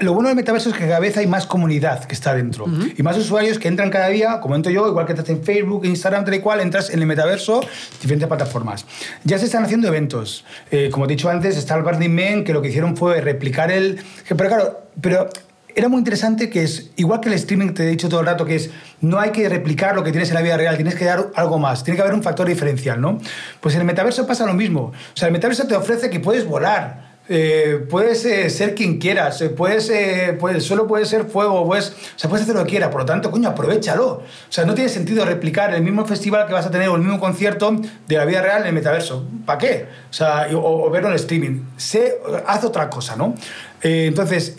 lo 0.00 0.14
bueno 0.14 0.28
del 0.28 0.36
metaverso 0.36 0.70
es 0.70 0.76
que 0.76 0.86
cada 0.86 0.98
vez 0.98 1.16
hay 1.16 1.26
más 1.26 1.46
comunidad 1.46 2.04
que 2.04 2.14
está 2.14 2.34
dentro 2.34 2.66
y 2.96 3.02
más 3.02 3.16
usuarios 3.16 3.58
que 3.58 3.68
entran 3.68 3.90
cada 3.90 4.08
día, 4.08 4.40
como 4.40 4.54
entro 4.54 4.72
yo, 4.72 4.88
igual 4.88 5.06
que 5.06 5.12
estás 5.12 5.28
en 5.28 5.42
Facebook, 5.42 5.84
Instagram, 5.84 6.24
tal 6.24 6.34
y 6.34 6.40
cual, 6.40 6.60
entras 6.60 6.90
en 6.90 7.00
el 7.00 7.06
metaverso, 7.06 7.60
diferentes 8.00 8.28
plataformas. 8.28 8.86
Ya 9.24 9.38
se 9.38 9.46
están 9.46 9.64
haciendo 9.64 9.88
eventos. 9.88 10.44
Eh, 10.70 10.88
como 10.90 11.04
he 11.04 11.08
dicho 11.08 11.28
antes, 11.28 11.56
está 11.56 11.76
el 11.76 11.82
Burning 11.82 12.14
Man, 12.14 12.44
que 12.44 12.52
lo 12.52 12.62
que 12.62 12.68
hicieron 12.68 12.96
fue 12.96 13.20
replicar 13.20 13.70
el... 13.70 14.00
Pero 14.28 14.48
claro, 14.48 14.80
pero 15.00 15.28
era 15.74 15.88
muy 15.88 15.98
interesante 15.98 16.50
que 16.50 16.64
es, 16.64 16.90
igual 16.96 17.20
que 17.20 17.28
el 17.28 17.34
streaming 17.34 17.72
te 17.72 17.84
he 17.84 17.86
dicho 17.86 18.08
todo 18.08 18.20
el 18.20 18.26
rato, 18.26 18.44
que 18.44 18.56
es, 18.56 18.70
no 19.00 19.20
hay 19.20 19.30
que 19.30 19.48
replicar 19.48 19.94
lo 19.94 20.02
que 20.02 20.10
tienes 20.10 20.28
en 20.30 20.34
la 20.34 20.42
vida 20.42 20.56
real, 20.56 20.74
tienes 20.74 20.96
que 20.96 21.04
dar 21.04 21.30
algo 21.36 21.58
más, 21.58 21.84
tiene 21.84 21.96
que 21.96 22.02
haber 22.02 22.14
un 22.14 22.22
factor 22.22 22.48
diferencial, 22.48 23.00
¿no? 23.00 23.18
Pues 23.60 23.74
en 23.74 23.82
el 23.82 23.86
metaverso 23.86 24.26
pasa 24.26 24.44
lo 24.44 24.54
mismo. 24.54 24.80
O 24.80 25.16
sea, 25.16 25.28
el 25.28 25.32
metaverso 25.32 25.66
te 25.66 25.76
ofrece 25.76 26.10
que 26.10 26.18
puedes 26.20 26.44
volar, 26.46 27.07
eh, 27.28 27.84
puedes 27.90 28.24
eh, 28.24 28.48
ser 28.48 28.74
quien 28.74 28.98
quieras, 28.98 29.40
eh, 29.42 29.50
puedes, 29.50 29.92
puedes, 30.38 30.64
solo 30.64 30.86
puede 30.86 31.04
ser 31.04 31.24
fuego, 31.24 31.66
puedes, 31.66 31.90
o 31.90 32.18
sea, 32.18 32.30
puedes 32.30 32.44
hacer 32.44 32.56
lo 32.56 32.64
que 32.64 32.70
quieras, 32.70 32.88
por 32.90 33.02
lo 33.02 33.06
tanto, 33.06 33.30
coño, 33.30 33.48
aprovechalo. 33.48 34.06
O 34.06 34.22
sea, 34.48 34.64
no 34.64 34.74
tiene 34.74 34.88
sentido 34.88 35.24
replicar 35.24 35.74
el 35.74 35.82
mismo 35.82 36.06
festival 36.06 36.46
que 36.46 36.54
vas 36.54 36.66
a 36.66 36.70
tener 36.70 36.88
o 36.88 36.96
el 36.96 37.02
mismo 37.02 37.20
concierto 37.20 37.76
de 38.06 38.16
la 38.16 38.24
vida 38.24 38.40
real 38.40 38.62
en 38.62 38.68
el 38.68 38.72
metaverso. 38.72 39.26
¿Para 39.44 39.58
qué? 39.58 39.86
O 40.10 40.12
sea, 40.12 40.48
o, 40.54 40.88
verlo 40.90 41.08
en 41.08 41.14
streaming. 41.16 41.64
Sé, 41.76 42.18
haz 42.46 42.64
otra 42.64 42.88
cosa, 42.88 43.16
¿no? 43.16 43.34
entonces, 43.80 44.56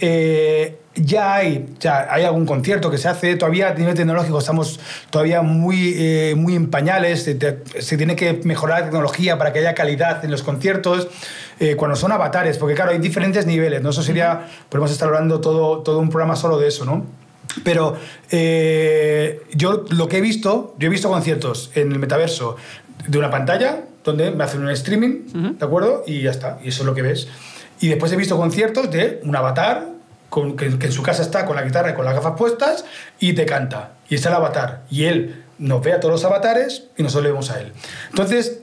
ya 1.03 1.35
hay, 1.35 1.67
ya 1.79 2.07
hay 2.09 2.23
algún 2.23 2.45
concierto 2.45 2.89
que 2.91 2.97
se 2.97 3.07
hace, 3.07 3.35
todavía 3.35 3.69
a 3.69 3.73
nivel 3.73 3.95
tecnológico 3.95 4.39
estamos 4.39 4.79
todavía 5.09 5.41
muy, 5.41 5.93
eh, 5.97 6.33
muy 6.35 6.55
en 6.55 6.69
pañales, 6.69 7.23
se, 7.23 7.97
tiene 7.97 8.15
que 8.15 8.41
mejorar 8.43 8.79
la 8.79 8.85
tecnología 8.85 9.37
para 9.37 9.53
que 9.53 9.59
haya 9.59 9.75
calidad 9.75 10.23
en 10.25 10.31
los 10.31 10.43
conciertos, 10.43 11.07
eh, 11.59 11.75
cuando 11.75 11.95
son 11.95 12.11
avatares, 12.11 12.57
porque 12.57 12.75
claro, 12.75 12.91
hay 12.91 12.99
diferentes 12.99 13.45
niveles, 13.45 13.81
¿no? 13.81 13.89
Eso 13.89 14.01
sería, 14.01 14.47
podemos 14.69 14.91
estar 14.91 15.07
hablando 15.07 15.41
todo, 15.41 15.79
todo 15.79 15.99
un 15.99 16.09
programa 16.09 16.35
solo 16.35 16.57
de 16.57 16.67
eso, 16.67 16.85
¿no? 16.85 17.05
Pero 17.63 17.97
eh, 18.31 19.41
yo 19.53 19.83
lo 19.89 20.07
que 20.07 20.17
he 20.17 20.21
visto, 20.21 20.75
yo 20.77 20.87
he 20.87 20.89
visto 20.89 21.09
conciertos 21.09 21.71
en 21.75 21.91
el 21.91 21.99
metaverso 21.99 22.55
de 23.07 23.17
una 23.17 23.29
pantalla 23.29 23.85
donde 24.03 24.31
me 24.31 24.43
hacen 24.43 24.61
un 24.61 24.69
streaming, 24.69 25.57
¿de 25.57 25.65
acuerdo? 25.65 26.03
Y 26.07 26.21
ya 26.21 26.31
está, 26.31 26.59
y 26.63 26.69
eso 26.69 26.83
es 26.83 26.85
lo 26.85 26.95
que 26.95 27.01
ves. 27.01 27.27
Y 27.79 27.87
después 27.87 28.11
he 28.11 28.15
visto 28.15 28.37
conciertos 28.37 28.91
de 28.91 29.19
un 29.23 29.35
avatar 29.35 29.87
que, 30.57 30.65
en 30.65 30.91
su 30.91 31.01
casa 31.01 31.21
está 31.21 31.45
con 31.45 31.55
la 31.55 31.63
guitarra 31.63 31.91
y 31.91 31.93
con 31.93 32.05
las 32.05 32.13
gafas 32.13 32.33
puestas 32.37 32.85
y 33.19 33.33
te 33.33 33.45
canta. 33.45 33.93
Y 34.09 34.15
está 34.15 34.29
el 34.29 34.35
avatar. 34.35 34.83
Y 34.89 35.05
él 35.05 35.43
nos 35.57 35.83
ve 35.83 35.93
a 35.93 35.99
todos 35.99 36.13
los 36.13 36.25
avatares 36.25 36.85
y 36.97 37.03
nosotros 37.03 37.23
le 37.23 37.31
vemos 37.31 37.51
a 37.51 37.59
él. 37.59 37.73
Entonces, 38.09 38.61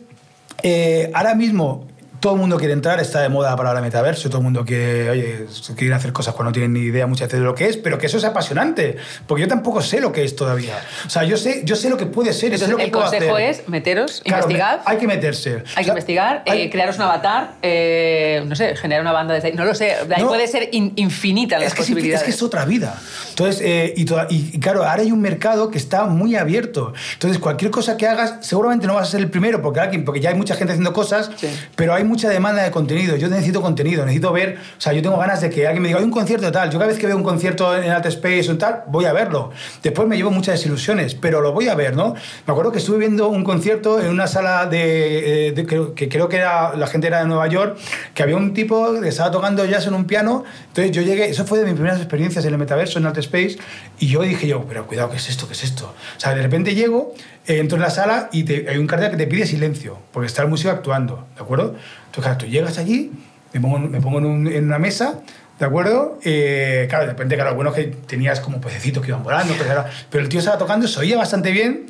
eh, 0.62 1.10
ahora 1.14 1.34
mismo 1.34 1.86
todo 2.20 2.34
el 2.34 2.40
mundo 2.40 2.56
quiere 2.56 2.72
entrar, 2.72 3.00
está 3.00 3.20
de 3.20 3.28
moda 3.28 3.56
para 3.56 3.72
el 3.72 3.82
metaverso, 3.82 4.28
todo 4.28 4.38
el 4.38 4.44
mundo 4.44 4.64
quiere, 4.64 5.10
oye, 5.10 5.46
quieren 5.76 5.94
hacer 5.94 6.12
cosas 6.12 6.34
cuando 6.34 6.50
no 6.50 6.52
tienen 6.52 6.72
ni 6.72 6.80
idea 6.80 7.06
muchas 7.06 7.28
veces 7.28 7.40
de 7.40 7.46
lo 7.46 7.54
que 7.54 7.66
es, 7.66 7.76
pero 7.76 7.98
que 7.98 8.06
eso 8.06 8.18
es 8.18 8.24
apasionante, 8.24 8.96
porque 9.26 9.42
yo 9.42 9.48
tampoco 9.48 9.82
sé 9.82 10.00
lo 10.00 10.12
que 10.12 10.24
es 10.24 10.36
todavía. 10.36 10.78
O 11.06 11.10
sea, 11.10 11.24
yo 11.24 11.36
sé, 11.36 11.62
yo 11.64 11.76
sé 11.76 11.90
lo 11.90 11.96
que 11.96 12.06
puede 12.06 12.32
ser, 12.32 12.52
Entonces, 12.52 12.68
lo 12.68 12.76
que 12.76 12.84
el 12.84 12.90
consejo 12.90 13.38
es 13.38 13.68
meteros, 13.68 14.22
investigar. 14.24 14.82
hay 14.84 14.98
que 14.98 15.06
meterse. 15.06 15.62
Hay 15.74 15.84
que 15.84 15.90
investigar, 15.90 16.42
eh, 16.46 16.70
crearos 16.70 16.96
un 16.96 17.02
avatar, 17.02 17.54
eh, 17.62 18.42
no 18.46 18.56
sé, 18.56 18.76
generar 18.76 19.02
una 19.02 19.12
banda 19.12 19.34
de... 19.34 19.52
No 19.52 19.64
lo 19.64 19.74
sé, 19.74 19.96
ahí 20.14 20.24
puede 20.24 20.46
ser 20.46 20.68
infinita 20.72 21.58
las 21.58 21.74
posibilidades. 21.74 22.22
Es 22.22 22.24
que 22.24 22.30
es 22.30 22.42
otra 22.42 22.64
vida. 22.64 22.98
Entonces, 23.30 23.60
eh, 23.64 23.94
y, 23.96 24.06
y, 24.30 24.60
claro, 24.60 24.84
ahora 24.84 25.02
hay 25.02 25.12
un 25.12 25.20
mercado 25.20 25.70
que 25.70 25.78
está 25.78 26.04
muy 26.04 26.36
abierto. 26.36 26.92
Entonces, 27.14 27.38
cualquier 27.38 27.70
cosa 27.70 27.96
que 27.96 28.06
hagas, 28.06 28.36
seguramente 28.40 28.86
no 28.86 28.94
vas 28.94 29.08
a 29.08 29.10
ser 29.12 29.20
el 29.20 29.30
primero, 29.30 29.62
porque, 29.62 29.98
porque 30.04 30.20
ya 30.20 30.30
hay 30.30 30.36
mucha 30.36 30.54
gente 30.54 30.72
haciendo 30.72 30.92
cosas, 30.92 31.30
pero 31.74 31.94
hay 31.94 32.04
mucha 32.06 32.28
demanda 32.28 32.62
de 32.62 32.70
contenido. 32.70 33.16
Yo 33.16 33.28
necesito 33.28 33.60
contenido, 33.60 34.04
necesito 34.04 34.32
ver. 34.32 34.58
O 34.78 34.80
sea, 34.80 34.92
yo 34.92 35.02
tengo 35.02 35.16
ganas 35.18 35.40
de 35.40 35.50
que 35.50 35.66
alguien 35.66 35.82
me 35.82 35.88
diga, 35.88 35.98
hay 35.98 36.04
un 36.04 36.10
concierto 36.10 36.50
tal. 36.50 36.70
Yo 36.70 36.78
cada 36.78 36.90
vez 36.90 36.98
que 36.98 37.06
veo 37.06 37.16
un 37.16 37.22
concierto 37.22 37.76
en 37.76 37.90
Alt 37.90 38.06
Space 38.06 38.50
o 38.50 38.56
tal, 38.56 38.84
voy 38.86 39.04
a 39.04 39.12
verlo. 39.12 39.50
Después 39.82 40.08
me 40.08 40.16
llevo 40.16 40.30
muchas 40.30 40.54
desilusiones, 40.54 41.14
pero 41.14 41.40
lo 41.40 41.52
voy 41.52 41.68
a 41.68 41.74
ver, 41.74 41.96
¿no? 41.96 42.14
Me 42.46 42.52
acuerdo 42.52 42.72
que 42.72 42.78
estuve 42.78 42.98
viendo 42.98 43.28
un 43.28 43.44
concierto 43.44 44.00
en 44.00 44.08
una 44.08 44.26
sala 44.26 44.66
de. 44.66 45.48
Eh, 45.48 45.66
que, 45.94 46.08
creo 46.08 46.28
que 46.28 46.36
era 46.36 46.76
la 46.76 46.86
gente 46.86 47.06
era 47.06 47.20
de 47.20 47.26
Nueva 47.26 47.46
York, 47.48 47.78
que 48.14 48.22
había 48.22 48.36
un 48.36 48.54
tipo 48.54 49.00
que 49.00 49.08
estaba 49.08 49.30
tocando 49.30 49.64
jazz 49.64 49.86
en 49.86 49.94
un 49.94 50.06
piano. 50.06 50.44
Entonces 50.68 50.92
yo 50.92 51.02
llegué, 51.02 51.28
eso 51.28 51.44
fue 51.44 51.58
de 51.58 51.64
mis 51.64 51.74
primeras 51.74 51.98
experiencias 51.98 52.44
en 52.44 52.52
el 52.52 52.58
metaverso, 52.58 52.98
en 52.98 53.06
Alt 53.06 53.18
Space, 53.18 53.58
y 53.98 54.08
yo 54.08 54.22
dije 54.22 54.46
yo, 54.46 54.64
pero 54.68 54.86
cuidado, 54.86 55.10
¿qué 55.10 55.16
es 55.16 55.28
esto? 55.28 55.46
¿Qué 55.46 55.54
es 55.54 55.64
esto? 55.64 55.86
O 56.16 56.20
sea, 56.20 56.34
de 56.34 56.42
repente 56.42 56.74
llego 56.74 57.14
eh, 57.46 57.58
entro 57.58 57.76
en 57.76 57.82
la 57.82 57.90
sala 57.90 58.28
y 58.32 58.50
hay 58.52 58.76
un 58.78 58.86
cartel 58.86 59.10
que 59.10 59.16
te 59.16 59.26
pide 59.26 59.46
silencio, 59.46 59.98
porque 60.12 60.26
está 60.26 60.42
el 60.42 60.48
músico 60.48 60.70
actuando, 60.70 61.26
¿de 61.36 61.42
acuerdo? 61.42 61.76
Entonces, 62.16 62.32
claro, 62.32 62.38
tú 62.38 62.46
llegas 62.46 62.78
allí, 62.78 63.12
me 63.52 63.60
pongo, 63.60 63.78
me 63.78 64.00
pongo 64.00 64.18
en, 64.20 64.64
una 64.64 64.78
mesa, 64.78 65.20
¿de 65.58 65.66
acuerdo? 65.66 66.18
Eh, 66.24 66.86
claro, 66.88 67.04
de 67.04 67.10
repente, 67.10 67.34
claro, 67.34 67.54
bueno 67.54 67.74
que 67.74 67.84
tenías 67.84 68.40
como 68.40 68.58
pececitos 68.58 69.02
que 69.02 69.10
iban 69.10 69.22
volando, 69.22 69.52
pero, 69.58 69.84
pero 70.10 70.24
el 70.24 70.30
tío 70.30 70.38
estaba 70.38 70.56
tocando, 70.56 70.88
se 70.88 70.98
oía 70.98 71.18
bastante 71.18 71.50
bien, 71.50 71.84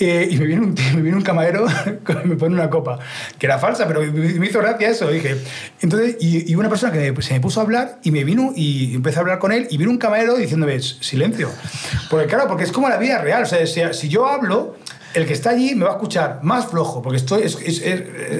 eh, 0.00 0.28
y 0.30 0.38
me 0.38 0.46
viene 0.46 0.62
un, 0.62 0.74
me 0.94 1.02
viene 1.02 1.14
un 1.14 1.22
camarero 1.22 1.66
me 2.24 2.36
pone 2.36 2.54
una 2.54 2.70
copa, 2.70 2.98
que 3.38 3.44
era 3.44 3.58
falsa, 3.58 3.86
pero 3.86 4.00
me 4.00 4.46
hizo 4.46 4.60
gracia 4.60 4.88
eso, 4.88 5.10
dije. 5.10 5.36
Entonces, 5.82 6.16
y, 6.20 6.50
y 6.50 6.54
una 6.54 6.70
persona 6.70 6.90
que 6.90 7.14
se 7.20 7.34
me 7.34 7.40
puso 7.40 7.60
a 7.60 7.64
hablar 7.64 7.98
y 8.02 8.12
me 8.12 8.24
vino 8.24 8.52
y 8.56 8.94
empecé 8.94 9.18
a 9.18 9.20
hablar 9.20 9.38
con 9.38 9.52
él 9.52 9.66
y 9.68 9.76
vino 9.76 9.90
un 9.90 9.98
camarero 9.98 10.36
diciéndome, 10.36 10.80
silencio. 10.80 11.50
Porque 12.08 12.28
claro, 12.28 12.48
porque 12.48 12.64
es 12.64 12.72
como 12.72 12.88
la 12.88 12.96
vida 12.96 13.18
real, 13.18 13.42
o 13.42 13.46
sea, 13.46 13.92
si 13.92 14.08
yo 14.08 14.26
hablo 14.26 14.74
el 15.16 15.26
que 15.26 15.32
está 15.32 15.50
allí 15.50 15.74
me 15.74 15.84
va 15.84 15.92
a 15.92 15.94
escuchar 15.94 16.40
más 16.42 16.66
flojo, 16.66 17.00
porque 17.00 17.16
estoy... 17.16 17.42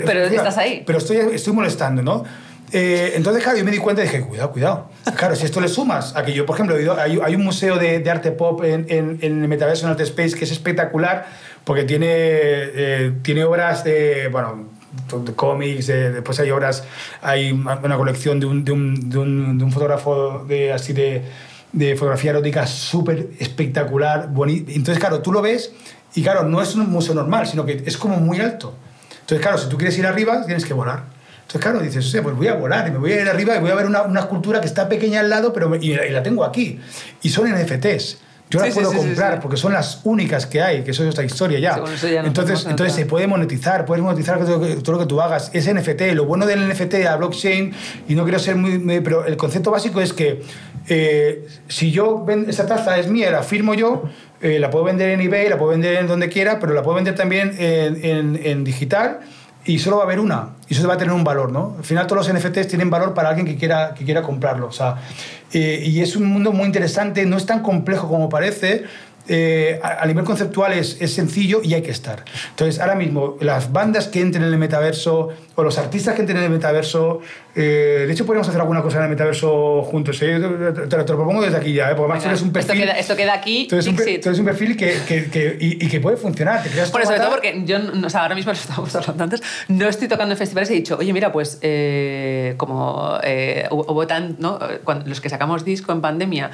pero 0.05 0.25
estás 0.25 0.59
ahí. 0.59 0.83
Pero 0.87 0.99
estoy, 0.99 1.17
estoy 1.33 1.55
molestando, 1.55 2.03
¿no? 2.03 2.25
Eh, 2.71 3.13
entonces, 3.15 3.43
claro, 3.43 3.57
yo 3.57 3.65
me 3.65 3.71
di 3.71 3.79
cuenta 3.79 4.03
y 4.03 4.05
dije, 4.05 4.21
cuidado, 4.21 4.53
cuidado. 4.53 4.91
Claro, 5.17 5.35
si 5.37 5.47
esto 5.47 5.59
le 5.63 5.69
sumas 5.69 6.15
a 6.15 6.23
que 6.23 6.35
yo, 6.35 6.45
por 6.45 6.55
ejemplo, 6.55 6.77
hay, 7.01 7.19
hay 7.25 7.35
un 7.35 7.45
museo 7.45 7.79
de, 7.79 8.01
de, 8.01 8.11
arte 8.11 8.31
pop 8.31 8.63
en, 8.63 8.85
en, 8.91 9.19
en, 9.23 9.43
el 9.43 9.49
metaverso, 9.49 9.87
en 9.87 9.93
Art 9.93 10.01
Space, 10.01 10.37
que 10.37 10.45
es 10.45 10.53
espectacular, 10.53 11.27
porque 11.65 11.85
tiene, 11.85 12.09
eh, 12.11 13.13
tiene 13.23 13.45
obras 13.45 13.83
de, 13.83 14.29
bueno, 14.31 14.69
de 15.25 15.33
cómics, 15.33 15.87
después 15.87 16.39
hay 16.41 16.51
obras, 16.51 16.85
hay 17.23 17.53
una 17.53 17.97
colección 17.97 18.39
de 18.39 18.47
un, 18.47 18.65
de 18.65 18.73
un, 18.73 19.09
de 19.09 19.19
un, 19.19 19.57
de 19.57 19.65
un 19.65 19.73
fotógrafo 19.73 20.45
de, 20.47 20.75
así 20.75 20.93
de, 20.93 21.23
de 21.73 21.95
fotografía 21.95 22.33
erótica 22.33 22.67
súper 22.67 23.29
espectacular, 23.39 24.29
bonito. 24.31 24.73
Entonces, 24.73 24.99
claro, 24.99 25.21
tú 25.21 25.33
lo 25.33 25.41
ves 25.41 25.73
y 26.17 26.23
claro, 26.23 26.43
no 26.45 26.63
es 26.63 26.75
un 26.75 26.91
museo 26.91 27.15
normal, 27.15 27.47
sino 27.47 27.65
que 27.65 27.83
es 27.85 27.97
como 27.99 28.17
muy 28.17 28.41
alto. 28.41 28.75
Entonces, 29.21 29.41
claro, 29.41 29.59
si 29.59 29.69
tú 29.69 29.77
quieres 29.77 29.97
ir 29.99 30.07
arriba, 30.07 30.45
tienes 30.47 30.65
que 30.65 30.73
volar. 30.73 31.05
Entonces, 31.43 31.61
claro, 31.61 31.79
dices, 31.79 32.07
o 32.07 32.09
sea, 32.09 32.23
pues 32.23 32.35
voy 32.35 32.49
a 32.49 32.55
volar 32.55 32.89
y 32.89 32.91
me 32.91 32.99
voy 32.99 33.13
a 33.13 33.21
ir 33.21 33.29
arriba 33.29 33.55
y 33.55 33.61
voy 33.61 33.71
a 33.71 33.75
ver 33.75 33.85
una, 33.85 34.03
una 34.03 34.21
escultura 34.21 34.61
que 34.61 34.67
está 34.67 34.89
pequeña 34.89 35.21
al 35.21 35.29
lado, 35.29 35.53
pero 35.53 35.77
y, 35.77 35.95
la 35.95 36.23
tengo 36.23 36.43
aquí. 36.43 36.81
Y 37.21 37.29
son 37.29 37.53
NFTs. 37.53 38.17
Yo 38.49 38.61
las 38.61 38.73
puedo 38.73 38.93
comprar 38.93 39.41
porque 39.41 39.57
son 39.57 39.73
las 39.73 40.01
únicas 40.05 40.47
que 40.47 40.63
hay, 40.63 40.85
que 40.85 40.93
eso 40.93 41.03
es 41.03 41.11
otra 41.11 41.25
historia 41.25 41.59
ya. 41.59 41.83
entonces, 42.25 42.65
entonces 42.65 42.95
se 42.95 43.05
puede 43.05 43.27
monetizar, 43.27 43.85
puedes 43.85 44.03
monetizar 44.03 44.39
todo, 44.39 44.93
lo 44.93 44.99
que 45.01 45.07
tú 45.07 45.21
hagas. 45.21 45.51
Es 45.53 45.71
NFT. 45.71 46.15
Lo 46.15 46.25
bueno 46.25 46.47
del 46.47 46.67
NFT 46.69 46.95
a 47.11 47.17
blockchain, 47.17 47.75
y 48.09 48.15
no 48.15 48.23
quiero 48.23 48.39
ser 48.39 48.55
muy, 48.57 49.01
pero 49.01 49.27
el 49.27 49.37
concepto 49.37 49.71
básico 49.71 50.01
es 50.01 50.13
que 50.13 50.43
eh, 50.89 51.47
si 51.69 51.91
yo 51.91 52.25
ven, 52.25 52.47
esa 52.49 52.67
taza 52.67 52.97
es 52.99 53.09
mía, 53.09 53.33
la 53.33 53.43
firmo 53.43 53.75
yo, 53.75 54.05
eh, 54.41 54.59
la 54.59 54.71
puedo 54.71 54.85
vender 54.85 55.11
en 55.11 55.21
eBay, 55.21 55.49
la 55.49 55.59
puedo 55.59 55.71
vender 55.71 55.97
en 55.97 56.07
donde 56.07 56.29
quiera, 56.29 56.59
pero 56.59 56.75
la 56.75 56.83
puedo 56.83 56.97
vender 56.97 57.15
también 57.15 57.55
en, 57.59 58.05
en, 58.05 58.41
en 58.43 58.65
digital 58.65 59.21
y 59.67 59.79
solo 59.79 59.97
va 59.97 60.03
a 60.03 60.07
haber 60.07 60.21
una. 60.21 60.51
Y 60.69 60.75
eso 60.75 60.87
va 60.87 60.95
a 60.95 60.99
tener 60.99 61.13
un 61.13 61.25
valor, 61.25 61.53
¿no? 61.53 61.75
Al 61.79 61.85
final 61.85 62.07
todos 62.07 62.27
los 62.27 62.37
NFTs 62.37 62.69
tienen 62.69 62.89
valor 62.89 63.15
para 63.15 63.29
alguien 63.29 63.47
que 63.47 63.57
quiera, 63.57 63.95
que 63.95 64.05
quiera 64.05 64.23
comprarlo. 64.23 64.69
O 64.69 64.73
sea, 64.73 64.97
eh, 65.53 65.83
y 65.85 66.01
es 66.01 66.17
un 66.17 66.27
mundo 66.27 66.53
muy 66.53 66.67
interesante, 66.67 67.27
no 67.27 67.37
es 67.37 67.47
tan 67.47 67.63
complejo 67.63 68.09
como 68.09 68.29
parece, 68.29 68.85
eh, 69.29 69.81
a, 69.83 70.07
nivel 70.07 70.25
conceptual 70.25 70.73
es, 70.73 70.99
es, 71.01 71.13
sencillo 71.13 71.61
y 71.63 71.75
hay 71.75 71.83
que 71.83 71.91
estar. 71.91 72.25
Entonces, 72.51 72.81
ahora 72.81 72.95
mismo, 72.95 73.37
las 73.41 73.73
bandas 73.73 74.07
que 74.07 74.21
entren 74.21 74.45
en 74.45 74.53
el 74.53 74.59
metaverso 74.59 75.31
o 75.57 75.63
los 75.63 75.79
artistas 75.79 76.15
que 76.15 76.21
entren 76.21 76.39
en 76.39 76.45
el 76.45 76.51
metaverso, 76.51 77.21
eh, 77.55 78.05
de 78.07 78.13
hecho, 78.13 78.27
podríamos 78.27 78.49
hacer 78.49 78.61
alguna 78.61 78.83
cosa 78.83 78.99
en 78.99 79.05
el 79.05 79.11
metaverso 79.11 79.83
juntos. 79.85 80.19
Te, 80.19 80.39
lo 80.39 81.07
propongo 81.07 81.43
desde 81.43 81.57
aquí 81.57 81.73
ya, 81.73 81.97
porque 81.97 82.13
además 82.19 82.43
un 82.43 82.53
perfil. 82.53 82.71
Esto 82.71 82.85
queda, 82.85 82.99
esto 82.99 83.17
queda 83.17 83.35
aquí. 83.35 83.67
Tú 83.67 83.77
eres, 83.77 83.87
un, 83.87 83.95
un, 83.95 84.45
perfil 84.45 84.77
que, 84.77 84.99
que, 85.09 85.31
que 85.31 85.57
y, 85.59 85.89
que 85.89 85.99
puede 85.99 86.19
funcionar. 86.19 86.63
Te 86.63 86.69
creas 86.69 86.91
sobre 86.91 87.19
todo 87.19 87.31
porque 87.31 87.63
yo, 87.65 87.79
o 88.05 88.11
sea, 88.11 88.23
ahora 88.23 88.35
mismo 88.35 88.53
lo 88.53 88.59
estamos 88.59 88.95
hablando 88.95 89.25
antes, 89.25 89.43
no 89.69 89.89
estoy 89.89 90.09
tocando 90.09 90.33
en 90.35 90.39
festivales 90.39 90.71
y 90.71 90.75
he 90.75 90.77
dicho, 90.77 90.99
oye, 90.99 91.13
mira, 91.15 91.33
pues 91.33 91.59
como 92.59 93.19
hubo 93.71 94.07
tan. 94.07 94.37
¿no? 94.39 94.59
Cuando, 94.85 95.07
los 95.07 95.23
que 95.23 95.31
sacamos 95.31 95.65
disco 95.65 95.93
en 95.93 96.03
pandemia 96.03 96.51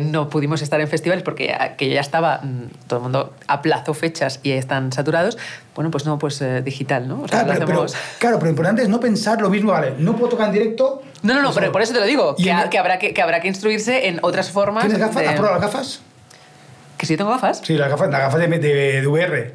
no 0.00 0.30
pudimos 0.30 0.62
estar 0.62 0.80
en 0.80 0.88
festivales 0.88 1.22
porque 1.22 1.54
ya 1.78 2.00
estaba, 2.00 2.40
mm, 2.42 2.86
todo 2.86 3.00
el 3.00 3.02
mundo 3.02 3.34
aplazó 3.48 3.92
fechas 3.92 4.40
y 4.42 4.52
están 4.52 4.92
saturados, 4.92 5.36
bueno, 5.74 5.90
pues 5.90 6.06
no, 6.06 6.18
pues 6.18 6.40
eh, 6.40 6.62
digital, 6.62 7.08
¿no? 7.08 7.22
claro, 7.22 7.66
pero, 7.66 7.86
claro, 8.18 8.36
pero 8.36 8.46
lo 8.46 8.50
importante 8.50 8.82
es 8.82 8.88
no 8.88 9.00
pensar 9.00 9.40
lo 9.40 9.50
mismo, 9.50 9.72
vale, 9.72 9.94
no 9.98 10.16
puedo 10.16 10.30
tocar 10.30 10.48
en 10.48 10.52
directo. 10.52 11.02
No, 11.22 11.34
no, 11.34 11.40
no, 11.40 11.48
pues 11.48 11.58
pero 11.58 11.72
por 11.72 11.82
eso 11.82 11.92
te 11.92 12.00
lo 12.00 12.06
digo, 12.06 12.36
que, 12.36 12.50
habrá 12.50 12.98
que, 12.98 13.14
que, 13.14 13.22
habrá 13.22 13.40
que 13.40 13.48
instruirse 13.48 14.08
en 14.08 14.18
otras 14.22 14.50
formas. 14.50 14.84
¿Tienes 14.84 15.00
gafas? 15.00 15.26
¿Has 15.26 15.34
probado 15.34 15.60
las 15.60 15.62
gafas? 15.62 16.00
¿Que 16.96 17.06
sí 17.06 17.16
tengo 17.16 17.30
gafas? 17.30 17.60
Sí, 17.64 17.74
las 17.74 17.88
gafas, 17.88 18.10
las 18.10 18.20
gafas 18.20 18.40
de, 18.40 18.58
de, 18.58 19.06
VR. 19.06 19.54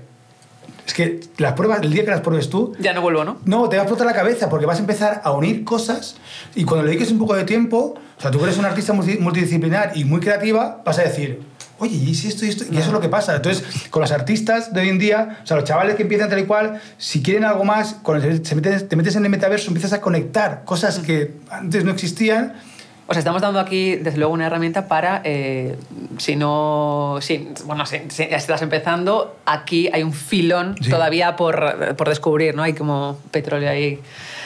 Es 0.85 0.93
que 0.93 1.19
las 1.37 1.53
pruebas, 1.53 1.81
el 1.81 1.91
día 1.91 2.03
que 2.03 2.11
las 2.11 2.21
pruebes 2.21 2.49
tú. 2.49 2.75
Ya 2.79 2.93
no 2.93 3.01
vuelvo, 3.01 3.23
¿no? 3.23 3.37
No, 3.45 3.69
te 3.69 3.77
va 3.77 3.83
a 3.83 3.85
explotar 3.85 4.07
la 4.07 4.13
cabeza 4.13 4.49
porque 4.49 4.65
vas 4.65 4.77
a 4.77 4.81
empezar 4.81 5.21
a 5.23 5.31
unir 5.31 5.63
cosas 5.63 6.17
y 6.55 6.63
cuando 6.63 6.85
le 6.85 6.91
dediques 6.91 7.11
un 7.11 7.19
poco 7.19 7.35
de 7.35 7.43
tiempo, 7.43 7.95
o 8.17 8.21
sea, 8.21 8.31
tú 8.31 8.43
eres 8.43 8.57
una 8.57 8.69
artista 8.69 8.93
multidisciplinar 8.93 9.91
y 9.95 10.03
muy 10.05 10.19
creativa, 10.19 10.81
vas 10.83 10.97
a 10.99 11.03
decir, 11.03 11.41
oye, 11.79 11.95
¿y 11.95 12.15
si 12.15 12.27
esto 12.27 12.45
y 12.45 12.49
esto? 12.49 12.65
Y 12.69 12.77
eso 12.77 12.87
es 12.87 12.93
lo 12.93 13.01
que 13.01 13.09
pasa. 13.09 13.35
Entonces, 13.35 13.63
con 13.89 14.01
los 14.01 14.11
artistas 14.11 14.73
de 14.73 14.81
hoy 14.81 14.89
en 14.89 14.99
día, 14.99 15.39
o 15.43 15.47
sea, 15.47 15.57
los 15.57 15.65
chavales 15.65 15.95
que 15.95 16.03
empiezan 16.03 16.29
tal 16.29 16.39
y 16.39 16.45
cual, 16.45 16.81
si 16.97 17.23
quieren 17.23 17.45
algo 17.45 17.63
más, 17.63 17.97
cuando 18.03 18.27
te 18.41 18.55
metes 18.95 19.15
en 19.15 19.23
el 19.23 19.29
metaverso, 19.29 19.67
empiezas 19.67 19.93
a 19.93 20.01
conectar 20.01 20.63
cosas 20.65 20.99
que 20.99 21.33
antes 21.49 21.83
no 21.83 21.91
existían. 21.91 22.53
O 23.07 23.13
sea, 23.13 23.21
estamos 23.21 23.41
dando 23.41 23.59
aquí, 23.59 23.95
desde 23.95 24.19
luego, 24.19 24.31
una 24.31 24.45
herramienta 24.45 24.87
para, 24.87 25.21
eh, 25.23 25.75
si 26.19 26.35
no, 26.35 27.17
si, 27.21 27.49
bueno, 27.65 27.83
si, 27.87 27.97
estás 28.19 28.61
empezando, 28.61 29.35
aquí 29.47 29.89
hay 29.91 30.03
un 30.03 30.13
filón 30.13 30.75
todavía 30.75 31.35
por, 31.35 31.95
por, 31.95 32.07
descubrir, 32.07 32.53
¿no? 32.53 32.61
Hay 32.61 32.73
como 32.73 33.17
petróleo 33.31 33.67
ahí. 33.67 33.99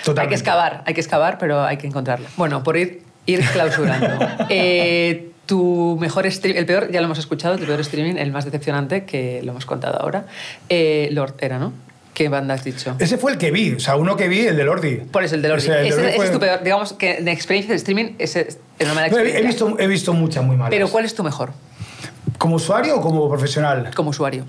Totalmente. 0.05 0.21
Hay 0.21 0.27
que 0.29 0.35
excavar, 0.35 0.83
hay 0.85 0.93
que 0.93 1.01
excavar, 1.01 1.37
pero 1.39 1.61
hay 1.61 1.75
que 1.75 1.87
encontrarlo. 1.87 2.25
Bueno, 2.37 2.63
por 2.63 2.77
ir, 2.77 3.01
ir 3.25 3.41
clausurando. 3.51 4.07
eh, 4.49 5.32
tu 5.45 5.97
mejor 5.99 6.29
stream, 6.31 6.57
el 6.57 6.65
peor, 6.65 6.91
ya 6.91 7.01
lo 7.01 7.05
hemos 7.05 7.19
escuchado, 7.19 7.57
tu 7.57 7.65
peor 7.65 7.79
streaming, 7.81 8.15
el 8.15 8.31
más 8.31 8.45
decepcionante, 8.45 9.05
que 9.05 9.41
lo 9.43 9.51
hemos 9.51 9.65
contado 9.65 10.01
ahora, 10.01 10.25
eh, 10.69 11.09
Lord 11.11 11.35
era, 11.39 11.59
¿no? 11.59 11.73
¿Qué 12.13 12.29
banda 12.29 12.53
has 12.53 12.63
dicho? 12.63 12.95
Ese 12.99 13.17
fue 13.17 13.31
el 13.31 13.37
que 13.39 13.49
vi, 13.49 13.73
o 13.73 13.79
sea, 13.79 13.95
uno 13.95 14.15
que 14.15 14.27
vi, 14.27 14.41
el 14.41 14.55
de 14.55 14.63
Lordi. 14.63 14.97
Por 14.97 15.23
eso, 15.23 15.33
el 15.33 15.41
de 15.41 15.49
Lordi. 15.49 15.65
Ese, 15.65 16.15
es 16.15 16.31
tu 16.31 16.39
peor, 16.39 16.61
digamos 16.63 16.93
que 16.93 17.21
de 17.21 17.31
experiencia 17.31 17.71
de 17.71 17.77
streaming, 17.77 18.13
ese 18.19 18.41
es 18.41 18.59
una 18.81 18.93
mala 18.93 19.07
experiencia. 19.07 19.41
he, 19.41 19.47
visto, 19.47 19.79
he 19.79 19.87
visto 19.87 20.13
muchas 20.13 20.43
muy 20.43 20.55
malas. 20.55 20.69
Pero 20.69 20.89
¿cuál 20.89 21.05
es 21.05 21.15
tu 21.15 21.23
mejor? 21.23 21.51
¿Como 22.37 22.57
usuario 22.57 22.97
o 22.97 23.01
como 23.01 23.27
profesional? 23.29 23.89
Como 23.95 24.11
usuario. 24.11 24.45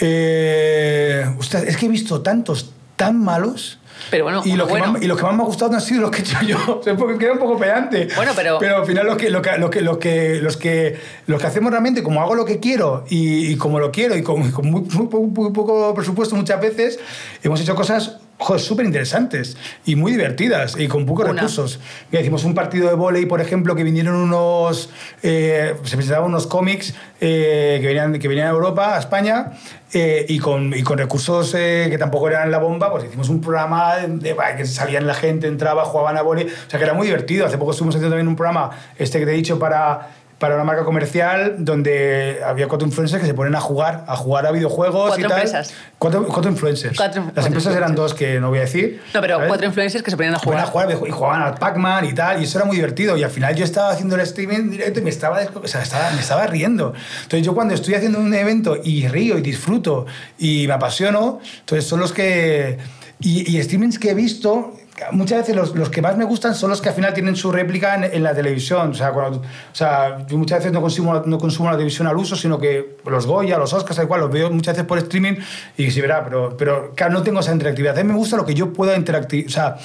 Eh, 0.00 1.26
es 1.66 1.76
que 1.76 1.86
he 1.86 1.88
visto 1.88 2.22
tantos 2.22 2.72
tan 2.96 3.22
malos 3.22 3.78
pero 4.10 4.24
bueno, 4.24 4.42
y, 4.44 4.54
los 4.54 4.68
que 4.68 4.78
más, 4.78 5.02
y 5.02 5.06
los 5.06 5.16
que 5.16 5.24
más 5.24 5.34
me 5.34 5.40
han 5.40 5.46
gustado 5.46 5.74
han 5.74 5.80
sido 5.80 6.02
los 6.02 6.10
que 6.10 6.18
he 6.18 6.20
hecho 6.20 6.38
yo. 6.42 6.80
porque 6.98 7.18
queda 7.18 7.32
un 7.32 7.38
poco 7.38 7.58
pedante. 7.58 8.08
Bueno, 8.14 8.32
pero... 8.36 8.58
Pero 8.58 8.76
al 8.78 8.86
final 8.86 9.06
los 9.06 9.16
que, 9.16 9.30
los 9.30 9.42
que, 9.42 9.58
los 9.58 9.70
que, 9.70 9.80
los 9.80 9.98
que, 9.98 10.40
los 10.40 10.56
que, 10.56 11.00
los 11.26 11.40
que 11.40 11.46
hacemos 11.46 11.70
realmente, 11.70 12.02
como 12.02 12.20
hago 12.20 12.34
lo 12.34 12.44
que 12.44 12.60
quiero 12.60 13.04
y, 13.08 13.56
como 13.56 13.80
lo 13.80 13.90
quiero 13.90 14.16
y 14.16 14.22
con, 14.22 14.50
con 14.52 14.70
muy, 14.70 14.82
muy, 14.82 15.52
poco 15.52 15.94
presupuesto 15.94 16.36
muchas 16.36 16.60
veces, 16.60 17.00
hemos 17.42 17.60
hecho 17.60 17.74
cosas 17.74 18.18
súper 18.58 18.86
interesantes 18.86 19.56
y 19.84 19.96
muy 19.96 20.12
divertidas 20.12 20.78
y 20.78 20.88
con 20.88 21.06
pocos 21.06 21.26
recursos. 21.26 21.80
Hicimos 22.12 22.44
un 22.44 22.54
partido 22.54 22.88
de 22.88 22.94
volei, 22.94 23.26
por 23.26 23.40
ejemplo, 23.40 23.74
que 23.74 23.82
vinieron 23.82 24.14
unos, 24.16 24.90
eh, 25.22 25.74
se 25.84 25.96
presentaban 25.96 26.28
unos 26.28 26.46
cómics 26.46 26.94
eh, 27.20 27.78
que, 27.80 27.86
venían, 27.86 28.18
que 28.18 28.28
venían 28.28 28.48
a 28.48 28.50
Europa, 28.50 28.96
a 28.96 28.98
España, 28.98 29.52
eh, 29.92 30.26
y, 30.28 30.38
con, 30.38 30.74
y 30.74 30.82
con 30.82 30.98
recursos 30.98 31.52
que 31.52 31.96
tampoco 31.98 32.28
eran 32.28 32.50
la 32.50 32.58
bomba, 32.58 32.90
pues 32.90 33.04
hicimos 33.04 33.28
un 33.28 33.40
programa 33.40 33.96
de, 33.96 34.36
que 34.56 34.66
salían 34.66 35.06
la 35.06 35.14
gente, 35.14 35.46
entraba, 35.46 35.84
jugaban 35.84 36.16
a 36.16 36.22
volei, 36.22 36.46
o 36.46 36.70
sea 36.70 36.78
que 36.78 36.84
era 36.84 36.94
muy 36.94 37.06
divertido. 37.06 37.46
Hace 37.46 37.58
poco 37.58 37.72
estuvimos 37.72 37.94
haciendo 37.94 38.14
también 38.14 38.28
un 38.28 38.36
programa, 38.36 38.70
este 38.98 39.18
que 39.18 39.26
te 39.26 39.32
he 39.32 39.36
dicho, 39.36 39.58
para 39.58 40.10
para 40.38 40.54
una 40.54 40.64
marca 40.64 40.84
comercial 40.84 41.56
donde 41.58 42.40
había 42.44 42.68
cuatro 42.68 42.86
influencers 42.86 43.22
que 43.22 43.26
se 43.26 43.32
ponen 43.32 43.54
a 43.54 43.60
jugar, 43.60 44.04
a 44.06 44.16
jugar 44.16 44.46
a 44.46 44.52
videojuegos 44.52 45.08
¿Cuatro 45.08 45.26
y 45.26 45.28
tal. 45.28 45.38
Empresas? 45.40 45.74
Cuatro, 45.98 46.26
cuatro 46.26 46.50
influencers. 46.50 46.98
Las 46.98 47.46
empresas 47.46 47.74
eran 47.74 47.94
dos 47.94 48.12
que 48.12 48.38
no 48.38 48.50
voy 48.50 48.58
a 48.58 48.62
decir. 48.62 49.00
No, 49.14 49.22
pero 49.22 49.40
cuatro 49.46 49.66
influencers 49.66 50.04
que 50.04 50.10
se 50.10 50.16
ponían 50.16 50.34
a 50.34 50.38
jugar. 50.38 50.60
a 50.60 50.66
jugar 50.66 50.90
y 50.90 51.10
jugaban 51.10 51.42
al 51.42 51.54
Pac-Man 51.54 52.04
y 52.04 52.14
tal, 52.14 52.40
y 52.40 52.44
eso 52.44 52.58
era 52.58 52.66
muy 52.66 52.76
divertido. 52.76 53.16
Y 53.16 53.22
al 53.22 53.30
final 53.30 53.54
yo 53.54 53.64
estaba 53.64 53.90
haciendo 53.90 54.14
el 54.14 54.20
streaming 54.22 54.70
directo 54.70 55.00
y 55.00 55.02
me 55.02 55.10
estaba, 55.10 55.40
o 55.54 55.66
sea, 55.66 55.82
estaba, 55.82 56.10
me 56.10 56.20
estaba 56.20 56.46
riendo. 56.46 56.92
Entonces 57.22 57.46
yo 57.46 57.54
cuando 57.54 57.72
estoy 57.72 57.94
haciendo 57.94 58.18
un 58.18 58.34
evento 58.34 58.76
y 58.82 59.08
río 59.08 59.38
y 59.38 59.40
disfruto 59.40 60.04
y 60.38 60.66
me 60.66 60.74
apasiono, 60.74 61.40
entonces 61.60 61.88
son 61.88 62.00
los 62.00 62.12
que... 62.12 62.78
Y, 63.18 63.56
y 63.56 63.62
streamings 63.62 63.98
que 63.98 64.10
he 64.10 64.14
visto 64.14 64.74
muchas 65.12 65.38
veces 65.38 65.54
los, 65.56 65.74
los, 65.74 65.90
que 65.90 66.00
más 66.00 66.16
me 66.16 66.24
gustan 66.24 66.54
son 66.54 66.70
los 66.70 66.80
que 66.80 66.88
al 66.88 66.94
final 66.94 67.12
tienen 67.12 67.36
su 67.36 67.52
réplica 67.52 67.94
en, 67.94 68.22
la 68.22 68.34
televisión. 68.34 68.90
O 68.90 68.94
sea, 68.94 69.12
cuando, 69.12 69.40
o 69.40 69.44
sea, 69.74 70.26
yo 70.26 70.38
muchas 70.38 70.58
veces 70.58 70.72
no 70.72 70.80
consumo, 70.80 71.22
no 71.26 71.38
consumo 71.38 71.70
la 71.70 71.76
televisión 71.76 72.06
al 72.06 72.16
uso, 72.16 72.36
sino 72.36 72.58
que 72.58 72.96
los 73.06 73.26
Goya, 73.26 73.58
los 73.58 73.72
Oscars, 73.72 73.96
tal 73.96 74.08
cual, 74.08 74.20
los 74.22 74.30
veo 74.30 74.50
muchas 74.50 74.74
veces 74.74 74.86
por 74.86 74.98
streaming 74.98 75.34
y 75.76 75.90
sí, 75.90 76.00
verá, 76.00 76.24
pero, 76.24 76.56
pero 76.56 76.92
claro, 76.94 77.12
no 77.12 77.22
tengo 77.22 77.40
esa 77.40 77.52
interactividad. 77.52 77.98
A 77.98 78.02
mí 78.02 78.08
me 78.10 78.18
gusta 78.18 78.36
lo 78.36 78.46
que 78.46 78.54
yo 78.54 78.72
pueda 78.72 78.96
interactuar, 78.96 79.44
o 79.46 79.50
sea, 79.50 79.76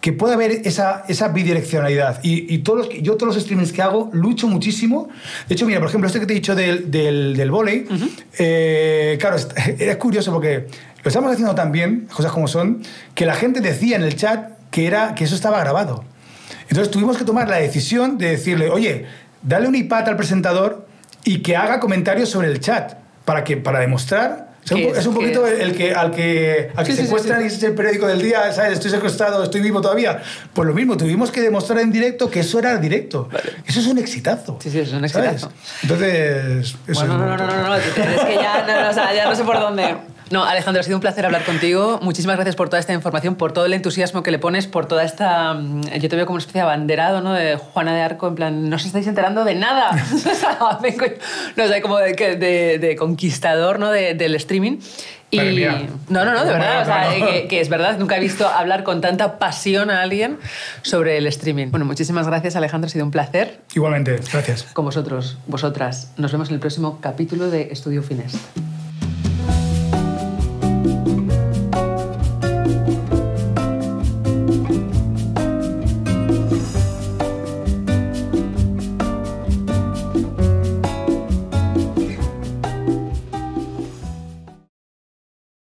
que 0.00 0.12
pueda 0.12 0.34
haber 0.34 0.52
esa, 0.64 1.04
esa 1.08 1.28
bidireccionalidad. 1.28 2.20
Y, 2.22 2.54
y 2.54 2.58
todos 2.58 2.86
los, 2.86 3.02
yo 3.02 3.16
todos 3.16 3.34
los 3.34 3.42
streamings 3.42 3.72
que 3.72 3.82
hago 3.82 4.10
lucho 4.12 4.46
muchísimo. 4.46 5.08
De 5.48 5.54
hecho, 5.54 5.66
mira, 5.66 5.80
por 5.80 5.88
ejemplo, 5.88 6.06
este 6.06 6.20
que 6.20 6.26
te 6.26 6.32
he 6.32 6.36
dicho 6.36 6.54
del, 6.54 6.90
del, 6.90 7.36
del 7.36 7.50
volei, 7.50 7.86
eh, 8.38 9.16
claro, 9.20 9.36
es 9.78 9.96
curioso 9.96 10.32
porque 10.32 10.66
lo 11.02 11.08
estamos 11.08 11.32
haciendo 11.32 11.54
tan 11.54 11.72
bien, 11.72 12.08
cosas 12.12 12.32
como 12.32 12.48
son, 12.48 12.82
que 13.14 13.26
la 13.26 13.34
gente 13.34 13.60
decía 13.60 13.96
en 13.96 14.02
el 14.02 14.14
chat 14.16 14.57
que, 14.70 14.86
era, 14.86 15.14
que 15.14 15.24
eso 15.24 15.34
estaba 15.34 15.60
grabado. 15.60 16.04
Entonces 16.68 16.90
tuvimos 16.90 17.16
que 17.16 17.24
tomar 17.24 17.48
la 17.48 17.56
decisión 17.56 18.18
de 18.18 18.30
decirle, 18.30 18.70
oye, 18.70 19.06
dale 19.42 19.68
un 19.68 19.74
iPad 19.74 20.08
al 20.08 20.16
presentador 20.16 20.86
y 21.24 21.40
que 21.40 21.56
haga 21.56 21.80
comentarios 21.80 22.28
sobre 22.28 22.48
el 22.48 22.60
chat 22.60 22.94
para, 23.24 23.44
que, 23.44 23.56
para 23.56 23.80
demostrar 23.80 24.48
es, 24.76 25.06
un 25.06 25.14
poquito 25.14 25.46
el 25.46 25.74
que, 25.74 25.94
al 25.94 26.10
que, 26.10 26.70
al 26.74 26.84
que 26.84 26.92
secuestran 26.92 27.42
y 27.42 27.46
es 27.46 27.62
el 27.62 27.74
periódico 27.74 28.06
del 28.06 28.20
día, 28.20 28.52
¿sabes? 28.52 28.74
Estoy 28.74 28.90
secuestrado, 28.90 29.42
estoy 29.42 29.60
vivo 29.60 29.80
todavía. 29.80 30.22
Pues 30.52 30.66
lo 30.66 30.74
mismo, 30.74 30.96
tuvimos 30.96 31.30
que 31.30 31.40
demostrar 31.40 31.80
en 31.80 31.90
directo 31.90 32.30
que 32.30 32.40
eso 32.40 32.58
era 32.58 32.76
directo. 32.76 33.28
Eso 33.66 33.80
es 33.80 33.86
un 33.86 33.98
exitazo. 33.98 34.58
Sí, 34.60 34.70
sí, 34.70 34.80
es 34.80 34.92
un 34.92 35.04
exitazo. 35.04 35.50
Entonces, 35.82 36.76
eso 36.86 37.06
bueno, 37.06 37.18
no, 37.18 37.36
no, 37.36 37.36
no, 37.36 37.46
no, 37.46 37.68
no, 37.68 37.74
es 37.76 37.84
que 37.84 38.34
ya 38.34 38.66
no, 38.66 38.90
o 38.90 38.92
sea, 38.92 39.14
ya 39.14 39.28
no 39.28 39.34
sé 39.34 39.44
por 39.44 39.58
dónde. 39.58 39.96
No, 40.30 40.44
Alejandro, 40.44 40.80
ha 40.80 40.82
sido 40.82 40.96
un 40.96 41.00
placer 41.00 41.24
hablar 41.24 41.44
contigo. 41.44 41.98
Muchísimas 42.02 42.36
gracias 42.36 42.54
por 42.54 42.68
toda 42.68 42.80
esta 42.80 42.92
información, 42.92 43.36
por 43.36 43.52
todo 43.52 43.64
el 43.66 43.72
entusiasmo 43.72 44.22
que 44.22 44.30
le 44.30 44.38
pones, 44.38 44.66
por 44.66 44.86
toda 44.86 45.04
esta... 45.04 45.54
Mm, 45.54 45.82
yo 46.00 46.08
te 46.08 46.16
veo 46.16 46.26
como 46.26 46.34
una 46.34 46.40
especie 46.40 46.60
de 46.60 46.66
abanderado, 46.66 47.20
¿no? 47.20 47.32
De 47.32 47.56
Juana 47.56 47.94
de 47.94 48.02
Arco, 48.02 48.28
en 48.28 48.34
plan, 48.34 48.68
no 48.68 48.76
os 48.76 48.84
estáis 48.84 49.06
enterando 49.06 49.44
de 49.44 49.54
nada. 49.54 49.90
no 51.56 51.68
sé, 51.68 51.80
como 51.80 51.98
de, 51.98 52.78
de, 52.78 52.96
conquistador, 52.96 53.78
¿no? 53.78 53.90
del 53.90 54.34
streaming. 54.34 54.78
Y... 55.30 55.38
No, 56.08 56.24
no, 56.24 56.32
no, 56.32 56.44
de 56.44 56.52
verdad. 56.52 56.82
O 56.82 56.84
sea, 56.84 57.48
que, 57.48 57.60
es 57.60 57.68
verdad, 57.68 57.98
nunca 57.98 58.16
he 58.16 58.20
visto 58.20 58.48
hablar 58.48 58.82
con 58.82 59.00
tanta 59.00 59.38
pasión 59.38 59.90
a 59.90 60.00
alguien 60.02 60.38
sobre 60.82 61.18
el 61.18 61.26
streaming. 61.26 61.70
Bueno, 61.70 61.84
muchísimas 61.84 62.26
gracias, 62.26 62.56
Alejandro, 62.56 62.86
ha 62.86 62.90
sido 62.90 63.04
un 63.04 63.10
placer. 63.10 63.60
Igualmente, 63.74 64.18
gracias. 64.32 64.64
Con 64.72 64.86
vosotros, 64.86 65.38
vosotras. 65.46 66.12
Nos 66.16 66.32
vemos 66.32 66.48
en 66.48 66.54
el 66.54 66.60
próximo 66.60 66.98
capítulo 67.00 67.50
de 67.50 67.68
Estudio 67.70 68.02
Finest. 68.02 68.36